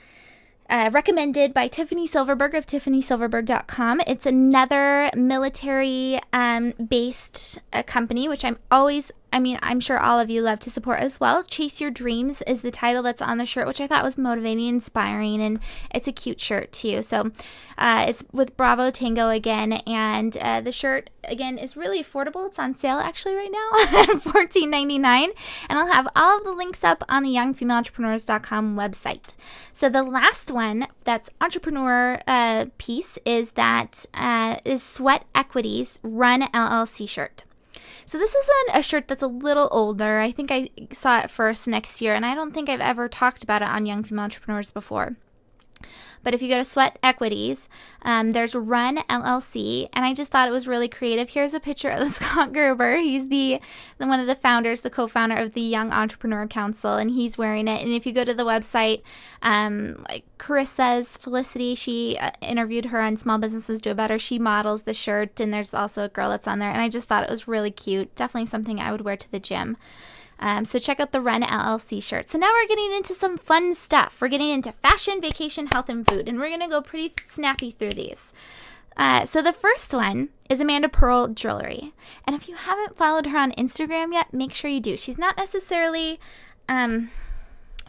uh, 0.70 0.90
recommended 0.94 1.54
by 1.54 1.68
Tiffany 1.68 2.08
Silverberg 2.08 2.56
of 2.56 2.66
tiffanysilverberg.com. 2.66 4.02
It's 4.08 4.26
another 4.26 5.12
military 5.16 6.20
um, 6.32 6.72
based 6.72 7.60
uh, 7.74 7.84
company, 7.84 8.30
which 8.30 8.46
I'm 8.46 8.58
always 8.72 9.12
I 9.34 9.40
mean, 9.40 9.60
I'm 9.62 9.80
sure 9.80 9.98
all 9.98 10.20
of 10.20 10.30
you 10.30 10.42
love 10.42 10.60
to 10.60 10.70
support 10.70 11.00
as 11.00 11.20
well. 11.20 11.44
Chase 11.44 11.80
Your 11.80 11.92
Dreams 11.92 12.42
is 12.44 12.62
the 12.62 12.72
title 12.72 13.02
that's 13.02 13.22
on 13.22 13.38
the 13.38 13.46
shirt, 13.46 13.66
which 13.66 13.80
I 13.80 13.88
thought 13.88 14.04
was 14.04 14.18
motivating, 14.18 14.68
inspiring, 14.68 15.42
and 15.42 15.60
it's 15.94 16.08
a 16.08 16.12
cute 16.12 16.42
shirt 16.42 16.72
too. 16.72 17.02
So 17.02 17.32
uh, 17.78 18.06
it's 18.10 18.26
with 18.34 18.58
Bravo 18.58 18.92
Tango 18.92 19.30
again, 19.30 19.74
and 19.88 20.36
uh, 20.38 20.60
the 20.62 20.74
shirt 20.74 21.10
again 21.24 21.58
is 21.58 21.78
really 21.78 22.04
affordable. 22.04 22.48
It's 22.48 22.60
on 22.60 22.78
sale 22.78 22.98
actually 22.98 23.36
right 23.36 23.52
now 23.52 23.70
at 24.02 24.10
$14.99, 24.10 25.06
and 25.70 25.80
I'll 25.80 25.88
have 25.88 26.10
all 26.16 26.44
the 26.44 26.52
links 26.52 26.84
up 26.84 27.04
on 27.08 27.24
the 27.24 27.30
YoungFemaleEntrepreneurs.com 27.30 28.76
website. 28.76 29.30
So 29.72 29.88
the 29.88 30.04
last 30.04 30.52
one 30.52 30.88
that's 31.06 31.30
entrepreneur 31.40 32.20
uh, 32.28 32.66
piece 32.78 33.18
is 33.26 33.54
that 33.54 34.06
uh, 34.14 34.58
is 34.66 34.84
Sweat 34.84 35.26
Equities 35.34 36.00
Run 36.04 36.42
LLC 36.52 37.08
shirt. 37.08 37.46
So 38.06 38.18
this 38.18 38.34
is 38.34 38.50
an, 38.68 38.80
a 38.80 38.84
shirt 38.84 39.08
that's 39.08 39.24
a 39.24 39.28
little 39.28 39.68
older. 39.72 40.20
I 40.20 40.32
think 40.32 40.52
I 40.52 40.70
saw 40.92 41.20
it 41.20 41.30
first 41.30 41.68
next 41.68 42.02
year, 42.02 42.14
and 42.14 42.26
I 42.26 42.36
don't 42.36 42.54
think 42.54 42.70
I've 42.70 42.82
ever 42.82 43.08
talked 43.08 43.44
about 43.44 43.62
it 43.62 43.68
on 43.68 43.86
Young 43.86 44.04
Female 44.04 44.26
Entrepreneurs 44.26 44.72
before. 44.72 45.16
But 46.24 46.34
if 46.34 46.42
you 46.42 46.50
go 46.50 46.58
to 46.58 46.66
Sweat 46.66 47.00
Equities, 47.02 47.68
um, 48.04 48.34
there's 48.34 48.54
Run 48.54 48.98
LLC, 49.10 49.90
and 49.94 50.06
I 50.06 50.14
just 50.14 50.32
thought 50.32 50.48
it 50.48 50.52
was 50.52 50.68
really 50.68 50.88
creative. 50.88 51.30
Here's 51.30 51.54
a 51.54 51.60
picture 51.60 51.90
of 51.90 52.10
Scott 52.12 52.54
Gerber. 52.54 52.98
He's 52.98 53.30
the, 53.30 53.60
the 53.98 54.08
one 54.08 54.20
of 54.20 54.28
the 54.28 54.36
founders, 54.36 54.82
the 54.82 54.90
co-founder 54.90 55.36
of 55.36 55.54
the 55.54 55.62
Young 55.62 55.92
Entrepreneur 55.92 56.46
Council, 56.48 56.96
and 56.96 57.12
he's 57.12 57.38
wearing 57.38 57.68
it. 57.68 57.82
And 57.82 57.92
if 57.92 58.06
you 58.06 58.12
go 58.12 58.24
to 58.24 58.34
the 58.34 58.44
website, 58.44 59.02
um, 59.42 60.06
like 60.10 60.26
Carissa's 60.38 61.18
Felicity, 61.18 61.76
she 61.76 62.18
uh, 62.20 62.32
interviewed 62.42 62.86
her 62.86 63.02
on 63.02 63.18
Small 63.18 63.40
Businesses 63.40 63.82
Do 63.82 63.92
It 63.92 63.98
Better. 63.98 64.20
She 64.20 64.38
models 64.38 64.84
the 64.84 64.94
shirt, 64.94 65.40
and 65.40 65.52
there's 65.52 65.74
also 65.74 66.04
a 66.04 66.10
girl 66.10 66.30
that's 66.30 66.48
on 66.48 66.60
there, 66.60 66.70
and 66.70 66.82
I 66.82 66.90
just 66.90 67.08
thought 67.08 67.24
it 67.24 67.30
was 67.30 67.48
really 67.48 67.72
cute. 67.72 68.16
Definitely 68.16 68.48
something 68.48 68.80
I 68.80 68.92
would 68.92 69.02
wear 69.02 69.18
to 69.18 69.32
the 69.32 69.40
gym. 69.40 69.78
Um, 70.42 70.66
so 70.66 70.80
check 70.80 71.00
out 71.00 71.12
the 71.12 71.22
Run 71.22 71.44
LLC 71.44 72.02
shirt. 72.02 72.30
So 72.30 72.40
now 72.40 72.52
we're 72.52 72.68
getting 72.68 72.92
into 72.92 73.14
some 73.14 73.38
fun 73.38 73.76
stuff. 73.76 74.20
We're 74.20 74.28
getting 74.28 74.50
into 74.50 74.72
fashion, 74.72 75.22
vacation, 75.22 75.68
health, 75.68 75.88
and 75.88 76.08
food, 76.08 76.28
and 76.28 76.40
we're 76.40 76.50
gonna 76.50 76.68
go 76.68 76.82
pretty 76.82 77.14
snappy 77.28 77.72
through 77.72 77.92
these. 77.92 78.34
Uh, 78.98 79.24
so 79.26 79.42
the 79.42 79.54
first 79.54 79.94
one 79.94 80.30
is 80.50 80.60
Amanda 80.60 80.90
Pearl 80.90 81.28
Jewelry, 81.28 81.94
and 82.26 82.36
if 82.36 82.50
you 82.50 82.56
haven't 82.56 82.98
followed 82.98 83.28
her 83.28 83.38
on 83.38 83.52
Instagram 83.54 84.12
yet, 84.12 84.34
make 84.34 84.54
sure 84.54 84.70
you 84.70 84.82
do. 84.82 84.98
She's 84.98 85.18
not 85.18 85.38
necessarily, 85.38 86.20
um, 86.68 87.10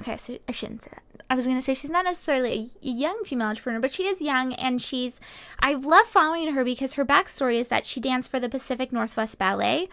okay, 0.01 0.17
so 0.17 0.39
I 0.49 0.53
shouldn't 0.53 0.85
say 0.85 0.91
that. 0.93 1.03
I 1.33 1.35
was 1.35 1.47
going 1.47 1.57
to 1.57 1.63
say 1.63 1.73
she's 1.73 1.89
not 1.89 2.05
necessarily 2.05 2.73
a 2.83 2.89
young 2.89 3.25
female 3.25 3.49
entrepreneur, 3.49 3.81
but 3.81 3.91
she 3.91 4.03
is 4.03 4.21
young 4.21 4.53
and 4.53 4.83
she's, 4.83 5.19
I 5.61 5.73
love 5.73 6.07
following 6.07 6.53
her 6.53 6.63
because 6.63 6.93
her 6.93 7.07
backstory 7.07 7.59
is 7.59 7.69
that 7.69 7.87
she 7.87 8.01
danced 8.01 8.31
for 8.31 8.39
the 8.39 8.51
Pacific 8.51 8.93
Northwest 8.93 9.39
Ballet, 9.39 9.89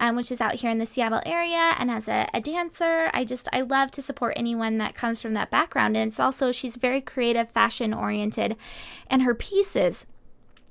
um, 0.00 0.16
which 0.16 0.30
is 0.30 0.38
out 0.38 0.56
here 0.56 0.70
in 0.70 0.76
the 0.76 0.84
Seattle 0.84 1.22
area. 1.24 1.74
And 1.78 1.90
as 1.90 2.08
a, 2.08 2.28
a 2.34 2.42
dancer, 2.42 3.08
I 3.14 3.24
just, 3.24 3.48
I 3.54 3.62
love 3.62 3.90
to 3.92 4.02
support 4.02 4.34
anyone 4.36 4.76
that 4.78 4.94
comes 4.94 5.22
from 5.22 5.32
that 5.32 5.48
background. 5.48 5.96
And 5.96 6.08
it's 6.08 6.20
also, 6.20 6.52
she's 6.52 6.76
very 6.76 7.00
creative, 7.00 7.48
fashion 7.48 7.94
oriented, 7.94 8.58
and 9.08 9.22
her 9.22 9.34
pieces 9.34 10.04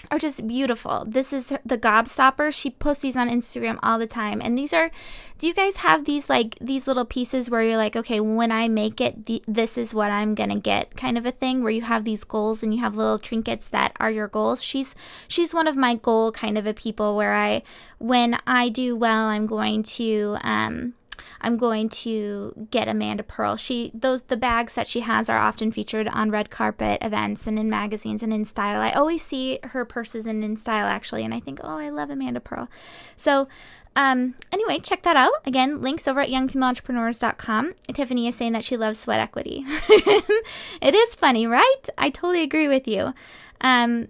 are 0.09 0.17
just 0.17 0.47
beautiful. 0.47 1.05
This 1.07 1.31
is 1.31 1.53
the 1.65 1.77
gobstopper. 1.77 2.53
She 2.53 2.71
posts 2.71 3.01
these 3.01 3.15
on 3.15 3.29
Instagram 3.29 3.77
all 3.83 3.99
the 3.99 4.07
time. 4.07 4.41
And 4.43 4.57
these 4.57 4.73
are 4.73 4.91
do 5.37 5.47
you 5.47 5.53
guys 5.53 5.77
have 5.77 6.05
these 6.05 6.29
like 6.29 6.57
these 6.59 6.87
little 6.87 7.05
pieces 7.05 7.49
where 7.49 7.61
you're 7.61 7.77
like, 7.77 7.95
okay, 7.95 8.19
when 8.19 8.51
I 8.51 8.67
make 8.67 9.01
it, 9.01 9.25
the, 9.25 9.43
this 9.47 9.77
is 9.77 9.93
what 9.93 10.11
I'm 10.11 10.35
to 10.49 10.59
get 10.59 10.95
kind 10.95 11.17
of 11.17 11.25
a 11.25 11.31
thing 11.31 11.61
where 11.61 11.71
you 11.71 11.81
have 11.81 12.05
these 12.05 12.23
goals 12.23 12.63
and 12.63 12.73
you 12.73 12.79
have 12.81 12.95
little 12.95 13.19
trinkets 13.19 13.67
that 13.69 13.93
are 13.99 14.11
your 14.11 14.27
goals. 14.27 14.63
She's 14.63 14.95
she's 15.27 15.53
one 15.53 15.67
of 15.67 15.75
my 15.75 15.95
goal 15.95 16.31
kind 16.31 16.57
of 16.57 16.65
a 16.65 16.73
people 16.73 17.15
where 17.15 17.33
I 17.33 17.63
when 17.99 18.37
I 18.47 18.69
do 18.69 18.95
well, 18.95 19.27
I'm 19.27 19.45
going 19.45 19.83
to 19.83 20.37
um 20.41 20.93
I'm 21.41 21.57
going 21.57 21.89
to 21.89 22.67
get 22.71 22.87
Amanda 22.87 23.23
Pearl. 23.23 23.57
She 23.57 23.91
those 23.93 24.23
the 24.23 24.37
bags 24.37 24.75
that 24.75 24.87
she 24.87 25.01
has 25.01 25.29
are 25.29 25.39
often 25.39 25.71
featured 25.71 26.07
on 26.07 26.31
red 26.31 26.49
carpet 26.49 26.99
events 27.01 27.47
and 27.47 27.59
in 27.59 27.69
magazines 27.69 28.23
and 28.23 28.33
in 28.33 28.45
style. 28.45 28.79
I 28.79 28.91
always 28.91 29.21
see 29.21 29.59
her 29.63 29.83
purses 29.85 30.25
in 30.25 30.43
in 30.43 30.55
style 30.57 30.85
actually, 30.85 31.25
and 31.25 31.33
I 31.33 31.39
think, 31.39 31.59
oh, 31.63 31.77
I 31.77 31.89
love 31.89 32.09
Amanda 32.09 32.39
Pearl. 32.39 32.69
So 33.15 33.47
um, 33.95 34.35
anyway, 34.51 34.79
check 34.79 35.03
that 35.03 35.17
out. 35.17 35.33
Again, 35.45 35.81
links 35.81 36.07
over 36.07 36.21
at 36.21 36.29
youngfemaleentrepreneurs.com. 36.29 37.73
Tiffany 37.93 38.27
is 38.27 38.35
saying 38.35 38.53
that 38.53 38.63
she 38.63 38.77
loves 38.77 38.99
sweat 38.99 39.19
equity. 39.19 39.65
it 39.67 40.95
is 40.95 41.15
funny, 41.15 41.45
right? 41.45 41.81
I 41.97 42.09
totally 42.09 42.41
agree 42.41 42.69
with 42.69 42.87
you. 42.87 43.13
Um, 43.59 44.07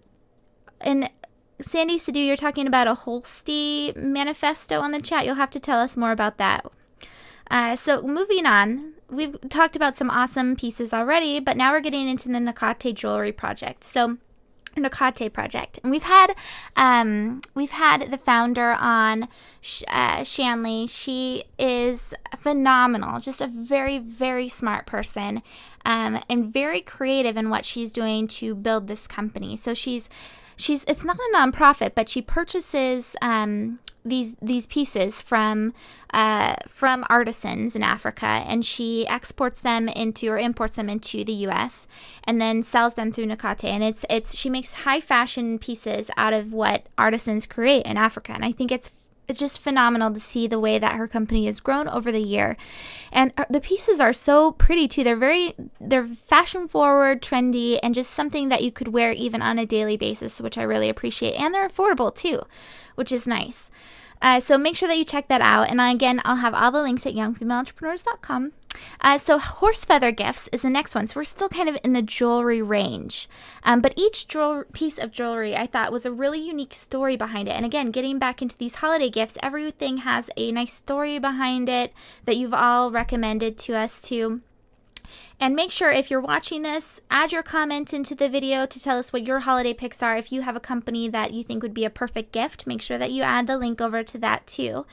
and 0.81 1.09
Sandy 1.61 1.97
Sadu, 1.97 2.19
you're 2.19 2.35
talking 2.35 2.67
about 2.67 2.87
a 2.87 2.93
Holstee 2.93 3.95
manifesto 3.95 4.81
on 4.81 4.91
the 4.91 5.01
chat. 5.01 5.25
You'll 5.25 5.35
have 5.35 5.49
to 5.51 5.59
tell 5.59 5.79
us 5.79 5.97
more 5.97 6.11
about 6.11 6.37
that. 6.37 6.65
Uh, 7.51 7.75
so 7.75 8.01
moving 8.01 8.45
on, 8.45 8.93
we've 9.09 9.35
talked 9.49 9.75
about 9.75 9.95
some 9.95 10.09
awesome 10.09 10.55
pieces 10.55 10.93
already, 10.93 11.41
but 11.41 11.57
now 11.57 11.73
we're 11.73 11.81
getting 11.81 12.07
into 12.07 12.29
the 12.29 12.39
Nakate 12.39 12.95
Jewelry 12.95 13.33
Project. 13.33 13.83
So 13.83 14.17
Nakate 14.77 15.33
project, 15.33 15.79
and 15.83 15.91
we've 15.91 16.03
had 16.03 16.33
um, 16.77 17.41
we've 17.53 17.71
had 17.71 18.09
the 18.09 18.17
founder 18.17 18.71
on 18.79 19.27
uh, 19.89 20.23
Shanley. 20.23 20.87
She 20.87 21.43
is 21.59 22.13
phenomenal, 22.37 23.19
just 23.19 23.41
a 23.41 23.47
very 23.47 23.97
very 23.97 24.47
smart 24.47 24.85
person, 24.85 25.43
um, 25.83 26.23
and 26.29 26.53
very 26.53 26.79
creative 26.79 27.35
in 27.35 27.49
what 27.49 27.65
she's 27.65 27.91
doing 27.91 28.29
to 28.29 28.55
build 28.55 28.87
this 28.87 29.07
company. 29.07 29.57
So 29.57 29.73
she's 29.73 30.07
she's 30.61 30.83
it's 30.85 31.03
not 31.03 31.17
a 31.17 31.35
nonprofit, 31.35 31.91
but 31.95 32.09
she 32.09 32.21
purchases 32.21 33.15
um, 33.21 33.79
these 34.05 34.35
these 34.41 34.67
pieces 34.67 35.21
from 35.21 35.73
uh, 36.13 36.55
from 36.67 37.03
artisans 37.09 37.75
in 37.75 37.83
Africa, 37.83 38.25
and 38.25 38.65
she 38.65 39.07
exports 39.07 39.61
them 39.61 39.87
into 39.87 40.29
or 40.29 40.37
imports 40.37 40.75
them 40.75 40.89
into 40.89 41.23
the 41.23 41.33
U.S. 41.33 41.87
and 42.23 42.39
then 42.39 42.63
sells 42.63 42.93
them 42.93 43.11
through 43.11 43.25
Nakate. 43.25 43.65
And 43.65 43.83
it's 43.83 44.05
it's 44.09 44.35
she 44.35 44.49
makes 44.49 44.73
high 44.73 45.01
fashion 45.01 45.59
pieces 45.59 46.09
out 46.17 46.33
of 46.33 46.53
what 46.53 46.85
artisans 46.97 47.45
create 47.45 47.85
in 47.85 47.97
Africa, 47.97 48.33
and 48.33 48.45
I 48.45 48.51
think 48.51 48.71
it's 48.71 48.91
it's 49.31 49.39
just 49.39 49.59
phenomenal 49.59 50.11
to 50.11 50.19
see 50.19 50.45
the 50.45 50.59
way 50.59 50.77
that 50.77 50.95
her 50.95 51.07
company 51.07 51.45
has 51.47 51.59
grown 51.59 51.87
over 51.87 52.11
the 52.11 52.19
year 52.19 52.55
and 53.11 53.33
uh, 53.37 53.45
the 53.49 53.59
pieces 53.59 53.99
are 53.99 54.13
so 54.13 54.51
pretty 54.51 54.87
too 54.87 55.03
they're 55.03 55.15
very 55.15 55.55
they're 55.79 56.05
fashion 56.05 56.67
forward 56.67 57.21
trendy 57.21 57.79
and 57.81 57.95
just 57.95 58.11
something 58.11 58.49
that 58.49 58.63
you 58.63 58.71
could 58.71 58.89
wear 58.89 59.11
even 59.11 59.41
on 59.41 59.57
a 59.57 59.65
daily 59.65 59.97
basis 59.97 60.39
which 60.39 60.57
i 60.57 60.61
really 60.63 60.89
appreciate 60.89 61.33
and 61.33 61.53
they're 61.53 61.67
affordable 61.67 62.13
too 62.13 62.41
which 62.95 63.11
is 63.11 63.25
nice 63.25 63.71
uh, 64.21 64.39
so 64.39 64.57
make 64.57 64.75
sure 64.75 64.87
that 64.87 64.99
you 64.99 65.03
check 65.03 65.27
that 65.29 65.41
out. 65.41 65.67
And 65.69 65.81
again, 65.81 66.21
I'll 66.23 66.35
have 66.35 66.53
all 66.53 66.71
the 66.71 66.83
links 66.83 67.07
at 67.07 67.15
youngfemaleentrepreneurs.com. 67.15 68.51
Uh, 68.99 69.17
so 69.17 69.39
horse 69.39 69.83
feather 69.83 70.11
gifts 70.11 70.47
is 70.51 70.61
the 70.61 70.69
next 70.69 70.93
one. 70.95 71.07
So 71.07 71.19
we're 71.19 71.23
still 71.23 71.49
kind 71.49 71.67
of 71.67 71.77
in 71.83 71.93
the 71.93 72.01
jewelry 72.01 72.61
range. 72.61 73.27
Um, 73.63 73.81
but 73.81 73.93
each 73.95 74.27
jewel- 74.27 74.65
piece 74.73 74.97
of 74.97 75.11
jewelry 75.11 75.55
I 75.55 75.67
thought 75.67 75.91
was 75.91 76.05
a 76.05 76.11
really 76.11 76.39
unique 76.39 76.73
story 76.73 77.17
behind 77.17 77.47
it. 77.47 77.53
And 77.53 77.65
again, 77.65 77.91
getting 77.91 78.19
back 78.19 78.41
into 78.41 78.57
these 78.57 78.75
holiday 78.75 79.09
gifts, 79.09 79.37
everything 79.41 79.97
has 79.97 80.29
a 80.37 80.51
nice 80.51 80.73
story 80.73 81.19
behind 81.19 81.69
it 81.69 81.93
that 82.25 82.37
you've 82.37 82.53
all 82.53 82.91
recommended 82.91 83.57
to 83.59 83.77
us 83.77 84.01
to 84.03 84.41
and 85.41 85.55
make 85.55 85.71
sure 85.71 85.89
if 85.89 86.11
you're 86.11 86.21
watching 86.21 86.61
this, 86.61 87.01
add 87.09 87.31
your 87.31 87.41
comment 87.41 87.93
into 87.93 88.13
the 88.13 88.29
video 88.29 88.67
to 88.67 88.79
tell 88.79 88.99
us 88.99 89.11
what 89.11 89.25
your 89.25 89.39
holiday 89.39 89.73
picks 89.73 90.03
are. 90.03 90.15
If 90.15 90.31
you 90.31 90.43
have 90.43 90.55
a 90.55 90.59
company 90.59 91.09
that 91.09 91.33
you 91.33 91.43
think 91.43 91.63
would 91.63 91.73
be 91.73 91.83
a 91.83 91.89
perfect 91.89 92.31
gift, 92.31 92.67
make 92.67 92.79
sure 92.79 92.99
that 92.99 93.11
you 93.11 93.23
add 93.23 93.47
the 93.47 93.57
link 93.57 93.81
over 93.81 94.03
to 94.03 94.17
that 94.19 94.45
too. 94.45 94.85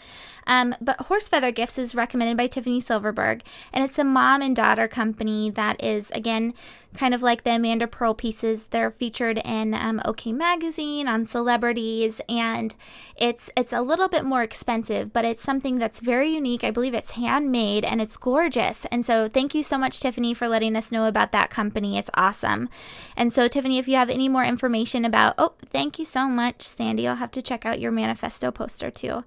Um, 0.49 0.75
but 0.81 1.03
Horse 1.03 1.29
Feather 1.29 1.53
Gifts 1.53 1.77
is 1.77 1.95
recommended 1.95 2.39
by 2.39 2.47
Tiffany 2.47 2.81
Silverberg, 2.81 3.43
and 3.71 3.85
it's 3.85 3.99
a 3.99 4.05
mom 4.05 4.41
and 4.41 4.57
daughter 4.57 4.89
company 4.89 5.51
that 5.51 5.83
is, 5.85 6.11
again, 6.13 6.55
kind 6.95 7.13
of 7.13 7.21
like 7.21 7.45
the 7.45 7.51
Amanda 7.51 7.87
Pearl 7.87 8.15
pieces. 8.15 8.65
They're 8.71 8.91
featured 8.91 9.43
in 9.45 9.75
um, 9.75 10.01
OK 10.07 10.33
Magazine 10.33 11.07
on 11.07 11.27
celebrities, 11.27 12.23
and 12.31 12.75
it's 13.15 13.51
it's 13.59 13.75
a 13.75 13.83
little 13.83 14.09
bit 14.09 14.25
more 14.25 14.43
expensive, 14.43 15.13
but 15.13 15.27
it's 15.27 15.43
something 15.43 15.77
that's 15.77 16.01
very 16.01 16.31
unique. 16.31 16.65
I 16.65 16.71
believe 16.71 16.95
it's 16.95 17.11
handmade 17.11 17.85
and 17.85 18.01
it's 18.01 18.17
gorgeous. 18.17 18.87
And 18.87 19.05
so, 19.05 19.29
thank 19.29 19.55
you 19.55 19.63
so 19.63 19.77
much, 19.77 20.01
Tiffany, 20.01 20.33
for 20.39 20.49
letting 20.49 20.77
us 20.77 20.91
know 20.91 21.07
about 21.07 21.33
that 21.33 21.51
company. 21.51 21.99
It's 21.99 22.11
awesome. 22.15 22.71
And 23.17 23.33
so, 23.33 23.49
Tiffany, 23.49 23.79
if 23.79 23.89
you 23.89 23.97
have 23.97 24.09
any 24.09 24.29
more 24.29 24.45
information 24.45 25.05
about, 25.05 25.35
oh, 25.37 25.55
thank 25.71 25.99
you 25.99 26.05
so 26.05 26.29
much, 26.29 26.63
Sandy. 26.63 27.07
I'll 27.07 27.17
have 27.17 27.33
to 27.33 27.43
check 27.43 27.67
out 27.67 27.81
your 27.81 27.93
manifesto 27.93 28.51
poster 28.51 28.91
too. 28.91 29.25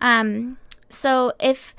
Um, 0.00 0.58
so 0.88 1.32
if 1.40 1.74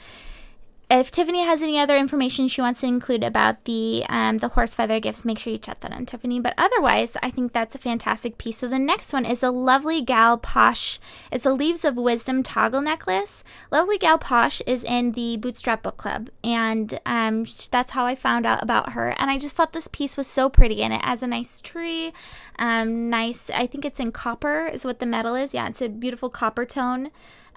if 0.91 1.09
Tiffany 1.09 1.45
has 1.45 1.61
any 1.61 1.79
other 1.79 1.95
information 1.95 2.49
she 2.49 2.59
wants 2.59 2.81
to 2.81 2.85
include 2.85 3.23
about 3.23 3.63
the 3.63 4.05
um, 4.09 4.39
the 4.39 4.49
horse 4.49 4.73
feather 4.73 4.99
gifts, 4.99 5.23
make 5.23 5.39
sure 5.39 5.53
you 5.53 5.57
check 5.57 5.79
that 5.79 5.93
on 5.93 6.05
Tiffany. 6.05 6.41
But 6.41 6.53
otherwise, 6.57 7.15
I 7.23 7.31
think 7.31 7.53
that's 7.53 7.75
a 7.75 7.79
fantastic 7.79 8.37
piece. 8.37 8.57
So 8.57 8.67
the 8.67 8.77
next 8.77 9.13
one 9.13 9.25
is 9.25 9.41
a 9.41 9.51
Lovely 9.51 10.01
Gal 10.01 10.37
Posh. 10.37 10.99
It's 11.31 11.45
a 11.45 11.53
Leaves 11.53 11.85
of 11.85 11.95
Wisdom 11.95 12.43
toggle 12.43 12.81
necklace. 12.81 13.45
Lovely 13.71 13.97
Gal 13.97 14.17
Posh 14.17 14.61
is 14.67 14.83
in 14.83 15.13
the 15.13 15.37
Bootstrap 15.37 15.81
Book 15.81 15.95
Club, 15.95 16.29
and 16.43 16.99
um, 17.05 17.45
that's 17.71 17.91
how 17.91 18.05
I 18.05 18.13
found 18.13 18.45
out 18.45 18.61
about 18.61 18.91
her. 18.91 19.15
And 19.17 19.31
I 19.31 19.37
just 19.37 19.55
thought 19.55 19.71
this 19.71 19.87
piece 19.87 20.17
was 20.17 20.27
so 20.27 20.49
pretty, 20.49 20.83
and 20.83 20.93
it 20.93 21.05
has 21.05 21.23
a 21.23 21.27
nice 21.27 21.61
tree, 21.61 22.11
um, 22.59 23.09
nice. 23.09 23.49
I 23.49 23.65
think 23.65 23.85
it's 23.85 24.01
in 24.01 24.11
copper 24.11 24.67
is 24.67 24.83
what 24.83 24.99
the 24.99 25.05
metal 25.05 25.35
is. 25.35 25.53
Yeah, 25.53 25.69
it's 25.69 25.81
a 25.81 25.87
beautiful 25.87 26.29
copper 26.29 26.65
tone. 26.65 27.11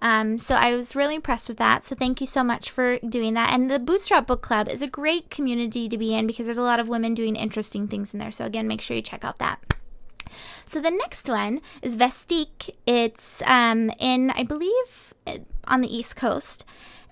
Um, 0.04 0.38
so 0.38 0.54
I 0.54 0.76
was 0.76 0.94
really 0.94 1.14
impressed 1.14 1.48
with 1.48 1.56
that. 1.56 1.82
So 1.82 1.94
thank 1.94 2.20
you 2.20 2.26
so 2.26 2.44
much 2.44 2.70
for 2.70 2.98
doing 2.98 3.32
that. 3.34 3.50
And 3.50 3.70
the 3.70 3.78
Bootstrap 3.78 4.26
Book 4.26 4.42
Club 4.42 4.68
is 4.68 4.82
a 4.82 4.86
great 4.86 5.30
community 5.30 5.88
to 5.88 5.96
be 5.96 6.14
in 6.14 6.26
because 6.26 6.44
there's 6.44 6.58
a 6.58 6.62
lot 6.62 6.78
of 6.78 6.90
women 6.90 7.14
doing 7.14 7.36
interesting 7.36 7.88
things 7.88 8.12
in 8.12 8.20
there. 8.20 8.30
So 8.30 8.44
again, 8.44 8.68
make 8.68 8.82
sure 8.82 8.94
you 8.94 9.02
check 9.02 9.24
out 9.24 9.38
that. 9.38 9.60
So 10.66 10.78
the 10.78 10.90
next 10.90 11.26
one 11.26 11.62
is 11.80 11.96
Vestique. 11.96 12.68
It's 12.86 13.42
um, 13.46 13.90
in, 13.98 14.30
I 14.32 14.42
believe, 14.42 15.14
on 15.66 15.80
the 15.80 15.96
East 15.96 16.16
Coast 16.16 16.66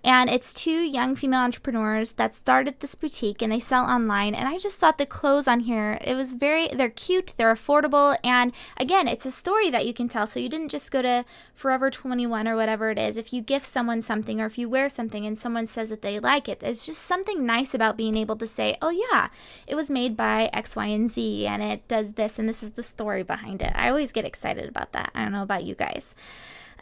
and 0.05 0.29
it's 0.29 0.53
two 0.53 0.83
young 0.83 1.15
female 1.15 1.41
entrepreneurs 1.41 2.13
that 2.13 2.35
started 2.35 2.81
this 2.81 2.95
boutique 2.95 3.41
and 3.41 3.53
they 3.53 3.61
sell 3.61 3.85
online. 3.85 4.35
And 4.35 4.49
i 4.49 4.59
just 4.59 4.81
thought 4.81 4.99
the 4.99 5.07
clothes 5.07 5.47
on 5.47 5.61
here 5.61 5.99
it 6.01 6.15
was 6.15 6.35
very 6.35 6.69
they're 6.69 6.91
cute 6.91 7.35
they're 7.37 7.55
affordable. 7.55 8.17
And 8.25 8.53
again 8.77 9.07
it's 9.07 9.27
a 9.27 9.31
story 9.31 9.71
that 9.71 9.87
you 9.87 9.95
can 9.95 10.09
tell. 10.09 10.27
So 10.27 10.41
you 10.41 10.49
didn't 10.49 10.71
just 10.71 10.91
go 10.91 11.03
to 11.03 11.25
forever 11.55 11.91
21 11.91 12.49
or 12.49 12.57
whatever 12.57 12.91
it 12.91 12.99
is. 12.99 13.17
If 13.17 13.33
you 13.33 13.43
gift 13.43 13.67
someone 13.67 14.03
something 14.03 14.41
or 14.41 14.47
if 14.47 14.59
you 14.59 14.69
wear 14.69 14.89
something 14.89 15.25
and 15.25 15.39
someone 15.39 15.67
says 15.67 15.91
that 15.91 16.03
they 16.03 16.19
like 16.19 16.49
it 16.49 16.61
there's 16.61 16.85
just 16.85 17.03
something 17.03 17.47
nice 17.47 17.75
about 17.75 17.97
being 17.97 18.17
able 18.17 18.37
to 18.37 18.47
say 18.47 18.77
oh 18.83 18.91
yeah 18.91 19.29
it 19.67 19.75
was 19.75 19.91
made 19.91 20.17
by 20.17 20.51
x 20.53 20.75
y 20.75 20.87
and 20.87 21.11
z 21.11 21.47
and 21.47 21.63
it 21.63 21.87
does 21.87 22.13
this 22.13 22.39
and 22.39 22.49
this 22.49 22.63
is 22.63 22.73
the 22.73 22.83
story 22.83 23.23
behind 23.23 23.63
it. 23.63 23.73
I 23.75 23.89
always 23.89 24.13
get 24.13 24.25
excited 24.25 24.69
about 24.69 24.93
that. 24.93 25.13
I 25.15 25.23
don't 25.23 25.33
know 25.33 25.43
about 25.43 25.65
you 25.65 25.75
guys 25.75 26.15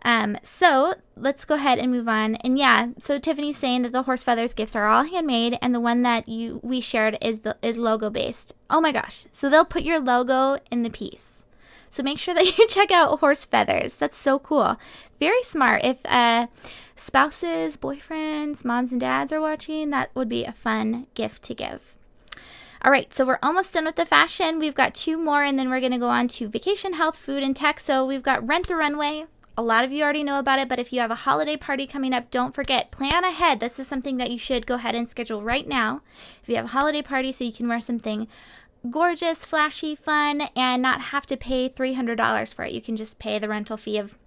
um, 0.03 0.39
so 0.43 0.95
let's 1.17 1.45
go 1.45 1.57
ahead 1.57 1.79
and 1.79 1.93
move 1.93 2.09
on. 2.09 2.37
And 2.37 2.59
yeah, 2.59 2.89
so 2.99 3.19
Tiffany's 3.19 3.59
saying 3.59 3.83
that 3.83 3.93
the 3.93 4.05
horse 4.05 4.23
feathers 4.23 4.55
gifts 4.55 4.75
are 4.75 4.89
all 4.89 5.05
handmade, 5.05 5.59
and 5.61 5.75
the 5.75 5.81
one 5.81 6.03
that 6.03 6.29
you 6.29 6.61
we 6.63 6.81
shared 6.81 7.19
is 7.21 7.41
the 7.41 7.57
is 7.63 7.77
logo 7.77 8.11
based. 8.11 8.55
Oh 8.69 8.81
my 8.81 8.93
gosh! 8.93 9.27
So 9.33 9.51
they'll 9.51 9.65
put 9.65 9.83
your 9.83 10.01
logo 10.01 10.59
in 10.71 10.83
the 10.83 10.91
piece. 10.91 11.45
So 11.91 12.03
make 12.03 12.19
sure 12.19 12.35
that 12.35 12.59
you 12.59 12.67
check 12.69 12.91
out 12.91 13.21
horse 13.21 13.45
feathers. 13.45 13.95
That's 13.95 14.17
so 14.17 14.39
cool. 14.39 14.77
Very 15.19 15.43
smart. 15.43 15.85
If 15.85 15.99
uh, 16.07 16.47
spouses, 16.97 17.77
boyfriends, 17.77 18.65
moms, 18.65 18.93
and 18.93 19.01
dads 19.01 19.33
are 19.33 19.41
watching, 19.41 19.91
that 19.91 20.11
would 20.15 20.29
be 20.29 20.45
a 20.45 20.53
fun 20.53 21.09
gift 21.15 21.43
to 21.45 21.55
give. 21.55 21.97
All 22.83 22.91
right, 22.91 23.13
so 23.13 23.27
we're 23.27 23.39
almost 23.43 23.75
done 23.75 23.85
with 23.85 23.97
the 23.97 24.07
fashion. 24.07 24.59
We've 24.59 24.75
got 24.75 24.95
two 24.95 25.19
more, 25.19 25.45
and 25.45 25.59
then 25.59 25.69
we're 25.69 25.81
going 25.81 25.93
to 25.93 25.99
go 25.99 26.09
on 26.09 26.29
to 26.29 26.49
vacation, 26.49 26.95
health, 26.95 27.17
food, 27.17 27.43
and 27.43 27.55
tech. 27.55 27.79
So 27.79 28.07
we've 28.07 28.23
got 28.23 28.47
Rent 28.47 28.69
the 28.69 28.77
Runway, 28.77 29.27
a 29.61 29.63
lot 29.63 29.85
of 29.85 29.93
you 29.93 30.03
already 30.03 30.25
know 30.25 30.39
about 30.39 30.59
it, 30.59 30.71
but 30.71 30.79
if 30.79 30.91
you 30.91 31.01
have 31.01 31.11
a 31.11 31.27
holiday 31.27 31.57
party 31.57 31.87
coming 31.87 32.15
up, 32.15 32.31
don't 32.31 32.55
forget, 32.55 32.91
plan 32.91 33.25
ahead. 33.25 33.61
This 33.61 33.79
is 33.79 33.87
something 33.87 34.17
that 34.17 34.31
you 34.31 34.39
should 34.39 34.67
go 34.67 34.77
ahead 34.77 34.95
and 34.95 35.07
schedule 35.07 35.43
right 35.43 35.69
now. 35.69 36.01
If 36.43 36.49
you 36.49 36.57
have 36.57 36.65
a 36.65 36.69
holiday 36.69 37.03
party, 37.03 37.31
so 37.31 37.45
you 37.45 37.53
can 37.53 37.69
wear 37.69 37.81
something 37.81 38.27
gorgeous, 38.91 39.45
flashy, 39.45 39.95
fun, 39.95 40.49
and 40.57 40.81
not 40.81 41.03
have 41.03 41.27
to 41.27 41.37
pay 41.37 41.69
$300 41.69 42.55
for 42.55 42.65
it. 42.65 42.73
You 42.73 42.81
can 42.81 42.97
just 42.97 43.19
pay 43.19 43.39
the 43.39 43.49
rental 43.49 43.77
fee 43.77 43.99
of 43.99 44.19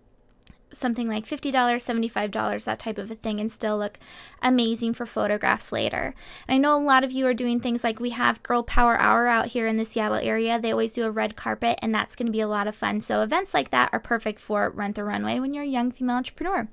something 0.74 1.08
like 1.08 1.26
$50, 1.26 1.52
$75, 1.54 2.64
that 2.66 2.80
type 2.80 2.98
of 2.98 3.12
a 3.12 3.16
thing, 3.16 3.40
and 3.40 3.52
still 3.52 3.78
look 3.78 4.00
amazing 4.42 4.94
for 4.94 5.06
photographs 5.06 5.72
later. 5.72 6.14
And 6.48 6.56
I 6.56 6.58
know 6.58 6.78
a 6.78 6.84
lot 6.84 7.04
of 7.04 7.12
you 7.12 7.26
are 7.28 7.34
doing 7.34 7.60
things 7.60 7.84
like 7.84 8.00
we 8.00 8.12
have 8.12 8.44
Girl 8.44 8.64
Power 8.64 9.00
Hour 9.00 9.28
out 9.28 9.48
here 9.48 9.68
in 9.68 9.78
the 9.78 9.86
Seattle 9.86 10.18
area. 10.18 10.60
They 10.60 10.72
always 10.72 10.94
do 10.94 11.06
a 11.06 11.12
red 11.12 11.36
carpet, 11.36 11.80
and 11.82 11.94
that's 11.94 12.16
going 12.16 12.28
to 12.28 12.32
be 12.32 12.42
a 12.42 12.48
lot 12.48 12.68
of 12.68 12.76
fun. 12.76 13.02
So, 13.02 13.22
events 13.22 13.54
like 13.54 13.72
that 13.72 13.90
are 13.94 14.00
perfect 14.00 14.40
for 14.40 14.70
Rent 14.70 14.96
the 14.96 15.04
Runway 15.04 15.40
when 15.40 15.54
you're 15.54 15.64
a 15.64 15.68
young 15.68 15.92
female 15.92 16.18
entrepreneur. 16.18 16.68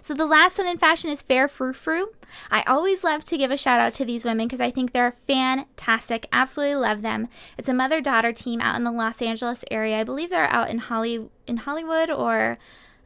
So, 0.00 0.14
the 0.14 0.26
last 0.26 0.58
one 0.58 0.66
in 0.66 0.78
fashion 0.78 1.10
is 1.10 1.22
Faire 1.22 1.48
Frou 1.48 1.72
Frou. 1.72 2.08
I 2.50 2.62
always 2.62 3.04
love 3.04 3.24
to 3.24 3.38
give 3.38 3.50
a 3.50 3.56
shout 3.56 3.80
out 3.80 3.94
to 3.94 4.04
these 4.04 4.24
women 4.24 4.46
because 4.46 4.60
I 4.60 4.70
think 4.70 4.92
they're 4.92 5.12
fantastic. 5.12 6.26
Absolutely 6.32 6.76
love 6.76 7.02
them. 7.02 7.28
It's 7.56 7.68
a 7.68 7.74
mother 7.74 8.00
daughter 8.00 8.32
team 8.32 8.60
out 8.60 8.76
in 8.76 8.84
the 8.84 8.92
Los 8.92 9.22
Angeles 9.22 9.64
area. 9.70 10.00
I 10.00 10.04
believe 10.04 10.30
they're 10.30 10.52
out 10.52 10.70
in 10.70 10.78
Holly 10.78 11.28
in 11.46 11.58
Hollywood 11.58 12.10
or 12.10 12.58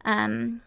um, 0.04 0.62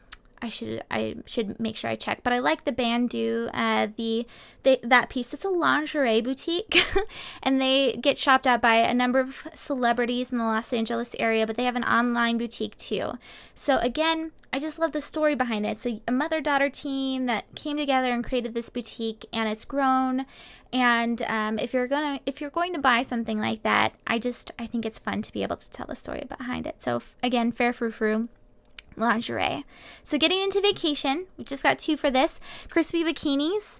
I 0.45 0.49
should 0.49 0.83
I 0.91 1.15
should 1.25 1.59
make 1.59 1.75
sure 1.75 1.89
I 1.89 1.95
check, 1.95 2.21
but 2.23 2.33
I 2.33 2.39
like 2.39 2.65
the 2.65 2.71
bandeau, 2.71 3.49
uh, 3.53 3.87
the 3.95 4.27
they, 4.63 4.79
that 4.83 5.09
piece. 5.09 5.33
It's 5.33 5.43
a 5.43 5.49
lingerie 5.49 6.21
boutique, 6.21 6.85
and 7.43 7.59
they 7.59 7.93
get 7.93 8.17
shopped 8.17 8.45
at 8.45 8.61
by 8.61 8.75
a 8.75 8.93
number 8.93 9.19
of 9.19 9.47
celebrities 9.55 10.31
in 10.31 10.37
the 10.37 10.43
Los 10.43 10.71
Angeles 10.71 11.15
area. 11.17 11.47
But 11.47 11.57
they 11.57 11.63
have 11.63 11.75
an 11.75 11.83
online 11.83 12.37
boutique 12.37 12.77
too. 12.77 13.13
So 13.55 13.77
again, 13.79 14.33
I 14.53 14.59
just 14.59 14.77
love 14.77 14.91
the 14.91 15.01
story 15.01 15.35
behind 15.35 15.65
it. 15.65 15.69
It's 15.69 15.85
a, 15.87 16.01
a 16.07 16.11
mother 16.11 16.41
daughter 16.41 16.69
team 16.69 17.25
that 17.25 17.45
came 17.55 17.77
together 17.77 18.11
and 18.11 18.23
created 18.23 18.53
this 18.53 18.69
boutique, 18.69 19.25
and 19.33 19.49
it's 19.49 19.65
grown. 19.65 20.25
And 20.71 21.23
um, 21.23 21.57
if 21.57 21.73
you're 21.73 21.87
gonna 21.87 22.19
if 22.25 22.39
you're 22.39 22.49
going 22.49 22.73
to 22.73 22.79
buy 22.79 23.01
something 23.01 23.39
like 23.39 23.63
that, 23.63 23.93
I 24.05 24.19
just 24.19 24.51
I 24.59 24.67
think 24.67 24.85
it's 24.85 24.99
fun 24.99 25.23
to 25.23 25.31
be 25.31 25.41
able 25.43 25.57
to 25.57 25.71
tell 25.71 25.87
the 25.87 25.95
story 25.95 26.25
behind 26.27 26.67
it. 26.67 26.83
So 26.83 27.01
again, 27.23 27.51
Faire 27.51 27.73
Frou 27.73 27.89
Frou 27.89 28.27
lingerie. 28.95 29.65
So 30.03 30.17
getting 30.17 30.41
into 30.41 30.61
vacation, 30.61 31.27
we 31.37 31.43
just 31.43 31.63
got 31.63 31.79
two 31.79 31.97
for 31.97 32.11
this. 32.11 32.39
Crispy 32.69 33.03
bikinis. 33.03 33.79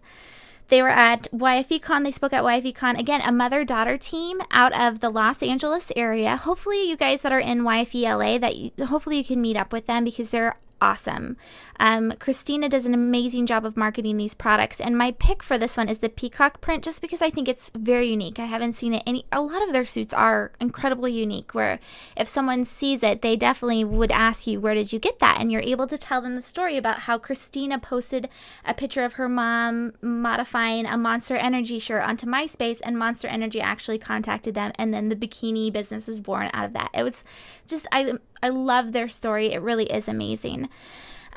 They 0.70 0.82
were 0.82 0.90
at 0.90 1.28
YFECon. 1.32 2.04
They 2.04 2.12
spoke 2.12 2.34
at 2.34 2.44
YFECon. 2.44 2.98
Again, 2.98 3.22
a 3.22 3.32
mother 3.32 3.64
daughter 3.64 3.98
team 3.98 4.42
out 4.50 4.74
of 4.74 5.00
the 5.00 5.10
Los 5.10 5.44
Angeles 5.44 5.92
area. 5.96 6.36
Hopefully, 6.38 6.90
you 6.90 6.98
guys 6.98 7.22
that 7.22 7.32
are 7.32 7.40
in 7.40 7.62
YFE 7.62 8.02
LA, 8.02 8.38
that 8.40 8.56
you, 8.56 8.72
hopefully 8.88 9.18
you 9.18 9.24
can 9.24 9.42
meet 9.42 9.58
up 9.58 9.72
with 9.72 9.86
them 9.86 10.04
because 10.04 10.32
they're 10.32 10.56
awesome. 10.82 11.38
Um, 11.80 12.14
Christina 12.20 12.70
does 12.70 12.86
an 12.86 12.94
amazing 12.94 13.46
job 13.46 13.66
of 13.66 13.78
marketing 13.78 14.18
these 14.18 14.34
products, 14.34 14.80
and 14.80 14.98
my 14.98 15.12
pick 15.12 15.42
for 15.42 15.58
this 15.58 15.78
one 15.78 15.90
is 15.90 16.00
the 16.00 16.10
peacock 16.10 16.62
print, 16.62 16.84
just 16.84 17.02
because 17.02 17.22
I 17.22 17.30
think 17.30 17.48
it's 17.48 17.72
very 17.76 18.08
unique. 18.08 18.40
I 18.40 18.46
haven't 18.46 18.74
seen 18.74 18.94
it 18.94 19.04
any. 19.06 19.26
A 19.32 19.42
lot 19.42 19.62
of 19.62 19.74
their 19.74 19.86
suits 19.86 20.14
are 20.14 20.52
incredibly 20.60 21.12
unique. 21.12 21.54
Where 21.54 21.80
if 22.16 22.28
someone 22.28 22.66
sees 22.66 23.04
it, 23.04 23.22
they 23.22 23.36
definitely 23.36 23.84
would 23.84 24.12
ask 24.12 24.48
you, 24.48 24.60
"Where 24.60 24.76
did 24.76 24.94
you 24.94 25.00
get 25.00 25.20
that?" 25.20 25.38
And 25.40 25.52
you're 25.52 25.62
able 25.62 25.88
to 25.88 25.98
tell 25.98 26.22
them 26.22 26.36
the 26.36 26.42
story 26.42 26.78
about 26.78 27.00
how 27.00 27.18
Christina 27.18 27.80
posted 27.80 28.30
a 28.66 28.74
picture 28.74 29.04
of 29.04 29.14
her 29.14 29.30
mom 29.30 29.94
modifying 30.02 30.86
a 30.86 30.98
Monster 30.98 31.36
Energy 31.36 31.80
shirt 31.80 32.04
onto 32.04 32.26
MySpace, 32.26 32.80
and 32.84 32.98
Monster 32.98 33.28
Energy 33.28 33.62
actually 33.62 34.00
contacted 34.00 34.56
them, 34.56 34.72
and 34.76 34.94
then 34.94 35.10
the 35.10 35.16
bikini 35.16 35.72
business 35.72 36.08
was 36.08 36.20
born 36.20 36.50
out 36.54 36.66
of 36.66 36.74
that. 36.74 36.90
It 36.94 37.04
was 37.04 37.24
just 37.68 37.88
I 37.92 38.14
I 38.42 38.50
love 38.50 38.92
their 38.92 39.08
story. 39.08 39.54
It 39.54 39.62
really 39.62 39.86
is 39.86 40.08
amazing. 40.08 40.70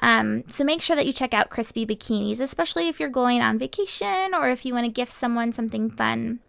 Um, 0.01 0.45
so 0.49 0.65
make 0.65 0.81
sure 0.81 0.97
that 0.97 1.07
you 1.07 1.13
check 1.13 1.35
out 1.35 1.51
Crispy 1.51 1.85
Bikinis, 1.85 2.41
especially 2.41 2.89
if 2.89 3.01
you're 3.01 3.09
going 3.09 3.41
on 3.41 3.59
vacation 3.59 4.35
or 4.35 4.51
if 4.51 4.65
you 4.65 4.75
want 4.75 4.87
to 4.87 4.93
gift 4.93 5.13
someone 5.13 5.53
something 5.53 5.91
fun. 5.91 6.41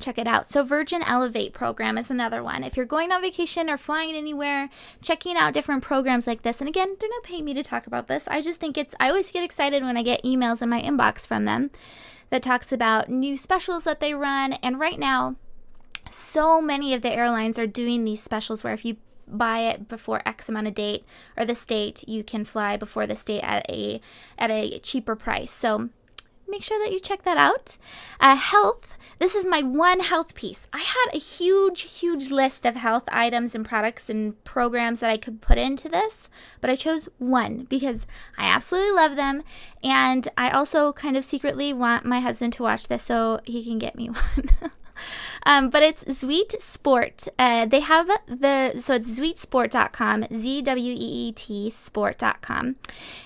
Check 0.00 0.18
it 0.18 0.26
out. 0.26 0.46
So, 0.46 0.64
Virgin 0.64 1.02
Elevate 1.02 1.52
program 1.52 1.96
is 1.96 2.10
another 2.10 2.42
one. 2.42 2.64
If 2.64 2.76
you're 2.76 2.84
going 2.84 3.12
on 3.12 3.22
vacation 3.22 3.70
or 3.70 3.78
flying 3.78 4.14
anywhere, 4.14 4.68
checking 5.00 5.36
out 5.36 5.54
different 5.54 5.84
programs 5.84 6.26
like 6.26 6.42
this. 6.42 6.60
And 6.60 6.68
again, 6.68 6.96
they're 6.98 7.08
not 7.08 7.22
paying 7.22 7.44
me 7.44 7.54
to 7.54 7.62
talk 7.62 7.86
about 7.86 8.08
this. 8.08 8.26
I 8.26 8.40
just 8.40 8.58
think 8.58 8.76
it's, 8.76 8.96
I 8.98 9.08
always 9.08 9.30
get 9.30 9.44
excited 9.44 9.84
when 9.84 9.96
I 9.96 10.02
get 10.02 10.24
emails 10.24 10.62
in 10.62 10.68
my 10.68 10.82
inbox 10.82 11.26
from 11.26 11.44
them 11.44 11.70
that 12.30 12.42
talks 12.42 12.72
about 12.72 13.08
new 13.08 13.36
specials 13.36 13.84
that 13.84 14.00
they 14.00 14.14
run. 14.14 14.54
And 14.54 14.80
right 14.80 14.98
now, 14.98 15.36
so 16.10 16.60
many 16.60 16.92
of 16.92 17.02
the 17.02 17.12
airlines 17.12 17.58
are 17.58 17.66
doing 17.66 18.04
these 18.04 18.22
specials 18.22 18.64
where 18.64 18.74
if 18.74 18.84
you 18.84 18.96
buy 19.28 19.60
it 19.60 19.88
before 19.88 20.22
X 20.26 20.48
amount 20.48 20.66
of 20.66 20.74
date 20.74 21.04
or 21.36 21.44
the 21.44 21.54
state, 21.54 22.06
you 22.08 22.24
can 22.24 22.44
fly 22.44 22.76
before 22.76 23.06
the 23.06 23.16
state 23.16 23.42
at 23.42 23.68
a 23.70 24.00
at 24.38 24.50
a 24.50 24.78
cheaper 24.80 25.16
price. 25.16 25.50
So 25.50 25.90
make 26.48 26.62
sure 26.62 26.78
that 26.78 26.92
you 26.92 27.00
check 27.00 27.22
that 27.22 27.36
out. 27.36 27.76
Uh, 28.20 28.36
health. 28.36 28.96
This 29.18 29.34
is 29.34 29.46
my 29.46 29.62
one 29.62 30.00
health 30.00 30.34
piece. 30.34 30.66
I 30.72 30.78
had 30.78 31.14
a 31.14 31.18
huge, 31.18 31.82
huge 31.82 32.30
list 32.30 32.66
of 32.66 32.74
health 32.74 33.04
items 33.08 33.54
and 33.54 33.64
products 33.64 34.10
and 34.10 34.42
programs 34.44 35.00
that 35.00 35.10
I 35.10 35.16
could 35.16 35.40
put 35.40 35.56
into 35.56 35.88
this, 35.88 36.28
but 36.60 36.68
I 36.68 36.76
chose 36.76 37.08
one 37.18 37.66
because 37.70 38.06
I 38.36 38.46
absolutely 38.46 38.92
love 38.92 39.16
them. 39.16 39.42
And 39.82 40.28
I 40.36 40.50
also 40.50 40.92
kind 40.92 41.16
of 41.16 41.24
secretly 41.24 41.72
want 41.72 42.04
my 42.04 42.20
husband 42.20 42.52
to 42.54 42.62
watch 42.62 42.88
this 42.88 43.04
so 43.04 43.40
he 43.44 43.64
can 43.64 43.78
get 43.78 43.96
me 43.96 44.08
one. 44.10 44.50
Um, 45.46 45.70
but 45.70 45.82
it's 45.82 46.04
Zweet 46.04 46.60
Sport. 46.60 47.28
Uh, 47.38 47.66
they 47.66 47.80
have 47.80 48.08
the, 48.26 48.74
so 48.78 48.94
it's 48.94 49.18
zweetsport.com, 49.18 50.26
Z 50.34 50.62
W 50.62 50.92
E 50.92 51.28
E 51.28 51.32
T 51.32 51.70
sport.com. 51.70 52.76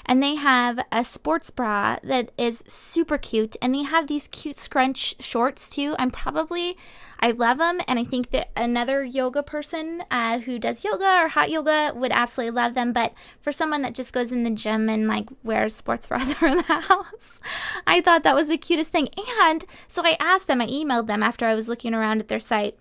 And 0.06 0.22
they 0.22 0.34
have 0.34 0.80
a 0.90 1.04
sports 1.04 1.50
bra 1.50 1.98
that 2.02 2.30
is 2.36 2.64
super 2.66 3.18
cute. 3.18 3.56
And 3.62 3.74
they 3.74 3.82
have 3.82 4.08
these 4.08 4.28
cute 4.28 4.56
scrunch 4.56 5.22
shorts 5.22 5.70
too. 5.70 5.94
I'm 5.98 6.10
probably, 6.10 6.76
I 7.20 7.32
love 7.32 7.58
them, 7.58 7.80
and 7.88 7.98
I 7.98 8.04
think 8.04 8.30
that 8.30 8.50
another 8.56 9.04
yoga 9.04 9.42
person 9.42 10.04
uh, 10.10 10.38
who 10.38 10.58
does 10.58 10.84
yoga 10.84 11.22
or 11.22 11.28
hot 11.28 11.50
yoga 11.50 11.92
would 11.94 12.12
absolutely 12.12 12.52
love 12.52 12.74
them. 12.74 12.92
But 12.92 13.12
for 13.40 13.50
someone 13.50 13.82
that 13.82 13.94
just 13.94 14.12
goes 14.12 14.30
in 14.30 14.44
the 14.44 14.50
gym 14.50 14.88
and 14.88 15.08
like 15.08 15.28
wears 15.42 15.74
sports 15.74 16.06
bras 16.08 16.40
around 16.40 16.58
the 16.66 16.80
house, 16.80 17.40
I 17.86 18.00
thought 18.00 18.22
that 18.22 18.34
was 18.34 18.48
the 18.48 18.56
cutest 18.58 18.90
thing. 18.90 19.08
And 19.40 19.64
so 19.88 20.02
I 20.04 20.16
asked 20.20 20.46
them, 20.46 20.60
I 20.60 20.66
emailed 20.66 21.06
them 21.08 21.22
after 21.22 21.46
I 21.46 21.54
was 21.54 21.68
looking 21.68 21.94
around 21.94 22.20
at 22.20 22.28
their 22.28 22.40
site. 22.40 22.76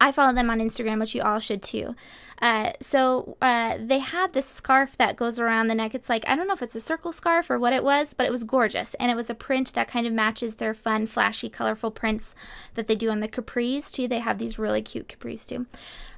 I 0.00 0.12
follow 0.12 0.32
them 0.32 0.50
on 0.50 0.60
Instagram, 0.60 1.00
which 1.00 1.14
you 1.14 1.22
all 1.22 1.40
should 1.40 1.62
too. 1.62 1.94
Uh, 2.40 2.70
so 2.80 3.36
uh, 3.42 3.76
they 3.80 3.98
had 3.98 4.32
this 4.32 4.46
scarf 4.46 4.96
that 4.96 5.16
goes 5.16 5.40
around 5.40 5.66
the 5.66 5.74
neck. 5.74 5.94
It's 5.94 6.08
like, 6.08 6.28
I 6.28 6.36
don't 6.36 6.46
know 6.46 6.54
if 6.54 6.62
it's 6.62 6.76
a 6.76 6.80
circle 6.80 7.12
scarf 7.12 7.50
or 7.50 7.58
what 7.58 7.72
it 7.72 7.82
was, 7.82 8.14
but 8.14 8.26
it 8.26 8.32
was 8.32 8.44
gorgeous. 8.44 8.94
And 8.94 9.10
it 9.10 9.16
was 9.16 9.28
a 9.28 9.34
print 9.34 9.74
that 9.74 9.88
kind 9.88 10.06
of 10.06 10.12
matches 10.12 10.56
their 10.56 10.74
fun, 10.74 11.06
flashy, 11.06 11.48
colorful 11.48 11.90
prints 11.90 12.34
that 12.74 12.86
they 12.86 12.94
do 12.94 13.10
on 13.10 13.20
the 13.20 13.28
capris 13.28 13.90
too. 13.90 14.06
They 14.06 14.20
have 14.20 14.38
these 14.38 14.58
really 14.58 14.82
cute 14.82 15.08
capris 15.08 15.48
too. 15.48 15.66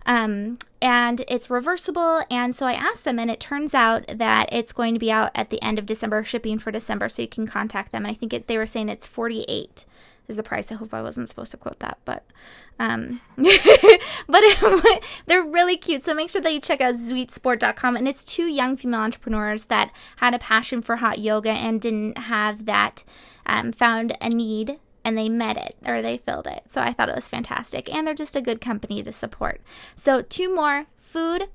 Um, 0.06 0.58
and 0.82 1.22
it's 1.28 1.50
reversible. 1.50 2.22
And 2.30 2.54
so 2.54 2.66
I 2.66 2.72
asked 2.72 3.04
them, 3.04 3.18
and 3.18 3.30
it 3.30 3.40
turns 3.40 3.74
out 3.74 4.04
that 4.08 4.48
it's 4.52 4.72
going 4.72 4.94
to 4.94 5.00
be 5.00 5.12
out 5.12 5.30
at 5.34 5.50
the 5.50 5.62
end 5.62 5.78
of 5.78 5.86
December, 5.86 6.24
shipping 6.24 6.58
for 6.58 6.70
December. 6.70 7.08
So 7.08 7.22
you 7.22 7.28
can 7.28 7.46
contact 7.46 7.92
them. 7.92 8.04
And 8.04 8.10
I 8.10 8.14
think 8.14 8.32
it, 8.32 8.46
they 8.46 8.58
were 8.58 8.66
saying 8.66 8.88
it's 8.88 9.06
48 9.06 9.84
is 10.30 10.36
the 10.36 10.42
price. 10.42 10.72
I 10.72 10.76
hope 10.76 10.94
I 10.94 11.02
wasn't 11.02 11.28
supposed 11.28 11.50
to 11.50 11.56
quote 11.56 11.80
that, 11.80 11.98
but 12.04 12.24
um, 12.78 13.20
but 13.36 14.42
they're 15.26 15.44
really 15.44 15.76
cute. 15.76 16.02
So 16.02 16.14
make 16.14 16.30
sure 16.30 16.40
that 16.40 16.52
you 16.52 16.60
check 16.60 16.80
out 16.80 16.94
zweetsport.com. 16.94 17.96
And 17.96 18.08
it's 18.08 18.24
two 18.24 18.46
young 18.46 18.76
female 18.76 19.00
entrepreneurs 19.00 19.66
that 19.66 19.92
had 20.16 20.32
a 20.32 20.38
passion 20.38 20.80
for 20.80 20.96
hot 20.96 21.18
yoga 21.18 21.50
and 21.50 21.80
didn't 21.80 22.16
have 22.16 22.64
that, 22.64 23.04
um, 23.44 23.72
found 23.72 24.16
a 24.22 24.30
need 24.30 24.78
and 25.04 25.16
they 25.16 25.28
met 25.28 25.56
it 25.56 25.76
or 25.86 26.00
they 26.00 26.18
filled 26.18 26.46
it. 26.46 26.62
So 26.66 26.80
I 26.80 26.92
thought 26.92 27.08
it 27.08 27.14
was 27.14 27.28
fantastic. 27.28 27.92
And 27.92 28.06
they're 28.06 28.14
just 28.14 28.36
a 28.36 28.40
good 28.40 28.60
company 28.60 29.02
to 29.02 29.12
support. 29.12 29.60
So, 29.94 30.22
two 30.22 30.54
more 30.54 30.86
food. 30.96 31.48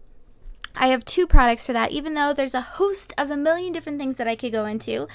I 0.77 0.87
have 0.87 1.05
two 1.05 1.25
products 1.25 1.65
for 1.65 1.73
that, 1.73 1.91
even 1.91 2.13
though 2.13 2.33
there's 2.33 2.53
a 2.53 2.61
host 2.61 3.13
of 3.17 3.31
a 3.31 3.37
million 3.37 3.71
different 3.71 3.99
things 3.99 4.17
that 4.17 4.27
I 4.27 4.35
could 4.35 4.51
go 4.51 4.65
into. 4.65 5.07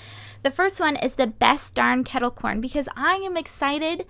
The 0.42 0.50
first 0.50 0.80
one 0.80 0.96
is 0.96 1.14
the 1.14 1.26
best 1.26 1.74
darn 1.74 2.04
kettle 2.04 2.30
corn 2.30 2.60
because 2.60 2.88
I 2.96 3.16
am 3.16 3.36
excited. 3.36 4.06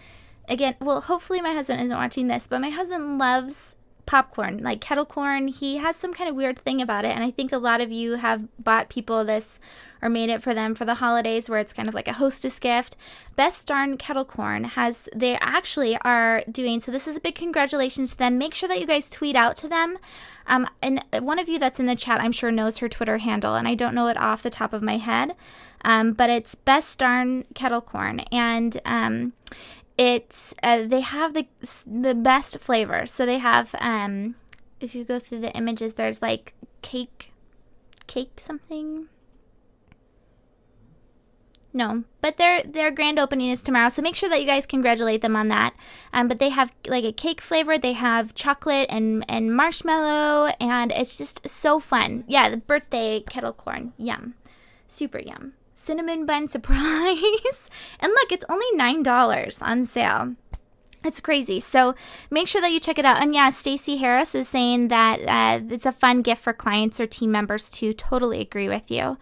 Again, 0.49 0.77
well, 0.81 1.01
hopefully 1.01 1.41
my 1.41 1.53
husband 1.53 1.81
isn't 1.81 1.97
watching 1.97 2.29
this, 2.29 2.47
but 2.49 2.61
my 2.61 2.71
husband 2.71 3.19
loves 3.19 3.77
popcorn, 4.07 4.59
like 4.59 4.81
kettle 4.81 5.05
corn. 5.05 5.49
He 5.49 5.79
has 5.79 5.97
some 5.97 6.13
kind 6.13 6.29
of 6.29 6.37
weird 6.37 6.59
thing 6.59 6.81
about 6.81 7.05
it, 7.05 7.15
and 7.15 7.23
I 7.25 7.31
think 7.31 7.53
a 7.53 7.59
lot 7.59 7.81
of 7.81 7.93
you 7.93 8.15
have 8.15 8.49
bought 8.63 8.89
people 8.89 9.25
this 9.25 9.61
or 10.03 10.09
made 10.09 10.31
it 10.31 10.43
for 10.43 10.55
them 10.55 10.75
for 10.75 10.85
the 10.85 10.97
holidays 10.97 11.49
where 11.49 11.59
it's 11.59 11.73
kind 11.73 11.89
of 11.89 11.95
like 11.95 12.09
a 12.09 12.15
hostess 12.15 12.59
gift. 12.59 12.97
Best 13.37 13.67
Darn 13.67 13.97
Kettle 13.97 14.25
Corn 14.25 14.65
has, 14.65 15.09
they 15.15 15.37
actually 15.41 15.97
are 15.99 16.43
doing, 16.51 16.81
so 16.81 16.91
this 16.91 17.07
is 17.07 17.17
a 17.17 17.21
big 17.21 17.35
congratulations 17.35 18.13
to 18.13 18.19
them. 18.19 18.39
Make 18.39 18.55
sure 18.55 18.69
that 18.69 18.81
you 18.81 18.87
guys 18.87 19.11
tweet 19.11 19.37
out 19.37 19.57
to 19.57 19.69
them. 19.69 19.99
Um, 20.47 20.69
and 20.83 21.05
one 21.21 21.39
of 21.39 21.49
you 21.49 21.59
that's 21.59 21.79
in 21.79 21.87
the 21.87 21.97
chat, 21.97 22.21
I'm 22.21 22.33
sure, 22.33 22.51
knows 22.51 22.79
her 22.79 22.89
Twitter 22.89 23.19
handle, 23.19 23.55
and 23.55 23.69
I 23.69 23.75
don't 23.75 23.95
know 23.95 24.09
it 24.09 24.17
off 24.17 24.43
the 24.43 24.51
top 24.51 24.73
of 24.73 24.83
my 24.83 24.97
head, 24.97 25.35
um, 25.85 26.13
but 26.13 26.31
it's 26.31 26.55
Best 26.55 26.99
Darn 26.99 27.45
Kettle 27.55 27.81
Corn. 27.81 28.21
And, 28.33 28.81
um, 28.85 29.33
it's 30.01 30.55
uh, 30.63 30.87
they 30.87 31.03
have 31.03 31.35
the 31.35 31.47
the 31.87 32.15
best 32.15 32.59
flavor. 32.59 33.05
So 33.05 33.27
they 33.27 33.37
have 33.37 33.75
um, 33.81 34.35
if 34.81 34.95
you 34.95 35.05
go 35.05 35.19
through 35.19 35.41
the 35.41 35.53
images, 35.53 35.95
there's 35.95 36.23
like 36.23 36.55
cake, 36.81 37.33
cake 38.07 38.41
something. 38.41 39.09
No, 41.73 42.03
but 42.21 42.37
their 42.37 42.65
their 42.65 42.91
grand 42.91 43.19
opening 43.19 43.51
is 43.51 43.63
tomorrow, 43.63 43.91
so 43.91 44.03
make 44.03 44.17
sure 44.17 44.29
that 44.29 44.41
you 44.41 44.47
guys 44.47 44.67
congratulate 44.67 45.23
them 45.23 45.37
on 45.37 45.49
that. 45.49 45.73
Um, 46.13 46.27
but 46.27 46.41
they 46.41 46.49
have 46.49 46.73
like 46.89 47.05
a 47.05 47.13
cake 47.13 47.41
flavor, 47.41 47.79
they 47.79 47.93
have 47.93 48.35
chocolate 48.35 48.89
and 48.91 49.25
and 49.29 49.55
marshmallow, 49.55 50.53
and 50.61 50.91
it's 50.91 51.17
just 51.17 51.49
so 51.49 51.79
fun. 51.79 52.25
Yeah, 52.27 52.49
the 52.49 52.57
birthday 52.57 53.21
kettle 53.21 53.53
corn, 53.53 53.93
yum, 53.97 54.35
super 54.89 55.21
yum. 55.21 55.53
Cinnamon 55.77 56.27
bun 56.27 56.49
surprise, 56.57 57.71
and 58.01 58.13
look, 58.13 58.33
it's 58.33 58.45
only 58.49 58.67
nine 58.75 59.05
dollars 59.05 59.63
on 59.63 59.87
sale. 59.87 60.35
It's 61.03 61.21
crazy. 61.21 61.61
So 61.61 61.95
make 62.31 62.47
sure 62.47 62.61
that 62.61 62.73
you 62.73 62.81
check 62.81 62.99
it 62.99 63.05
out. 63.05 63.23
And 63.23 63.35
yeah, 63.35 63.51
Stacy 63.51 63.97
Harris 63.97 64.35
is 64.35 64.49
saying 64.49 64.89
that 64.89 65.21
uh, 65.21 65.65
it's 65.71 65.87
a 65.87 65.93
fun 65.93 66.23
gift 66.23 66.43
for 66.43 66.53
clients 66.53 67.01
or 67.01 67.07
team 67.07 67.33
members 67.33 67.71
to 67.71 67.95
totally 67.95 68.41
agree 68.41 68.69
with 68.69 68.91
you. 68.91 69.17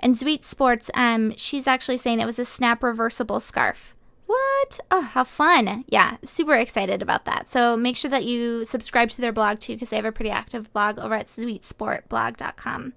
And 0.00 0.14
Zweet 0.14 0.42
Sports, 0.44 0.90
um, 0.94 1.34
she's 1.36 1.66
actually 1.66 1.98
saying 1.98 2.20
it 2.20 2.26
was 2.26 2.38
a 2.38 2.44
snap 2.44 2.82
reversible 2.82 3.38
scarf. 3.38 3.94
What? 4.26 4.80
Oh, 4.90 5.00
how 5.00 5.24
fun. 5.24 5.84
Yeah, 5.88 6.16
super 6.24 6.54
excited 6.54 7.02
about 7.02 7.24
that. 7.24 7.48
So 7.48 7.76
make 7.76 7.96
sure 7.96 8.10
that 8.10 8.24
you 8.24 8.64
subscribe 8.64 9.10
to 9.10 9.20
their 9.20 9.32
blog 9.32 9.58
too, 9.58 9.74
because 9.74 9.90
they 9.90 9.96
have 9.96 10.04
a 10.04 10.12
pretty 10.12 10.30
active 10.30 10.72
blog 10.72 10.98
over 10.98 11.14
at 11.14 11.26
zweetsportblog.com. 11.26 12.92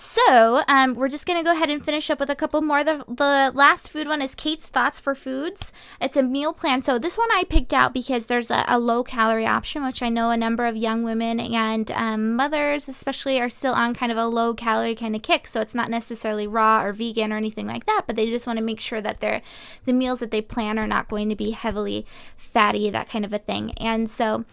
So 0.00 0.62
um, 0.68 0.94
we're 0.94 1.08
just 1.08 1.26
going 1.26 1.40
to 1.40 1.44
go 1.44 1.50
ahead 1.50 1.70
and 1.70 1.84
finish 1.84 2.08
up 2.08 2.20
with 2.20 2.30
a 2.30 2.36
couple 2.36 2.62
more. 2.62 2.84
The, 2.84 3.04
the 3.08 3.50
last 3.52 3.90
food 3.90 4.06
one 4.06 4.22
is 4.22 4.36
Kate's 4.36 4.66
Thoughts 4.66 5.00
for 5.00 5.12
Foods. 5.16 5.72
It's 6.00 6.16
a 6.16 6.22
meal 6.22 6.52
plan. 6.52 6.82
So 6.82 7.00
this 7.00 7.18
one 7.18 7.28
I 7.32 7.42
picked 7.42 7.72
out 7.72 7.92
because 7.92 8.26
there's 8.26 8.48
a, 8.48 8.64
a 8.68 8.78
low 8.78 9.02
calorie 9.02 9.44
option, 9.44 9.84
which 9.84 10.00
I 10.00 10.08
know 10.08 10.30
a 10.30 10.36
number 10.36 10.66
of 10.66 10.76
young 10.76 11.02
women 11.02 11.40
and 11.40 11.90
um, 11.90 12.36
mothers, 12.36 12.86
especially, 12.86 13.40
are 13.40 13.48
still 13.48 13.74
on 13.74 13.92
kind 13.92 14.12
of 14.12 14.18
a 14.18 14.26
low 14.26 14.54
calorie 14.54 14.94
kind 14.94 15.16
of 15.16 15.22
kick. 15.22 15.48
So 15.48 15.60
it's 15.60 15.74
not 15.74 15.90
necessarily 15.90 16.46
raw 16.46 16.80
or 16.84 16.92
vegan 16.92 17.32
or 17.32 17.36
anything 17.36 17.66
like 17.66 17.86
that, 17.86 18.04
but 18.06 18.14
they 18.14 18.30
just 18.30 18.46
want 18.46 18.60
to 18.60 18.64
make 18.64 18.78
sure 18.78 19.00
that 19.00 19.18
they're, 19.18 19.42
the 19.84 19.92
meals 19.92 20.20
that 20.20 20.30
they 20.30 20.42
plan 20.42 20.78
are 20.78 20.86
not 20.86 21.08
going 21.08 21.28
to 21.28 21.36
be 21.36 21.50
heavily 21.50 22.06
fatty, 22.36 22.88
that 22.90 23.08
kind 23.08 23.24
of 23.24 23.32
a 23.32 23.38
thing. 23.38 23.72
And 23.72 24.08
so 24.08 24.44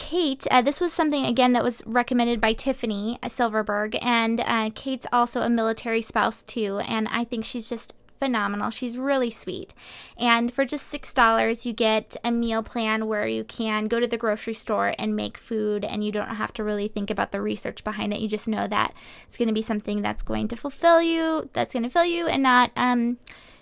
Kate, 0.00 0.46
uh, 0.50 0.62
this 0.62 0.80
was 0.80 0.94
something 0.94 1.26
again 1.26 1.52
that 1.52 1.62
was 1.62 1.82
recommended 1.84 2.40
by 2.40 2.54
Tiffany 2.54 3.18
Silverberg, 3.28 3.98
and 4.00 4.40
uh, 4.40 4.70
Kate's 4.74 5.06
also 5.12 5.42
a 5.42 5.50
military 5.50 6.00
spouse 6.00 6.42
too, 6.42 6.78
and 6.88 7.06
I 7.08 7.22
think 7.24 7.44
she's 7.44 7.68
just 7.68 7.94
phenomenal. 8.18 8.70
She's 8.70 8.96
really 8.96 9.30
sweet. 9.30 9.74
And 10.16 10.54
for 10.54 10.64
just 10.64 10.90
$6, 10.90 11.66
you 11.66 11.74
get 11.74 12.16
a 12.24 12.30
meal 12.30 12.62
plan 12.62 13.08
where 13.08 13.26
you 13.26 13.44
can 13.44 13.88
go 13.88 14.00
to 14.00 14.06
the 14.06 14.16
grocery 14.16 14.54
store 14.54 14.94
and 14.98 15.14
make 15.14 15.36
food, 15.36 15.84
and 15.84 16.02
you 16.02 16.10
don't 16.10 16.36
have 16.36 16.54
to 16.54 16.64
really 16.64 16.88
think 16.88 17.10
about 17.10 17.30
the 17.30 17.42
research 17.42 17.84
behind 17.84 18.14
it. 18.14 18.20
You 18.20 18.28
just 18.28 18.48
know 18.48 18.66
that 18.68 18.94
it's 19.28 19.36
going 19.36 19.48
to 19.48 19.54
be 19.54 19.62
something 19.62 20.00
that's 20.00 20.22
going 20.22 20.48
to 20.48 20.56
fulfill 20.56 21.02
you, 21.02 21.50
that's 21.52 21.74
going 21.74 21.82
to 21.82 21.90
fill 21.90 22.06
you, 22.06 22.26
and 22.26 22.42
not 22.42 22.70
um, 22.74 23.18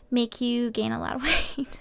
make 0.08 0.40
you 0.40 0.70
gain 0.70 0.92
a 0.92 1.00
lot 1.00 1.16
of 1.16 1.22
weight. 1.56 1.80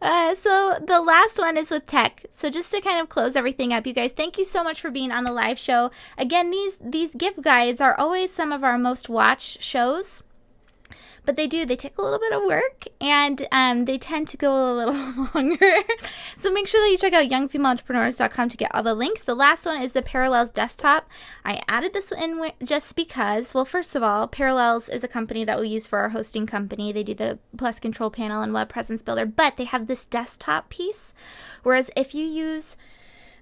Uh, 0.00 0.34
so 0.34 0.78
the 0.84 1.00
last 1.00 1.38
one 1.38 1.56
is 1.56 1.70
with 1.70 1.86
tech. 1.86 2.24
So 2.30 2.48
just 2.48 2.70
to 2.72 2.80
kind 2.80 3.00
of 3.00 3.08
close 3.08 3.36
everything 3.36 3.72
up, 3.72 3.86
you 3.86 3.92
guys, 3.92 4.12
thank 4.12 4.38
you 4.38 4.44
so 4.44 4.64
much 4.64 4.80
for 4.80 4.90
being 4.90 5.12
on 5.12 5.24
the 5.24 5.32
live 5.32 5.58
show. 5.58 5.90
Again, 6.16 6.50
these 6.50 6.78
these 6.80 7.14
gift 7.14 7.42
guides 7.42 7.80
are 7.80 7.98
always 7.98 8.32
some 8.32 8.52
of 8.52 8.64
our 8.64 8.78
most 8.78 9.08
watched 9.08 9.62
shows 9.62 10.22
but 11.30 11.36
they 11.36 11.46
do 11.46 11.64
they 11.64 11.76
take 11.76 11.96
a 11.96 12.02
little 12.02 12.18
bit 12.18 12.32
of 12.32 12.42
work 12.42 12.86
and 13.00 13.46
um, 13.52 13.84
they 13.84 13.96
tend 13.98 14.26
to 14.26 14.36
go 14.36 14.50
a 14.52 14.74
little 14.74 15.28
longer. 15.34 15.76
So 16.34 16.50
make 16.52 16.66
sure 16.66 16.84
that 16.84 16.90
you 16.90 16.98
check 16.98 17.12
out 17.12 17.30
youngfemaleentrepreneurs.com 17.30 18.48
to 18.48 18.56
get 18.56 18.74
all 18.74 18.82
the 18.82 18.94
links. 18.94 19.22
The 19.22 19.36
last 19.36 19.64
one 19.64 19.80
is 19.80 19.92
the 19.92 20.02
parallels 20.02 20.50
desktop. 20.50 21.08
I 21.44 21.62
added 21.68 21.92
this 21.92 22.10
in 22.10 22.50
just 22.64 22.96
because 22.96 23.54
well 23.54 23.64
first 23.64 23.94
of 23.94 24.02
all 24.02 24.26
parallels 24.26 24.88
is 24.88 25.04
a 25.04 25.08
company 25.08 25.44
that 25.44 25.60
we 25.60 25.68
use 25.68 25.86
for 25.86 26.00
our 26.00 26.08
hosting 26.08 26.46
company. 26.46 26.90
They 26.90 27.04
do 27.04 27.14
the 27.14 27.38
Plesk 27.56 27.80
control 27.80 28.10
panel 28.10 28.42
and 28.42 28.52
web 28.52 28.68
presence 28.68 29.00
builder 29.00 29.24
but 29.24 29.56
they 29.56 29.66
have 29.66 29.86
this 29.86 30.04
desktop 30.04 30.68
piece 30.68 31.14
whereas 31.62 31.92
if 31.94 32.12
you 32.12 32.24
use 32.24 32.76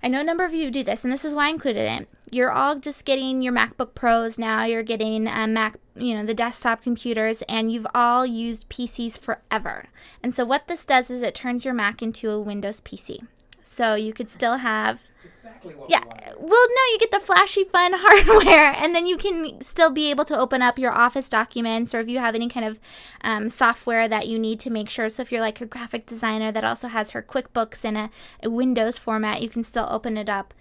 I 0.02 0.08
know 0.08 0.20
a 0.20 0.24
number 0.24 0.44
of 0.44 0.54
you 0.54 0.70
do 0.70 0.84
this, 0.84 1.04
and 1.04 1.12
this 1.12 1.24
is 1.24 1.34
why 1.34 1.46
I 1.46 1.50
included 1.50 1.90
it. 1.90 2.08
You're 2.30 2.52
all 2.52 2.78
just 2.78 3.04
getting 3.04 3.42
your 3.42 3.52
MacBook 3.52 3.94
Pros 3.94 4.38
now. 4.38 4.64
You're 4.64 4.82
getting 4.82 5.26
a 5.26 5.46
Mac, 5.46 5.76
you 5.96 6.14
know, 6.14 6.24
the 6.24 6.34
desktop 6.34 6.82
computers, 6.82 7.42
and 7.48 7.72
you've 7.72 7.86
all 7.94 8.24
used 8.24 8.68
PCs 8.68 9.18
forever. 9.18 9.86
And 10.22 10.34
so 10.34 10.44
what 10.44 10.68
this 10.68 10.84
does 10.84 11.10
is 11.10 11.22
it 11.22 11.34
turns 11.34 11.64
your 11.64 11.74
Mac 11.74 12.02
into 12.02 12.30
a 12.30 12.40
Windows 12.40 12.80
PC. 12.80 13.26
So 13.62 13.94
you 13.94 14.12
could 14.12 14.30
still 14.30 14.58
have 14.58 15.00
exactly 15.64 15.86
yeah. 15.88 16.02
We 16.38 16.48
well, 16.48 16.66
no, 16.68 16.82
you 16.92 16.98
get 17.00 17.10
the 17.10 17.20
flashy, 17.20 17.64
fun 17.64 17.92
hardware, 17.96 18.74
and 18.76 18.94
then 18.94 19.06
you 19.06 19.16
can 19.16 19.60
still 19.62 19.90
be 19.90 20.10
able 20.10 20.24
to 20.26 20.38
open 20.38 20.62
up 20.62 20.78
your 20.78 20.92
Office 20.92 21.28
documents, 21.28 21.94
or 21.94 22.00
if 22.00 22.08
you 22.08 22.18
have 22.18 22.34
any 22.34 22.48
kind 22.48 22.66
of 22.66 22.80
um, 23.22 23.48
software 23.48 24.08
that 24.08 24.28
you 24.28 24.38
need 24.38 24.60
to 24.60 24.70
make 24.70 24.88
sure. 24.88 25.08
So 25.08 25.22
if 25.22 25.32
you're 25.32 25.40
like 25.40 25.60
a 25.60 25.66
graphic 25.66 26.06
designer 26.06 26.52
that 26.52 26.64
also 26.64 26.88
has 26.88 27.12
her 27.12 27.22
QuickBooks 27.22 27.84
in 27.84 27.96
a, 27.96 28.10
a 28.42 28.50
Windows 28.50 28.98
format, 28.98 29.42
you 29.42 29.48
can 29.48 29.62
still 29.62 29.86
open 29.90 30.16
it 30.16 30.28
up. 30.28 30.54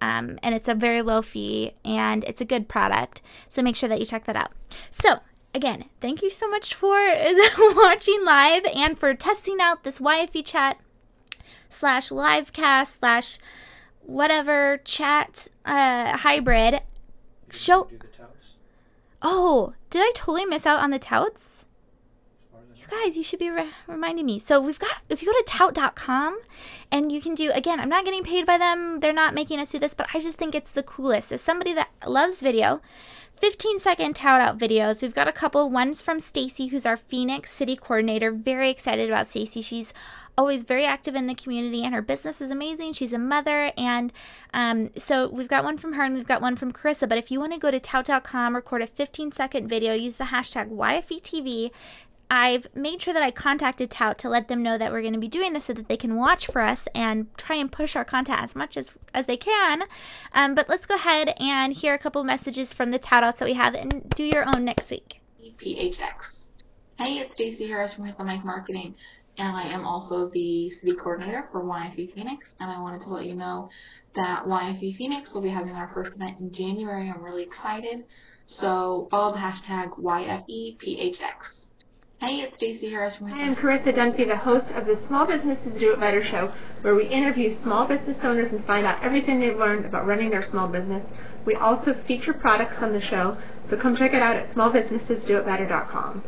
Um, 0.00 0.38
and 0.42 0.52
it's 0.54 0.66
a 0.66 0.74
very 0.74 1.00
low 1.00 1.22
fee, 1.22 1.72
and 1.84 2.24
it's 2.24 2.40
a 2.40 2.44
good 2.46 2.68
product. 2.68 3.22
So 3.48 3.62
make 3.62 3.76
sure 3.76 3.88
that 3.88 4.00
you 4.00 4.06
check 4.06 4.24
that 4.24 4.36
out. 4.36 4.52
So 4.90 5.20
again, 5.54 5.84
thank 6.00 6.22
you 6.22 6.30
so 6.30 6.48
much 6.48 6.74
for 6.74 6.96
watching 7.76 8.24
live 8.24 8.64
and 8.74 8.98
for 8.98 9.14
testing 9.14 9.58
out 9.60 9.84
this 9.84 10.00
YFE 10.00 10.44
chat 10.44 10.78
slash 11.68 12.10
livecast 12.10 12.98
slash 12.98 13.38
whatever 14.12 14.78
chat 14.84 15.48
uh, 15.64 16.16
hybrid 16.18 16.82
show. 17.50 17.88
Oh, 19.20 19.74
did 19.90 20.02
I 20.02 20.12
totally 20.14 20.44
miss 20.44 20.66
out 20.66 20.80
on 20.80 20.90
the 20.90 20.98
touts? 20.98 21.64
You 22.74 22.84
guys, 22.88 23.16
you 23.16 23.22
should 23.22 23.38
be 23.38 23.50
re- 23.50 23.70
reminding 23.86 24.26
me. 24.26 24.38
So 24.38 24.60
we've 24.60 24.78
got, 24.78 24.96
if 25.08 25.22
you 25.22 25.32
go 25.32 25.38
to 25.38 25.44
tout.com 25.46 26.40
and 26.90 27.12
you 27.12 27.22
can 27.22 27.34
do, 27.34 27.50
again, 27.52 27.78
I'm 27.78 27.88
not 27.88 28.04
getting 28.04 28.24
paid 28.24 28.44
by 28.44 28.58
them. 28.58 29.00
They're 29.00 29.12
not 29.12 29.34
making 29.34 29.60
us 29.60 29.70
do 29.70 29.78
this, 29.78 29.94
but 29.94 30.08
I 30.12 30.18
just 30.18 30.36
think 30.36 30.54
it's 30.54 30.72
the 30.72 30.82
coolest. 30.82 31.30
As 31.32 31.40
somebody 31.40 31.72
that 31.74 31.90
loves 32.06 32.40
video, 32.40 32.82
15 33.34 33.78
second 33.78 34.14
tout 34.14 34.40
out 34.40 34.58
videos. 34.58 35.02
We've 35.02 35.14
got 35.14 35.26
a 35.26 35.32
couple. 35.32 35.68
One's 35.68 36.00
from 36.00 36.20
Stacy, 36.20 36.68
who's 36.68 36.86
our 36.86 36.96
Phoenix 36.96 37.50
City 37.52 37.76
coordinator. 37.76 38.30
Very 38.30 38.70
excited 38.70 39.08
about 39.10 39.26
Stacy. 39.26 39.60
She's 39.60 39.92
always 40.36 40.62
very 40.62 40.84
active 40.84 41.14
in 41.14 41.26
the 41.26 41.34
community 41.34 41.82
and 41.82 41.94
her 41.94 42.02
business 42.02 42.40
is 42.40 42.50
amazing. 42.50 42.92
She's 42.92 43.12
a 43.12 43.18
mother. 43.18 43.72
And 43.76 44.12
um, 44.54 44.90
so 44.96 45.28
we've 45.28 45.48
got 45.48 45.64
one 45.64 45.76
from 45.76 45.94
her 45.94 46.02
and 46.02 46.14
we've 46.14 46.26
got 46.26 46.40
one 46.40 46.56
from 46.56 46.72
Carissa. 46.72 47.08
But 47.08 47.18
if 47.18 47.30
you 47.30 47.38
want 47.38 47.52
to 47.52 47.58
go 47.58 47.70
to 47.70 47.80
tout.com, 47.80 48.54
record 48.54 48.82
a 48.82 48.86
15 48.86 49.32
second 49.32 49.68
video, 49.68 49.92
use 49.92 50.16
the 50.16 50.24
hashtag 50.24 50.70
YFETV. 50.70 51.70
I've 52.34 52.66
made 52.74 53.02
sure 53.02 53.12
that 53.12 53.22
I 53.22 53.30
contacted 53.30 53.90
Tout 53.90 54.16
to 54.20 54.28
let 54.30 54.48
them 54.48 54.62
know 54.62 54.78
that 54.78 54.90
we're 54.90 55.02
going 55.02 55.12
to 55.12 55.20
be 55.20 55.28
doing 55.28 55.52
this 55.52 55.66
so 55.66 55.74
that 55.74 55.88
they 55.88 55.98
can 55.98 56.16
watch 56.16 56.46
for 56.46 56.62
us 56.62 56.88
and 56.94 57.26
try 57.36 57.56
and 57.56 57.70
push 57.70 57.94
our 57.94 58.06
content 58.06 58.40
as 58.40 58.56
much 58.56 58.78
as, 58.78 58.92
as 59.12 59.26
they 59.26 59.36
can. 59.36 59.82
Um, 60.32 60.54
but 60.54 60.66
let's 60.66 60.86
go 60.86 60.94
ahead 60.94 61.34
and 61.38 61.74
hear 61.74 61.92
a 61.92 61.98
couple 61.98 62.24
messages 62.24 62.72
from 62.72 62.90
the 62.90 62.98
Tout 62.98 63.22
outs 63.22 63.40
that 63.40 63.44
we 63.44 63.52
have 63.52 63.74
and 63.74 64.08
do 64.08 64.24
your 64.24 64.46
own 64.46 64.64
next 64.64 64.90
week. 64.90 65.20
PHX. 65.62 66.14
Hey, 66.96 67.18
it's 67.18 67.34
Stacey 67.34 67.68
Harris 67.68 67.92
from 67.94 68.26
Mike 68.26 68.44
Marketing 68.46 68.94
and 69.42 69.56
I 69.56 69.64
am 69.64 69.84
also 69.84 70.30
the 70.32 70.70
city 70.70 70.94
coordinator 70.94 71.48
for 71.50 71.64
YFE 71.64 72.14
Phoenix, 72.14 72.46
and 72.60 72.70
I 72.70 72.80
wanted 72.80 73.00
to 73.00 73.08
let 73.08 73.24
you 73.24 73.34
know 73.34 73.68
that 74.14 74.44
YFE 74.46 74.96
Phoenix 74.96 75.32
will 75.34 75.42
be 75.42 75.48
having 75.48 75.74
our 75.74 75.90
first 75.92 76.14
event 76.14 76.38
in 76.38 76.54
January. 76.54 77.10
I'm 77.10 77.24
really 77.24 77.42
excited. 77.42 78.04
So 78.60 79.08
follow 79.10 79.32
the 79.32 79.40
hashtag 79.40 79.98
YFEPHX. 79.98 81.18
Hey, 82.20 82.36
it's 82.36 82.56
Stacey 82.56 82.90
Harris 82.90 83.16
from 83.16 83.32
I'm 83.32 83.56
Carissa 83.56 83.92
Dunphy, 83.92 84.28
the 84.28 84.36
host 84.36 84.70
of 84.76 84.86
the 84.86 85.02
Small 85.08 85.26
Businesses 85.26 85.72
Do 85.80 85.92
It 85.92 85.98
Better 85.98 86.22
show, 86.30 86.54
where 86.82 86.94
we 86.94 87.08
interview 87.08 87.60
small 87.64 87.88
business 87.88 88.18
owners 88.22 88.52
and 88.52 88.64
find 88.64 88.86
out 88.86 89.02
everything 89.02 89.40
they've 89.40 89.58
learned 89.58 89.86
about 89.86 90.06
running 90.06 90.30
their 90.30 90.48
small 90.48 90.68
business. 90.68 91.04
We 91.44 91.56
also 91.56 91.96
feature 92.06 92.32
products 92.32 92.76
on 92.80 92.92
the 92.92 93.00
show, 93.00 93.36
so 93.68 93.76
come 93.76 93.96
check 93.96 94.14
it 94.14 94.22
out 94.22 94.36
at 94.36 94.54
smallbusinessesdoitbetter.com. 94.54 96.22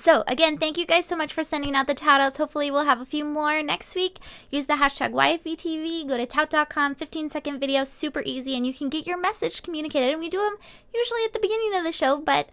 So, 0.00 0.24
again, 0.26 0.56
thank 0.56 0.78
you 0.78 0.86
guys 0.86 1.04
so 1.04 1.14
much 1.14 1.30
for 1.30 1.42
sending 1.42 1.74
out 1.74 1.86
the 1.86 1.92
tout 1.92 2.22
outs. 2.22 2.38
Hopefully, 2.38 2.70
we'll 2.70 2.86
have 2.86 3.02
a 3.02 3.04
few 3.04 3.22
more 3.22 3.62
next 3.62 3.94
week. 3.94 4.16
Use 4.48 4.64
the 4.64 4.76
hashtag 4.76 5.12
YFETV. 5.12 6.08
Go 6.08 6.16
to 6.16 6.24
tout.com, 6.24 6.94
15 6.94 7.28
second 7.28 7.60
video, 7.60 7.84
super 7.84 8.22
easy, 8.24 8.56
and 8.56 8.66
you 8.66 8.72
can 8.72 8.88
get 8.88 9.06
your 9.06 9.20
message 9.20 9.62
communicated. 9.62 10.12
And 10.12 10.18
we 10.18 10.30
do 10.30 10.38
them 10.38 10.56
usually 10.94 11.22
at 11.26 11.34
the 11.34 11.38
beginning 11.38 11.74
of 11.74 11.84
the 11.84 11.92
show, 11.92 12.18
but 12.18 12.48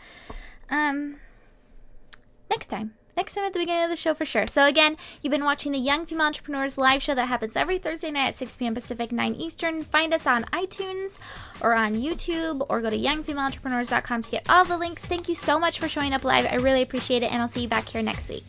um, 0.70 1.22
next 2.50 2.66
time 2.66 2.96
next 3.18 3.34
time 3.34 3.44
at 3.44 3.52
the 3.52 3.60
beginning 3.60 3.84
of 3.84 3.90
the 3.90 3.96
show 3.96 4.14
for 4.14 4.26
sure. 4.26 4.48
So, 4.48 4.66
again, 4.66 4.96
you've 5.22 5.32
been 5.32 5.44
watching 5.44 5.74
the 5.74 5.80
Young 5.80 6.06
Female 6.06 6.28
Entrepreneurs 6.28 6.78
live 6.78 7.04
show 7.04 7.16
that 7.16 7.26
happens 7.26 7.58
every 7.58 7.80
Thursday 7.80 8.12
night 8.12 8.30
at 8.30 8.36
6 8.36 8.56
p.m. 8.56 8.74
Pacific, 8.74 9.12
9 9.12 9.36
Eastern. 9.36 9.84
Find 9.84 10.14
us 10.14 10.26
on 10.26 10.44
iTunes 10.46 11.20
or 11.60 11.74
on 11.74 11.96
YouTube 11.96 12.66
or 12.70 12.80
go 12.82 12.90
to 12.90 12.98
youngfemaleentrepreneurs.com 12.98 14.22
to 14.22 14.32
get 14.32 14.50
all 14.50 14.64
the 14.64 14.78
links. 14.78 15.04
Thank 15.04 15.28
you 15.28 15.36
so 15.36 15.60
much 15.60 15.80
for 15.80 15.90
showing 15.90 16.14
up 16.14 16.24
live. 16.24 16.46
I 16.46 16.56
really 16.56 16.84
appreciate 16.84 17.24
it, 17.24 17.32
and 17.32 17.42
I'll 17.42 17.48
see 17.48 17.64
you 17.64 17.68
back 17.68 17.90
here 17.90 18.02
next 18.02 18.30
week. 18.30 18.46